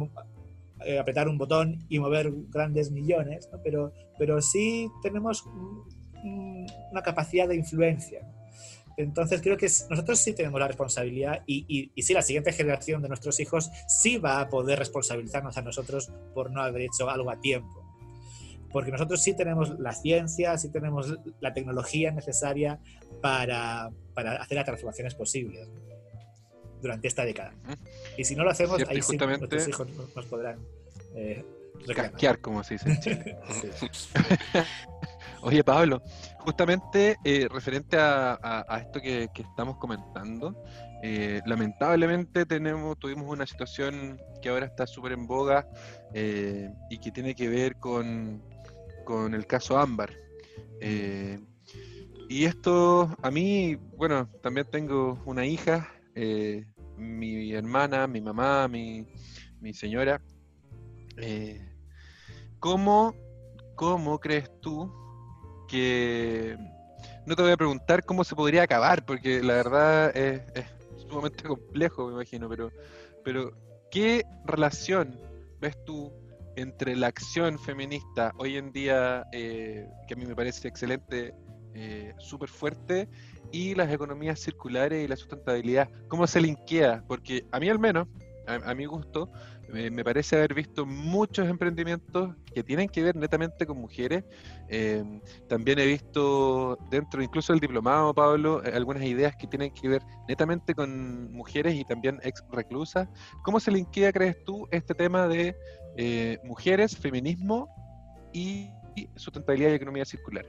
eh, 0.85 0.99
apretar 0.99 1.29
un 1.29 1.39
botón 1.39 1.79
y 1.89 1.99
mover 1.99 2.33
grandes 2.49 2.91
millones, 2.91 3.49
pero, 3.63 3.93
pero 4.19 4.41
sí 4.41 4.89
tenemos 5.03 5.45
una 6.25 7.03
capacidad 7.03 7.47
de 7.49 7.57
influencia. 7.57 8.27
Entonces 9.03 9.41
creo 9.43 9.57
que 9.57 9.67
nosotros 9.89 10.19
sí 10.19 10.33
tenemos 10.33 10.61
la 10.61 10.69
responsabilidad 10.69 11.43
y, 11.47 11.65
y, 11.69 11.91
y, 11.95 12.03
sí 12.03 12.15
la 12.15 12.23
siguiente 12.23 12.53
generación 12.53 13.03
de 13.03 13.09
nuestros 13.09 13.41
hijos 13.41 13.71
sí 13.89 14.19
va 14.19 14.41
a 14.41 14.49
poder 14.49 14.79
responsabilizarnos 14.79 15.57
a 15.57 15.63
nosotros 15.63 16.11
por 16.35 16.51
no 16.51 16.63
haber 16.63 16.83
hecho 16.83 17.09
algo 17.09 17.31
a 17.31 17.41
tiempo. 17.41 17.87
Porque 18.73 18.93
nosotros 18.93 19.21
sí 19.23 19.35
tenemos 19.35 19.79
la 19.81 19.93
ciencia, 19.93 20.57
sí 20.57 20.71
tenemos 20.71 21.19
la 21.41 21.53
tecnología 21.53 22.13
necesaria 22.13 22.79
para, 23.21 23.91
para 24.15 24.37
hacer 24.37 24.57
las 24.57 24.65
transformaciones 24.65 25.15
posibles 25.15 25.69
durante 26.81 27.09
esta 27.09 27.25
década. 27.25 27.53
Y 28.17 28.25
si 28.25 28.37
no 28.37 28.45
lo 28.45 28.51
hacemos, 28.51 28.77
Cierto, 28.77 28.95
ahí 28.95 29.03
sí 29.03 29.17
nuestros 29.17 29.69
hijos 29.69 29.89
nos 30.15 30.27
podrán 30.27 30.59
eh, 31.15 31.45
casquear, 31.95 32.39
como 32.39 32.63
se 32.63 32.75
dice 32.75 32.91
en 32.91 33.01
Chile. 33.01 33.37
Oye, 35.43 35.65
Pablo, 35.65 36.03
justamente 36.39 37.17
eh, 37.25 37.49
referente 37.51 37.97
a, 37.99 38.79
esto 38.79 39.01
que, 39.01 39.31
estamos 39.35 39.79
comentando, 39.79 40.55
eh, 41.03 41.41
lamentablemente 41.47 42.45
tenemos, 42.45 42.99
tuvimos 42.99 43.27
una 43.27 43.47
situación 43.47 44.21
que 44.43 44.51
ahora 44.51 44.67
está 44.67 44.87
súper 44.87 45.13
en 45.13 45.27
boga 45.27 45.67
eh, 46.13 46.71
y 46.91 46.99
que 46.99 47.11
tiene 47.11 47.35
que 47.35 47.49
ver 47.49 47.77
con, 47.77 48.43
con 49.05 49.35
el 49.35 49.47
caso 49.47 49.79
Ámbar. 49.79 50.11
Y 52.29 52.45
esto 52.45 53.17
a 53.23 53.31
mí, 53.31 53.77
bueno, 53.97 54.29
también 54.43 54.67
tengo 54.71 55.23
una 55.25 55.47
hija, 55.47 55.89
mi 56.97 57.53
hermana, 57.53 58.07
mi 58.07 58.21
mamá, 58.21 58.69
mi, 58.69 59.07
mi 59.59 59.73
señora. 59.73 60.21
¿cómo, 62.59 63.15
¿Cómo 63.75 64.19
crees 64.19 64.51
tú 64.61 65.00
que... 65.71 66.57
No 67.27 67.37
te 67.37 67.43
voy 67.43 67.53
a 67.53 67.57
preguntar 67.57 68.05
cómo 68.05 68.25
se 68.25 68.35
podría 68.35 68.63
acabar, 68.63 69.05
porque 69.05 69.43
la 69.43 69.55
verdad 69.55 70.17
es, 70.17 70.43
sumamente 71.09 71.45
complejo, 71.49 72.09
me 72.09 72.15
imagino, 72.15 72.49
pero, 72.49 72.71
pero 73.25 73.53
¿qué 73.91 74.25
relación 74.45 75.19
ves 75.61 75.77
tú 75.85 76.13
entre 76.57 76.97
la 76.97 77.07
acción 77.07 77.59
feminista 77.59 78.33
hoy 78.39 78.57
en 78.57 78.73
día, 78.73 79.25
eh, 79.33 79.87
que 80.09 80.15
a 80.15 80.17
mí 80.17 80.27
me 80.27 80.35
parece 80.35 80.67
excelente, 80.69 81.35
eh, 81.75 82.15
súper 82.19 82.49
fuerte, 82.49 83.09
y 83.53 83.75
las 83.75 83.93
economías 83.93 84.41
circulares 84.41 85.05
y 85.05 85.09
la 85.09 85.17
sustentabilidad? 85.17 85.89
¿Cómo 86.09 86.27
se 86.27 86.41
linkea? 86.41 87.05
Porque 87.07 87.45
a 87.53 87.61
mí 87.61 87.69
al 87.69 87.79
menos, 87.79 88.09
a, 88.55 88.75
mi 88.75 88.87
gusto, 88.87 89.31
me, 89.73 90.05
parece 90.05 90.37
haber 90.37 90.55
visto 90.55 90.85
muchos 90.85 91.49
emprendimientos 91.49 92.35
que 92.55 92.63
tienen 92.63 92.89
que 92.89 93.03
ver 93.03 93.17
netamente 93.17 93.67
con 93.67 93.79
mujeres. 93.79 94.25
Eh, 94.69 95.05
también 95.49 95.79
he 95.79 95.87
visto 95.87 96.79
dentro 96.91 97.23
incluso 97.23 97.53
del 97.53 97.61
diplomado, 97.61 98.13
Pablo, 98.15 98.65
eh, 98.65 98.73
algunas 98.75 99.03
ideas 99.05 99.37
que 99.37 99.47
tienen 99.47 99.73
que 99.73 99.89
ver 99.89 100.03
netamente 100.29 100.75
con 100.75 101.33
mujeres 101.33 101.75
y 101.75 101.85
también 101.85 102.19
ex 102.23 102.45
reclusas. 102.51 103.09
¿Cómo 103.45 103.61
se 103.61 103.71
linkea, 103.71 104.13
crees 104.13 104.45
tú, 104.45 104.69
este 104.71 104.95
tema 104.95 105.29
de 105.29 105.57
eh, 105.97 106.39
mujeres, 106.45 106.97
feminismo 106.97 107.69
y 108.33 108.71
sustentabilidad 109.17 109.71
y 109.71 109.75
economía 109.75 110.05
circular. 110.05 110.47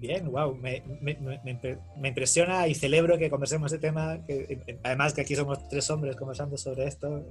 Bien, 0.00 0.30
wow, 0.30 0.54
me, 0.54 0.82
me, 1.02 1.14
me, 1.20 1.58
me, 1.98 2.08
impresiona 2.08 2.66
y 2.66 2.74
celebro 2.74 3.18
que 3.18 3.28
conversemos 3.28 3.70
este 3.70 3.86
tema, 3.86 4.24
que, 4.26 4.78
además 4.82 5.12
que 5.12 5.20
aquí 5.20 5.36
somos 5.36 5.68
tres 5.68 5.90
hombres 5.90 6.16
conversando 6.16 6.56
sobre 6.56 6.86
esto, 6.86 7.22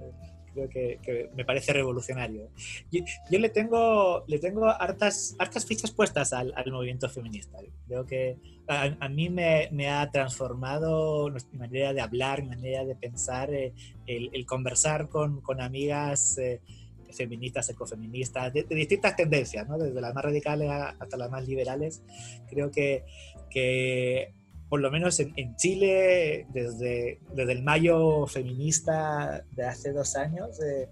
creo 0.54 0.70
que, 0.70 1.00
que 1.02 1.32
me 1.36 1.46
parece 1.46 1.74
revolucionario. 1.74 2.52
Yo, 2.92 3.04
yo, 3.32 3.40
le 3.40 3.50
tengo, 3.50 4.24
le 4.28 4.38
tengo 4.38 4.68
hartas, 4.68 5.36
hartas 5.40 5.66
fichas 5.66 5.90
puestas 5.90 6.32
al, 6.32 6.54
al 6.56 6.72
movimiento 6.72 7.10
feminista. 7.10 7.58
Creo 7.88 8.06
que 8.06 8.38
a, 8.68 8.96
a 9.00 9.10
mí 9.10 9.30
me, 9.30 9.90
ha 9.90 10.12
transformado 10.12 11.32
mi 11.52 11.58
manera 11.58 11.92
de 11.92 12.02
hablar, 12.02 12.44
mi 12.44 12.50
manera 12.50 12.86
de 12.86 12.96
pensar, 12.96 13.52
eh, 13.52 13.74
el, 14.06 14.30
el, 14.32 14.46
conversar 14.46 15.10
con, 15.10 15.42
con 15.42 15.60
amigas. 15.60 16.38
Eh, 16.38 16.62
feministas, 17.12 17.70
ecofeministas, 17.70 18.54
de, 18.54 18.64
distintas 18.64 19.16
tendencias, 19.16 19.68
¿no? 19.68 19.78
desde 19.78 20.00
las 20.02 20.14
más 20.14 20.24
radicales 20.24 20.70
hasta 20.70 21.18
las 21.18 21.30
más 21.30 21.48
liberales. 21.48 22.02
Creo 22.50 22.72
que, 22.72 23.04
que 23.50 24.34
por 24.70 24.82
lo 24.82 24.92
menos 24.92 25.20
en, 25.20 25.56
Chile, 25.56 26.46
desde, 26.50 27.20
desde, 27.34 27.52
el 27.52 27.64
mayo 27.64 28.28
feminista 28.28 29.44
de 29.52 29.66
hace 29.66 29.92
dos 29.92 30.16
años, 30.16 30.62
eh, 30.62 30.88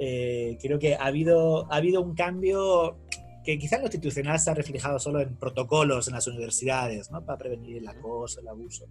eh, 0.00 0.58
creo 0.60 0.78
que 0.78 0.94
ha 0.94 1.06
habido, 1.06 1.72
ha 1.72 1.76
habido 1.76 2.02
un 2.02 2.14
cambio 2.14 2.98
que 3.44 3.58
quizás 3.58 3.78
lo 3.78 3.86
institucional 3.86 4.38
se 4.40 4.50
ha 4.50 4.54
reflejado 4.54 4.98
solo 4.98 5.20
en 5.20 5.36
protocolos 5.36 6.08
en 6.08 6.14
las 6.14 6.26
universidades, 6.26 7.10
¿no? 7.10 7.24
para 7.24 7.38
prevenir 7.38 7.76
el 7.76 7.86
acoso, 7.86 8.40
el 8.40 8.48
abuso, 8.48 8.86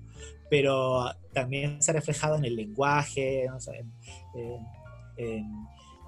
pero 0.50 1.06
también 1.34 1.82
se 1.82 1.92
ha 1.92 1.96
reflejado 1.96 2.36
en 2.36 2.46
el 2.46 2.56
lenguaje, 2.56 3.46
en, 5.18 5.48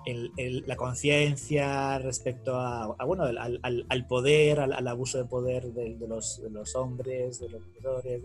el, 0.06 0.64
la 0.68 0.76
conciencia 0.76 1.97
respecto 1.99 2.56
a, 2.56 2.95
bueno, 3.06 3.24
al, 3.24 3.60
al, 3.62 4.08
poder, 4.08 4.60
al, 4.60 4.88
abuso 4.88 5.18
de 5.18 5.26
poder 5.26 5.64
de, 5.74 5.95
de, 5.95 6.08
los, 6.08 6.41
de 6.41 6.49
los, 6.49 6.76
hombres, 6.76 7.39
de 7.39 7.49
los 7.49 7.62
hombres, 7.86 8.22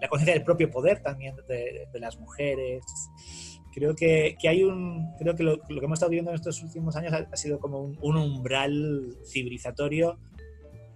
la 0.00 0.08
conciencia 0.08 0.34
del 0.34 0.44
propio 0.44 0.70
poder 0.70 1.02
también 1.02 1.36
de, 1.48 1.86
las 2.00 2.18
mujeres. 2.18 2.84
Creo 3.74 3.94
que, 3.94 4.36
que, 4.38 4.48
hay 4.48 4.64
un, 4.64 5.14
creo 5.18 5.34
que 5.34 5.42
lo, 5.42 5.56
lo, 5.56 5.80
que 5.80 5.84
hemos 5.86 5.96
estado 5.96 6.10
viviendo 6.10 6.30
en 6.30 6.34
estos 6.34 6.62
últimos 6.62 6.94
años 6.96 7.12
ha, 7.14 7.28
ha 7.32 7.36
sido 7.36 7.58
como 7.58 7.80
un, 7.80 7.98
un, 8.02 8.16
umbral 8.16 9.16
civilizatorio 9.24 10.18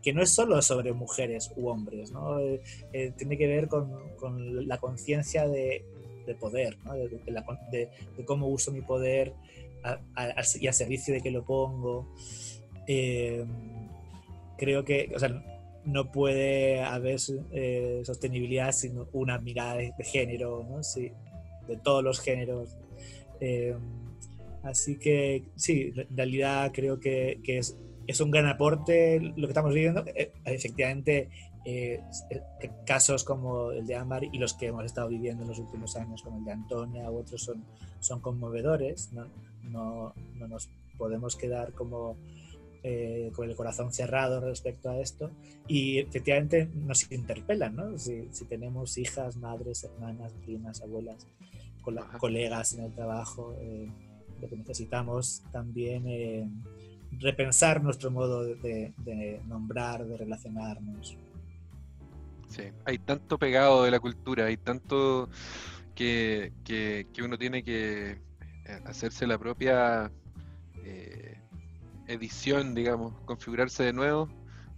que 0.02 0.12
no 0.12 0.22
es 0.22 0.30
solo 0.30 0.60
sobre 0.62 0.92
mujeres 0.92 1.52
u 1.56 1.68
hombres, 1.68 2.12
¿no? 2.12 2.38
Eh, 2.38 2.60
eh, 2.92 3.12
tiene 3.16 3.38
que 3.38 3.46
ver 3.46 3.66
con, 3.66 4.14
con 4.16 4.68
la 4.68 4.78
conciencia 4.78 5.48
de, 5.48 5.84
poder, 6.38 6.76
¿no? 6.84 6.94
de, 6.94 7.08
de, 8.16 8.24
cómo 8.24 8.48
uso 8.48 8.72
mi 8.72 8.82
poder 8.82 9.32
y 10.60 10.66
al 10.66 10.74
servicio 10.74 11.14
de 11.14 11.20
que 11.20 11.30
lo 11.30 11.44
pongo. 11.44 12.12
Eh, 12.86 13.44
creo 14.56 14.84
que, 14.84 15.12
o 15.14 15.18
sea, 15.18 15.42
no 15.84 16.10
puede 16.10 16.80
haber 16.80 17.18
eh, 17.52 18.02
sostenibilidad 18.04 18.72
sin 18.72 18.98
una 19.12 19.38
mirada 19.38 19.76
de, 19.76 19.92
género, 20.00 20.66
¿no? 20.68 20.82
Sí, 20.82 21.12
de 21.68 21.76
todos 21.78 22.02
los 22.02 22.20
géneros. 22.20 22.76
Eh, 23.40 23.76
así 24.62 24.98
que 24.98 25.44
sí, 25.56 25.92
en 25.96 26.16
realidad 26.16 26.72
creo 26.74 26.98
que, 26.98 27.40
que 27.44 27.58
es, 27.58 27.76
es, 28.06 28.20
un 28.20 28.30
gran 28.30 28.46
aporte 28.46 29.20
lo 29.20 29.46
que 29.46 29.52
estamos 29.52 29.74
viviendo. 29.74 30.04
efectivamente, 30.44 31.28
casos 32.84 33.24
como 33.24 33.72
el 33.72 33.86
de 33.86 33.96
Amar 33.96 34.22
y 34.24 34.38
los 34.38 34.54
que 34.54 34.66
hemos 34.66 34.84
estado 34.84 35.08
viviendo 35.08 35.42
en 35.42 35.48
los 35.48 35.58
últimos 35.58 35.96
años, 35.96 36.22
como 36.22 36.38
el 36.38 36.44
de 36.44 36.52
Antonia 36.52 37.10
u 37.10 37.18
otros, 37.18 37.42
son, 37.42 37.64
son 38.00 38.20
conmovedores. 38.20 39.12
¿no? 39.12 39.26
No, 39.70 40.14
no 40.34 40.48
nos 40.48 40.68
podemos 40.96 41.36
quedar 41.36 41.72
como 41.72 42.16
eh, 42.88 43.32
con 43.34 43.50
el 43.50 43.56
corazón 43.56 43.92
cerrado 43.92 44.40
respecto 44.40 44.90
a 44.90 45.00
esto 45.00 45.32
y 45.66 45.98
efectivamente 45.98 46.70
nos 46.72 47.10
interpelan, 47.10 47.74
¿no? 47.74 47.98
Si, 47.98 48.28
si 48.30 48.44
tenemos 48.44 48.96
hijas, 48.96 49.36
madres, 49.38 49.82
hermanas, 49.82 50.32
primas, 50.44 50.82
abuelas, 50.82 51.26
colegas 52.18 52.74
en 52.74 52.84
el 52.84 52.94
trabajo, 52.94 53.56
eh, 53.58 53.90
lo 54.40 54.48
que 54.48 54.56
necesitamos 54.56 55.42
también 55.50 56.04
eh, 56.06 56.48
repensar 57.18 57.82
nuestro 57.82 58.12
modo 58.12 58.44
de, 58.44 58.92
de, 58.98 59.40
nombrar, 59.48 60.06
de 60.06 60.16
relacionarnos. 60.18 61.16
Sí, 62.48 62.62
hay 62.84 62.98
tanto 62.98 63.36
pegado 63.36 63.82
de 63.82 63.90
la 63.90 63.98
cultura, 63.98 64.44
hay 64.44 64.58
tanto 64.58 65.28
que, 65.94 66.52
que, 66.64 67.08
que 67.12 67.22
uno 67.22 67.36
tiene 67.36 67.64
que 67.64 68.20
hacerse 68.84 69.26
la 69.26 69.38
propia 69.38 70.10
eh, 70.84 71.38
edición, 72.06 72.74
digamos, 72.74 73.14
configurarse 73.24 73.82
de 73.84 73.92
nuevo, 73.92 74.28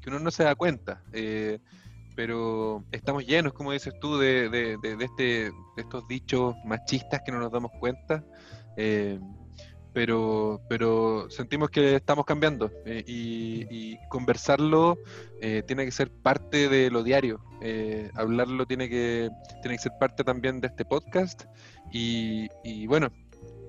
que 0.01 0.11
uno 0.11 0.19
no 0.19 0.31
se 0.31 0.45
da 0.45 0.55
cuenta. 0.55 1.03
Eh, 1.13 1.59
pero 2.17 2.85
estamos 2.91 3.27
llenos, 3.27 3.53
como 3.53 3.73
dices 3.73 3.95
tú, 4.01 4.19
de, 4.19 4.49
de, 4.49 4.77
de, 4.79 5.05
este, 5.05 5.23
de, 5.23 5.53
estos 5.77 6.09
dichos 6.09 6.55
machistas 6.65 7.21
que 7.25 7.31
no 7.31 7.39
nos 7.39 7.53
damos 7.53 7.71
cuenta. 7.79 8.25
pero, 9.93 10.61
pero 10.69 11.29
sentimos 11.31 11.71
que 11.71 11.97
estamos 11.97 12.25
cambiando 12.25 12.71
y, 12.87 13.67
y, 13.71 13.99
conversarlo 14.09 14.99
tiene 15.67 15.85
que 15.85 15.91
ser 15.93 16.11
parte 16.11 16.69
de 16.69 16.91
lo 16.91 17.05
diario. 17.05 17.41
hablarlo 18.15 18.67
tiene 18.67 18.89
que, 18.89 19.29
tiene 19.63 19.77
que 19.77 19.83
ser 19.83 19.93
parte 20.01 20.25
también 20.25 20.61
de 20.61 20.69
este 20.69 20.85
podcast. 20.85 21.45
Y, 21.93 22.49
y 22.65 22.87
bueno, 22.89 23.11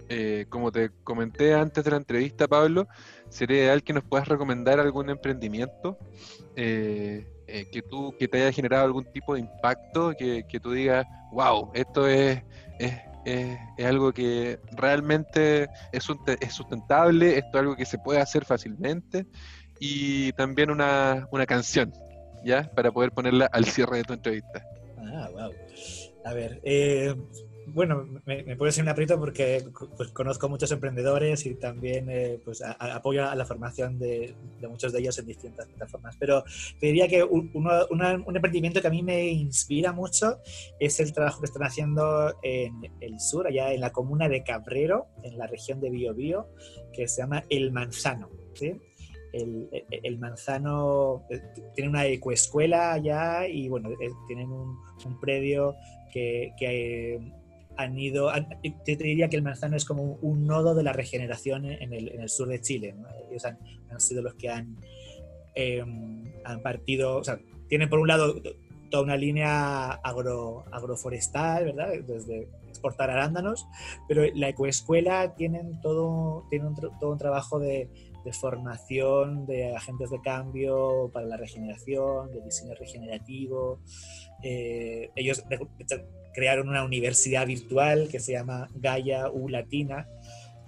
eh, 0.09 0.45
como 0.49 0.71
te 0.71 0.89
comenté 1.03 1.53
antes 1.53 1.83
de 1.83 1.91
la 1.91 1.97
entrevista, 1.97 2.47
Pablo, 2.47 2.87
sería 3.29 3.57
ideal 3.57 3.83
que 3.83 3.93
nos 3.93 4.03
puedas 4.03 4.27
recomendar 4.27 4.79
algún 4.79 5.09
emprendimiento 5.09 5.97
eh, 6.55 7.27
eh, 7.47 7.65
que 7.71 7.81
tú 7.83 8.15
que 8.17 8.27
te 8.27 8.41
haya 8.41 8.51
generado 8.51 8.85
algún 8.85 9.05
tipo 9.11 9.35
de 9.35 9.41
impacto, 9.41 10.13
que, 10.17 10.43
que 10.49 10.59
tú 10.59 10.71
digas, 10.71 11.05
wow, 11.31 11.71
esto 11.73 12.07
es, 12.07 12.41
es, 12.79 12.93
es, 13.25 13.85
algo 13.85 14.11
que 14.11 14.59
realmente 14.71 15.69
es, 15.91 16.07
es 16.39 16.53
sustentable, 16.53 17.37
esto 17.37 17.49
es 17.53 17.59
algo 17.59 17.75
que 17.75 17.85
se 17.85 17.99
puede 17.99 18.19
hacer 18.19 18.45
fácilmente, 18.45 19.27
y 19.79 20.31
también 20.33 20.71
una, 20.71 21.27
una 21.31 21.45
canción, 21.45 21.93
¿ya? 22.43 22.69
Para 22.75 22.91
poder 22.91 23.11
ponerla 23.11 23.47
al 23.51 23.65
cierre 23.65 23.97
de 23.97 24.03
tu 24.03 24.13
entrevista. 24.13 24.63
Ah, 24.97 25.29
wow. 25.31 25.51
A 26.25 26.33
ver, 26.33 26.59
eh, 26.63 27.15
bueno, 27.73 28.07
me, 28.25 28.43
me 28.43 28.55
puede 28.55 28.71
ser 28.71 28.83
un 28.83 28.89
aprieto 28.89 29.19
porque 29.19 29.63
pues, 29.97 30.09
conozco 30.09 30.49
muchos 30.49 30.71
emprendedores 30.71 31.45
y 31.45 31.55
también 31.55 32.09
eh, 32.09 32.39
pues, 32.43 32.61
a, 32.61 32.75
a, 32.79 32.95
apoyo 32.95 33.27
a 33.27 33.35
la 33.35 33.45
formación 33.45 33.97
de, 33.99 34.33
de, 34.59 34.67
muchos 34.67 34.93
de 34.93 34.99
ellos 34.99 35.17
en 35.19 35.25
distintas 35.25 35.67
plataformas. 35.67 36.15
Pero 36.19 36.43
te 36.79 36.87
diría 36.87 37.07
que 37.07 37.23
un, 37.23 37.51
un, 37.53 38.35
emprendimiento 38.35 38.81
que 38.81 38.87
a 38.87 38.91
mí 38.91 39.03
me 39.03 39.27
inspira 39.27 39.91
mucho 39.91 40.39
es 40.79 40.99
el 40.99 41.13
trabajo 41.13 41.39
que 41.39 41.45
están 41.45 41.63
haciendo 41.63 42.35
en 42.43 42.91
el 42.99 43.19
sur, 43.19 43.47
allá 43.47 43.73
en 43.73 43.81
la 43.81 43.91
comuna 43.91 44.29
de 44.29 44.43
Cabrero, 44.43 45.07
en 45.23 45.37
la 45.37 45.47
región 45.47 45.79
de 45.81 45.89
Biobío, 45.89 46.47
que 46.93 47.07
se 47.07 47.21
llama 47.21 47.43
El 47.49 47.71
Manzano. 47.71 48.29
¿sí? 48.53 48.73
El, 49.31 49.69
el, 49.91 50.17
manzano 50.17 51.23
eh, 51.29 51.39
tiene 51.75 51.89
una 51.89 52.05
ecoescuela 52.07 52.93
allá 52.93 53.47
y 53.47 53.69
bueno, 53.69 53.91
eh, 53.91 54.09
tienen 54.27 54.51
un, 54.51 54.75
un 55.05 55.19
predio 55.19 55.75
que, 56.11 56.51
que, 56.57 57.19
han 57.79 57.97
ido, 57.97 58.29
han, 58.29 58.49
te 58.61 58.95
diría 58.97 59.29
que 59.29 59.37
el 59.37 59.41
manzano 59.41 59.77
es 59.77 59.85
como 59.85 60.03
un 60.21 60.45
nodo 60.45 60.75
de 60.75 60.83
la 60.83 60.91
regeneración 60.91 61.65
en 61.65 61.93
el, 61.93 62.09
en 62.09 62.21
el 62.21 62.29
sur 62.29 62.49
de 62.49 62.59
Chile. 62.59 62.93
¿no? 62.97 63.07
Ellos 63.29 63.45
han, 63.45 63.57
han, 63.89 64.01
sido 64.01 64.21
los 64.21 64.33
que 64.35 64.49
han, 64.49 64.75
eh, 65.55 65.81
han 66.43 66.61
partido, 66.61 67.17
o 67.17 67.23
sea, 67.23 67.39
tienen 67.69 67.89
por 67.89 67.99
un 67.99 68.09
lado 68.09 68.35
toda 68.91 69.03
una 69.03 69.15
línea 69.15 69.91
agro, 69.91 70.65
agroforestal, 70.71 71.65
¿verdad? 71.65 71.93
Desde 72.05 72.49
exportar 72.67 73.11
arándanos, 73.11 73.65
pero 74.09 74.23
la 74.35 74.49
ecoescuela 74.49 75.35
tienen 75.35 75.79
todo, 75.79 76.45
tienen 76.49 76.69
un, 76.69 76.75
todo 76.75 77.11
un 77.11 77.17
trabajo 77.17 77.59
de, 77.59 77.89
de, 78.25 78.33
formación 78.33 79.45
de 79.45 79.73
agentes 79.73 80.09
de 80.09 80.19
cambio 80.21 81.09
para 81.13 81.27
la 81.27 81.37
regeneración, 81.37 82.31
de 82.31 82.41
diseño 82.41 82.73
regenerativo. 82.75 83.79
Eh, 84.43 85.11
ellos 85.15 85.43
crearon 86.33 86.69
una 86.69 86.83
universidad 86.83 87.45
virtual 87.45 88.07
que 88.09 88.19
se 88.19 88.33
llama 88.33 88.69
Gaia 88.75 89.29
U 89.29 89.49
Latina 89.49 90.07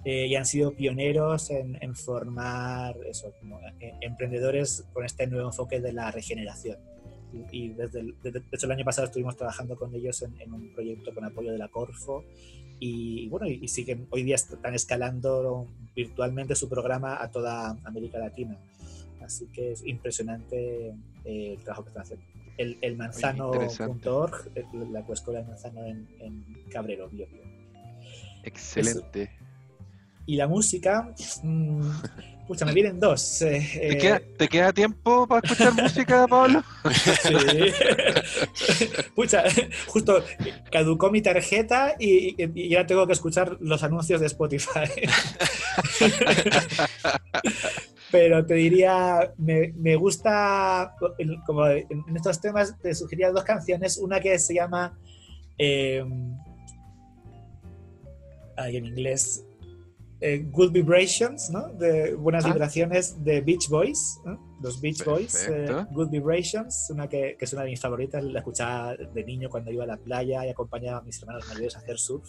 eh, 0.04 0.26
y 0.26 0.34
han 0.34 0.46
sido 0.46 0.72
pioneros 0.72 1.50
en, 1.50 1.78
en 1.80 1.94
formar 1.94 2.96
eso, 3.08 3.32
como, 3.38 3.60
eh, 3.80 3.94
emprendedores 4.00 4.84
con 4.92 5.04
este 5.04 5.26
nuevo 5.26 5.48
enfoque 5.48 5.80
de 5.80 5.92
la 5.92 6.10
regeneración. 6.10 6.78
Y, 7.32 7.64
y 7.64 7.68
desde, 7.70 8.00
el, 8.00 8.14
desde, 8.22 8.40
de 8.40 8.46
hecho 8.52 8.66
el 8.66 8.72
año 8.72 8.84
pasado 8.84 9.06
estuvimos 9.06 9.36
trabajando 9.36 9.76
con 9.76 9.94
ellos 9.94 10.20
en, 10.22 10.38
en 10.40 10.52
un 10.52 10.72
proyecto 10.74 11.14
con 11.14 11.24
apoyo 11.24 11.52
de 11.52 11.58
la 11.58 11.68
Corfo 11.68 12.24
y, 12.78 13.28
bueno, 13.28 13.46
y, 13.46 13.60
y 13.62 13.68
siguen, 13.68 14.08
hoy 14.10 14.24
día 14.24 14.34
están 14.34 14.74
escalando 14.74 15.68
virtualmente 15.94 16.56
su 16.56 16.68
programa 16.68 17.22
a 17.22 17.30
toda 17.30 17.78
América 17.84 18.18
Latina. 18.18 18.58
Así 19.24 19.46
que 19.46 19.72
es 19.72 19.86
impresionante 19.86 20.88
eh, 21.24 21.54
el 21.56 21.58
trabajo 21.58 21.84
que 21.84 21.90
están 21.90 22.02
haciendo 22.02 22.24
el, 22.58 22.78
el 22.82 22.96
manzano.org, 22.96 24.50
la 24.90 25.00
escuela 25.12 25.40
de 25.40 25.46
manzano 25.46 25.84
en, 25.84 26.08
en 26.20 26.44
Cabrero, 26.70 27.08
Bio, 27.08 27.26
Bio. 27.26 27.42
Excelente. 28.44 29.30
y 30.26 30.36
la 30.36 30.46
música, 30.48 31.12
mm, 31.42 31.80
pucha, 32.46 32.64
me 32.64 32.72
vienen 32.72 32.98
dos. 33.00 33.42
eh, 33.42 33.68
¿Te 33.72 33.92
eh, 33.92 33.98
queda, 33.98 34.22
te 34.38 34.48
queda 34.48 34.72
tiempo 34.72 35.26
para 35.26 35.44
escuchar 35.46 35.72
música, 35.74 36.26
Pablo? 36.28 36.62
Sí. 38.54 38.88
Pucha, 39.14 39.44
justo 39.86 40.22
caducó 40.70 41.10
mi 41.10 41.22
tarjeta 41.22 41.94
y, 41.98 42.40
y- 42.42 42.50
y 42.54 42.74
ahora 42.74 42.86
tengo 42.86 43.06
que 43.06 43.12
escuchar 43.14 43.56
los 43.60 43.82
anuncios 43.82 44.20
de 44.20 44.26
Spotify. 44.26 44.80
Pero 48.12 48.44
te 48.44 48.54
diría, 48.54 49.32
me, 49.38 49.72
me 49.72 49.96
gusta, 49.96 50.94
como 51.46 51.66
en 51.66 52.14
estos 52.14 52.40
temas, 52.40 52.78
te 52.78 52.94
sugeriría 52.94 53.32
dos 53.32 53.42
canciones. 53.42 53.96
Una 53.98 54.20
que 54.20 54.38
se 54.38 54.54
llama, 54.54 54.96
eh, 55.58 56.04
ay, 58.56 58.76
en 58.76 58.84
inglés, 58.86 59.44
eh, 60.20 60.46
Good 60.52 60.72
Vibrations, 60.72 61.50
¿no? 61.50 61.68
De 61.70 62.14
buenas 62.14 62.44
Ah. 62.44 62.48
vibraciones 62.52 63.24
de 63.24 63.40
Beach 63.40 63.68
Boys, 63.68 64.20
¿no? 64.24 64.38
Los 64.62 64.80
Beach 64.80 65.04
Boys, 65.04 65.48
eh. 65.50 65.66
Good 65.90 66.10
Vibrations, 66.10 66.90
una 66.90 67.08
que, 67.08 67.34
que 67.38 67.44
es 67.46 67.52
una 67.54 67.62
de 67.62 67.70
mis 67.70 67.80
favoritas, 67.80 68.22
la 68.22 68.38
escuchaba 68.40 68.94
de 68.94 69.24
niño 69.24 69.48
cuando 69.48 69.72
iba 69.72 69.84
a 69.84 69.86
la 69.88 69.96
playa 69.96 70.46
y 70.46 70.50
acompañaba 70.50 70.98
a 70.98 71.02
mis 71.02 71.20
hermanos 71.20 71.48
mayores 71.48 71.74
a 71.76 71.78
hacer 71.80 71.98
surf. 71.98 72.28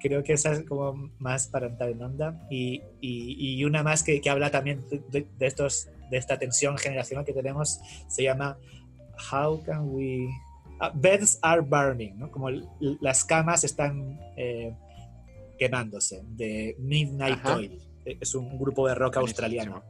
Creo 0.00 0.22
que 0.22 0.34
esa 0.34 0.52
es 0.52 0.62
como 0.64 1.10
más 1.18 1.46
para 1.48 1.66
entrar 1.66 1.90
en 1.90 2.02
onda. 2.02 2.46
Y, 2.50 2.82
y- 3.00 3.54
y 3.58 3.64
una 3.64 3.82
más 3.82 4.02
que, 4.02 4.20
que 4.20 4.30
habla 4.30 4.50
también 4.50 4.84
de, 5.10 5.26
de 5.38 5.46
estos, 5.46 5.88
de 6.10 6.16
esta 6.16 6.38
tensión 6.38 6.76
generacional 6.78 7.24
que 7.24 7.32
tenemos, 7.32 7.80
se 8.08 8.22
llama 8.22 8.58
How 9.32 9.62
Can 9.64 9.88
We... 9.90 10.28
ah, 10.80 10.92
Beds 10.94 11.38
Are 11.42 11.60
Burning, 11.62 12.18
¿no? 12.18 12.30
Como 12.30 12.50
las 13.00 13.24
camas 13.24 13.64
están 13.64 14.18
eh, 14.36 14.74
quemándose, 15.58 16.22
de 16.36 16.76
Midnight 16.78 17.38
Ajá. 17.38 17.56
Oil. 17.56 17.80
Eh, 18.04 18.18
Es 18.20 18.34
un 18.34 18.58
grupo 18.58 18.86
de 18.86 18.94
rock 18.94 19.16
australiano. 19.16 19.82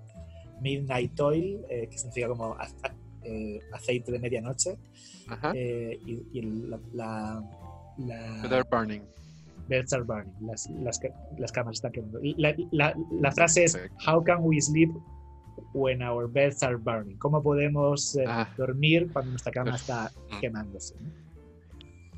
Midnight 0.61 1.19
Oil, 1.21 1.61
eh, 1.69 1.89
que 1.91 1.99
significa 1.99 2.29
como 2.29 2.55
a- 2.55 2.63
a- 2.63 2.95
eh, 3.25 3.59
aceite 3.73 4.13
de 4.13 4.19
medianoche. 4.21 4.77
Ajá. 5.29 5.53
y, 5.57 6.23
y 6.33 6.41
la, 6.43 6.79
la, 6.95 7.43
la- 7.99 8.63
Burning. 8.71 9.03
Beds 9.69 9.93
are 9.93 10.03
burning, 10.03 10.33
las, 10.47 10.69
las, 10.83 11.01
las 11.39 11.53
camas 11.53 11.77
están 11.77 11.93
quemando. 11.93 12.21
La, 12.37 12.55
la- 12.71 12.95
la 13.21 13.33
frase 13.33 13.65
es. 13.65 13.77
How 14.07 14.23
can 14.23 14.39
we 14.41 14.61
sleep 14.61 14.91
when 15.75 16.03
our 16.03 16.31
beds 16.31 16.63
are 16.63 16.77
burning? 16.77 17.17
¿Cómo 17.19 17.43
podemos 17.43 18.15
eh, 18.17 18.25
Ah. 18.27 18.49
dormir 18.57 19.09
cuando 19.13 19.31
nuestra 19.33 19.53
cama 19.53 19.75
está 19.77 20.11
Mm. 20.31 20.41
quemándose? 20.41 20.95
¿no? 21.01 21.11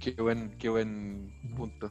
Qué 0.01 0.13
buen, 0.13 0.51
qué 0.59 0.69
buen 0.69 1.33
punto. 1.57 1.91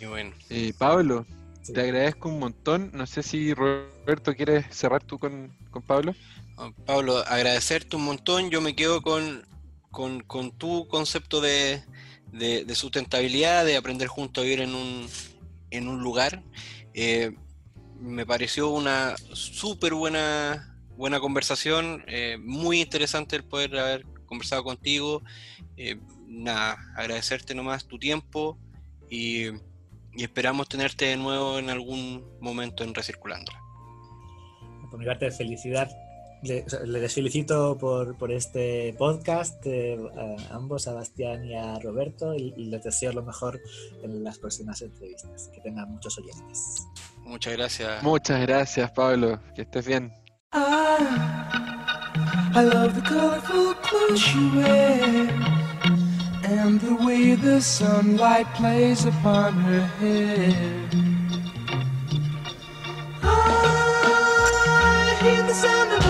Y 0.00 0.06
bueno, 0.06 0.32
Eh, 0.50 0.72
Pablo, 0.78 1.24
Sí. 1.62 1.72
te 1.72 1.80
agradezco 1.82 2.28
un 2.28 2.38
montón. 2.38 2.90
No 2.92 3.06
sé 3.06 3.22
si 3.22 3.54
Roberto 3.54 4.34
quieres 4.34 4.66
cerrar 4.74 5.02
tú 5.04 5.18
con, 5.18 5.52
con 5.70 5.82
Pablo. 5.82 6.14
ah, 6.58 6.70
Pablo, 6.86 7.18
agradecerte 7.26 7.96
un 7.96 8.04
montón. 8.04 8.50
Yo 8.50 8.60
me 8.60 8.74
quedo 8.74 9.02
con, 9.02 9.42
con, 9.90 10.20
con 10.20 10.50
tu 10.52 10.86
concepto 10.88 11.40
de, 11.40 11.82
de- 12.32 12.74
sustentabilidad, 12.74 13.64
de 13.64 13.76
aprender 13.76 14.08
juntos 14.08 14.42
a 14.42 14.44
vivir 14.44 14.60
en 14.60 14.74
un, 14.74 15.06
en 15.70 15.88
un 15.88 16.00
lugar. 16.00 16.42
Eh, 16.94 17.32
me 18.00 18.24
pareció 18.24 18.70
una 18.70 19.14
súper 19.32 19.94
buena, 19.94 20.78
buena 20.96 21.20
conversación, 21.20 22.04
eh, 22.06 22.38
muy 22.40 22.80
interesante 22.80 23.36
el 23.36 23.44
poder 23.44 23.78
haber 23.78 24.06
conversado 24.26 24.64
contigo. 24.64 25.22
Eh, 25.76 25.98
nada, 26.26 26.78
agradecerte 26.96 27.54
nomás 27.54 27.86
tu 27.86 27.98
tiempo 27.98 28.58
y, 29.10 29.48
y 29.48 30.22
esperamos 30.22 30.68
tenerte 30.68 31.06
de 31.06 31.16
nuevo 31.16 31.58
en 31.58 31.70
algún 31.70 32.24
momento 32.40 32.84
en 32.84 32.94
Recirculándola. 32.94 33.58
Por 34.90 34.98
mi 34.98 35.06
parte, 35.06 35.30
felicidad. 35.30 35.90
Le- 36.42 36.64
les 36.86 37.12
felicito 37.14 37.76
por, 37.78 38.16
por 38.16 38.32
este 38.32 38.94
podcast, 38.98 39.64
eh, 39.66 39.98
a 40.50 40.54
ambos, 40.56 40.88
a 40.88 40.94
Bastián 40.94 41.44
y 41.44 41.54
a 41.54 41.78
Roberto, 41.78 42.34
y, 42.34 42.54
y 42.56 42.64
les 42.66 42.82
deseo 42.82 43.12
lo 43.12 43.22
mejor 43.22 43.60
en 44.02 44.24
las 44.24 44.38
próximas 44.38 44.80
entrevistas. 44.80 45.50
Que 45.52 45.60
tengan 45.60 45.90
muchos 45.90 46.16
oyentes. 46.18 46.86
Muchas 47.24 47.52
gracias. 47.56 48.02
Muchas 48.02 48.40
gracias, 48.40 48.90
Pablo. 48.92 49.38
Que 49.54 49.62
estés 49.62 49.86
bien. 49.86 50.12
I, 50.52 50.96
I 52.56 52.62
love 52.64 52.94
the 52.94 53.02
colorful 53.02 53.74
clothes 53.82 54.18
she 54.20 54.50
wears 54.56 55.30
and 56.44 56.80
the 56.80 56.94
way 57.06 57.34
the 57.36 57.60
sunlight 57.60 58.46
plays 58.56 59.04
upon 59.04 59.52
her 59.54 59.86
hair. 60.00 60.88
I 63.22 65.18
hear 65.22 65.42
the 65.46 65.54
sound 65.54 65.92
of 65.92 66.09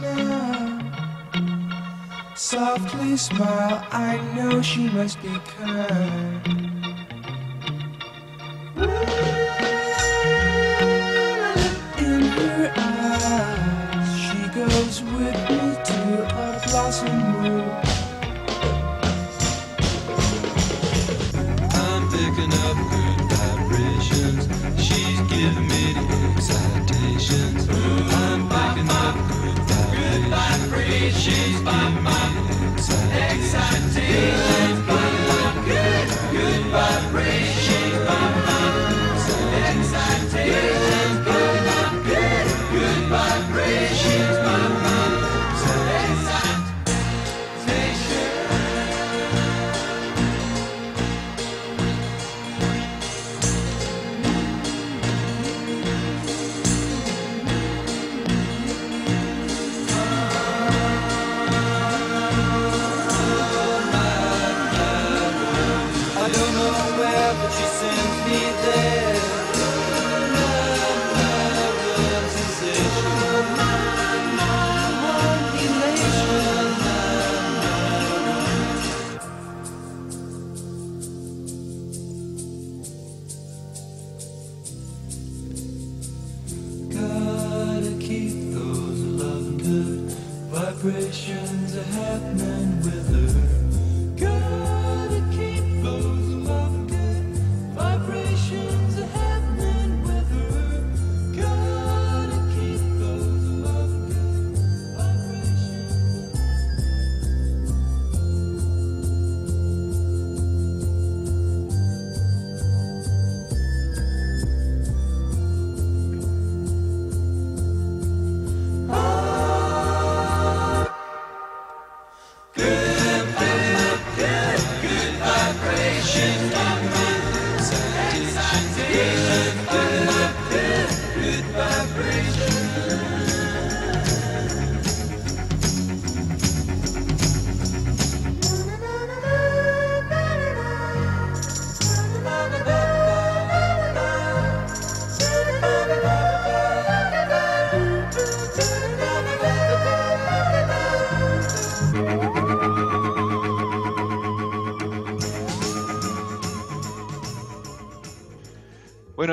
Now. 0.00 0.78
Softly 2.34 3.16
smile, 3.16 3.86
I 3.92 4.18
know 4.34 4.62
she 4.62 4.88
must 4.88 5.20
be 5.22 5.34
kind. 5.58 6.61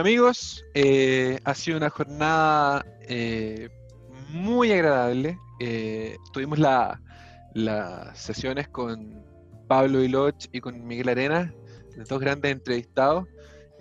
Amigos, 0.09 0.65
eh, 0.73 1.37
ha 1.43 1.53
sido 1.53 1.77
una 1.77 1.91
jornada 1.91 2.83
eh, 3.01 3.69
muy 4.31 4.71
agradable. 4.71 5.37
Eh, 5.59 6.17
tuvimos 6.33 6.57
la- 6.57 6.99
las 7.53 8.17
sesiones 8.17 8.67
con 8.69 9.23
Pablo 9.67 10.03
Iloch 10.03 10.47
y 10.51 10.61
con 10.61 10.83
Miguel 10.87 11.09
Arena, 11.09 11.53
dos 12.09 12.19
grandes 12.19 12.51
entrevistados. 12.51 13.27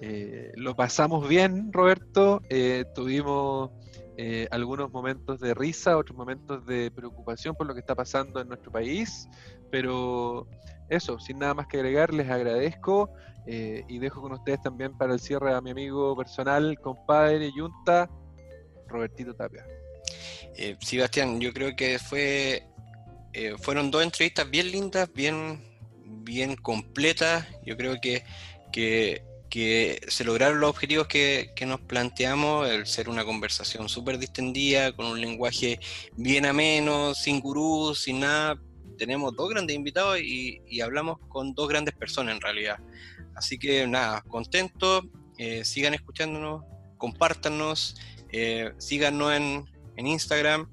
Eh, 0.02 0.52
lo 0.56 0.76
pasamos 0.76 1.26
bien, 1.26 1.72
Roberto. 1.72 2.42
Eh, 2.50 2.84
tuvimos 2.94 3.70
eh, 4.18 4.48
algunos 4.50 4.92
momentos 4.92 5.40
de 5.40 5.54
risa, 5.54 5.96
otros 5.96 6.14
momentos 6.14 6.66
de 6.66 6.90
preocupación 6.90 7.54
por 7.54 7.66
lo 7.66 7.72
que 7.72 7.80
está 7.80 7.94
pasando 7.94 8.42
en 8.42 8.48
nuestro 8.48 8.70
país. 8.70 9.26
Pero 9.70 10.46
eso, 10.90 11.18
sin 11.18 11.38
nada 11.38 11.54
más 11.54 11.68
que 11.68 11.78
agregar, 11.78 12.12
les 12.12 12.28
agradezco 12.28 13.08
eh, 13.50 13.82
y 13.88 13.98
dejo 13.98 14.20
con 14.20 14.32
ustedes 14.32 14.60
también 14.60 14.96
para 14.98 15.14
el 15.14 15.20
cierre 15.20 15.54
a 15.54 15.62
mi 15.62 15.70
amigo 15.70 16.14
personal, 16.14 16.78
compadre, 16.78 17.50
Yunta, 17.56 18.10
Robertito 18.86 19.34
Tapia. 19.34 19.64
Eh, 20.54 20.76
sí, 20.80 20.98
Bastián, 20.98 21.40
yo 21.40 21.50
creo 21.54 21.74
que 21.74 21.98
fue, 21.98 22.66
eh, 23.32 23.54
fueron 23.58 23.90
dos 23.90 24.02
entrevistas 24.02 24.50
bien 24.50 24.70
lindas, 24.70 25.10
bien, 25.14 25.64
bien 26.04 26.56
completas. 26.56 27.46
Yo 27.64 27.74
creo 27.78 27.96
que, 28.02 28.22
que, 28.70 29.24
que 29.48 29.98
se 30.08 30.24
lograron 30.24 30.60
los 30.60 30.68
objetivos 30.68 31.06
que, 31.06 31.52
que 31.56 31.64
nos 31.64 31.80
planteamos, 31.80 32.68
el 32.68 32.86
ser 32.86 33.08
una 33.08 33.24
conversación 33.24 33.88
súper 33.88 34.18
distendida, 34.18 34.92
con 34.92 35.06
un 35.06 35.22
lenguaje 35.22 35.80
bien 36.18 36.44
ameno, 36.44 37.14
sin 37.14 37.40
gurú, 37.40 37.94
sin 37.94 38.20
nada. 38.20 38.60
Tenemos 38.98 39.34
dos 39.34 39.48
grandes 39.48 39.74
invitados 39.74 40.20
y, 40.20 40.60
y 40.66 40.82
hablamos 40.82 41.18
con 41.28 41.54
dos 41.54 41.66
grandes 41.66 41.94
personas 41.94 42.34
en 42.34 42.42
realidad. 42.42 42.76
Así 43.38 43.56
que 43.58 43.86
nada, 43.86 44.22
contentos, 44.22 45.04
eh, 45.38 45.64
sigan 45.64 45.94
escuchándonos, 45.94 46.64
compártanos, 46.96 47.96
eh, 48.32 48.72
síganos 48.78 49.32
en, 49.32 49.64
en 49.96 50.06
Instagram, 50.08 50.68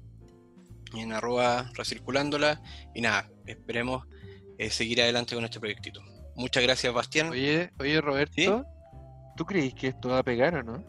en 0.96 1.12
arroba 1.12 1.70
recirculándola, 1.74 2.60
y 2.94 3.00
nada, 3.02 3.30
esperemos 3.46 4.04
eh, 4.58 4.70
seguir 4.70 5.00
adelante 5.00 5.34
con 5.36 5.44
este 5.44 5.60
proyectito. 5.60 6.02
Muchas 6.34 6.62
gracias, 6.64 6.92
Bastián. 6.92 7.30
Oye, 7.30 7.70
oye 7.78 8.00
Roberto, 8.00 8.64
¿tú 9.36 9.44
crees 9.46 9.72
que 9.74 9.88
esto 9.88 10.08
va 10.08 10.18
a 10.18 10.22
pegar 10.24 10.56
o 10.56 10.62
no? 10.64 10.84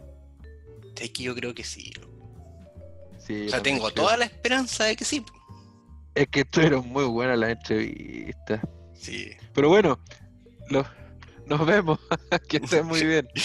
Es 1.00 1.12
que 1.12 1.24
yo 1.24 1.36
creo 1.36 1.54
que 1.54 1.64
sí. 1.64 1.92
Sí, 3.20 3.46
O 3.46 3.50
sea, 3.50 3.62
tengo 3.62 3.84
creo. 3.92 3.94
toda 3.94 4.18
la 4.18 4.26
esperanza 4.26 4.86
de 4.86 4.96
que 4.96 5.06
sí. 5.06 5.24
Es 6.16 6.28
que 6.30 6.40
estuvieron 6.42 6.88
muy 6.90 7.04
buenas 7.06 7.38
las 7.38 7.52
entrevistas. 7.52 8.62
Sí. 8.96 9.30
Pero 9.54 9.70
bueno, 9.70 10.00
lo- 10.70 10.86
nos 11.48 11.66
vemos. 11.66 12.00
que 12.48 12.58
estén 12.58 12.86
muy 12.86 13.04
bien. 13.04 13.28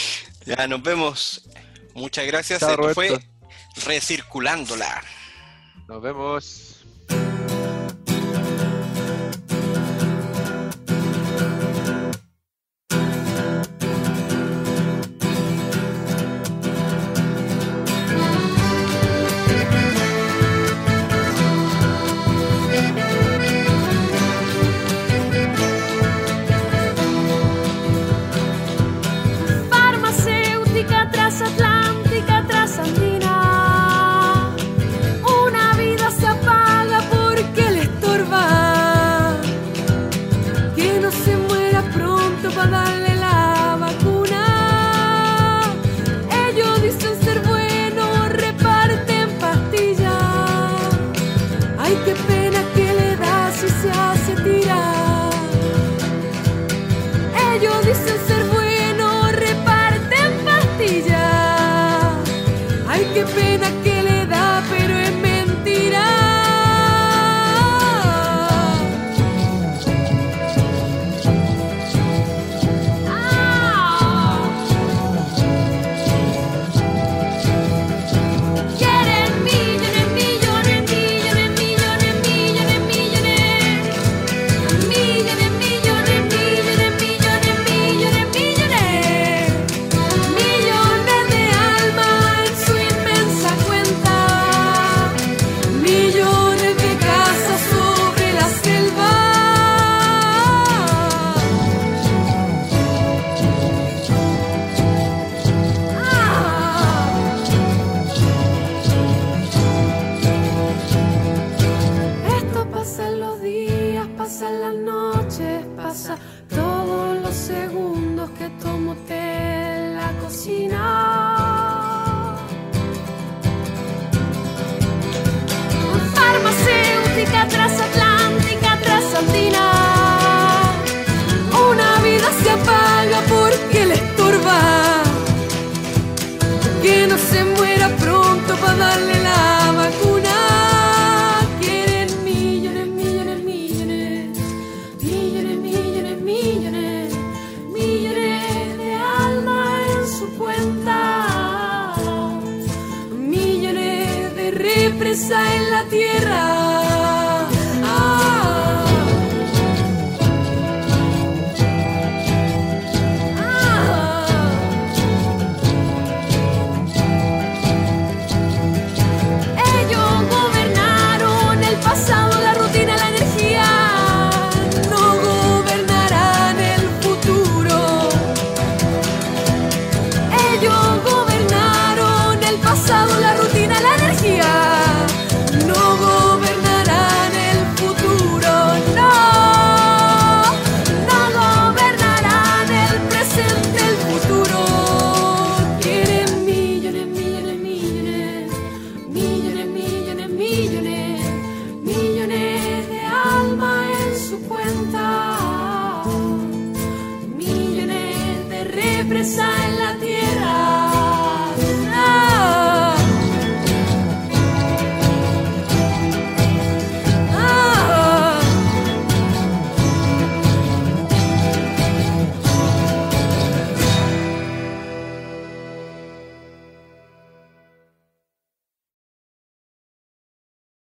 Ya 0.45 0.67
nos 0.67 0.83
vemos. 0.83 1.49
Muchas 1.95 2.27
gracias. 2.27 2.59
Chao, 2.59 2.71
Esto 2.71 2.95
fue. 2.95 3.25
Recirculándola. 3.87 5.05
Nos 5.87 6.03
vemos. 6.03 6.82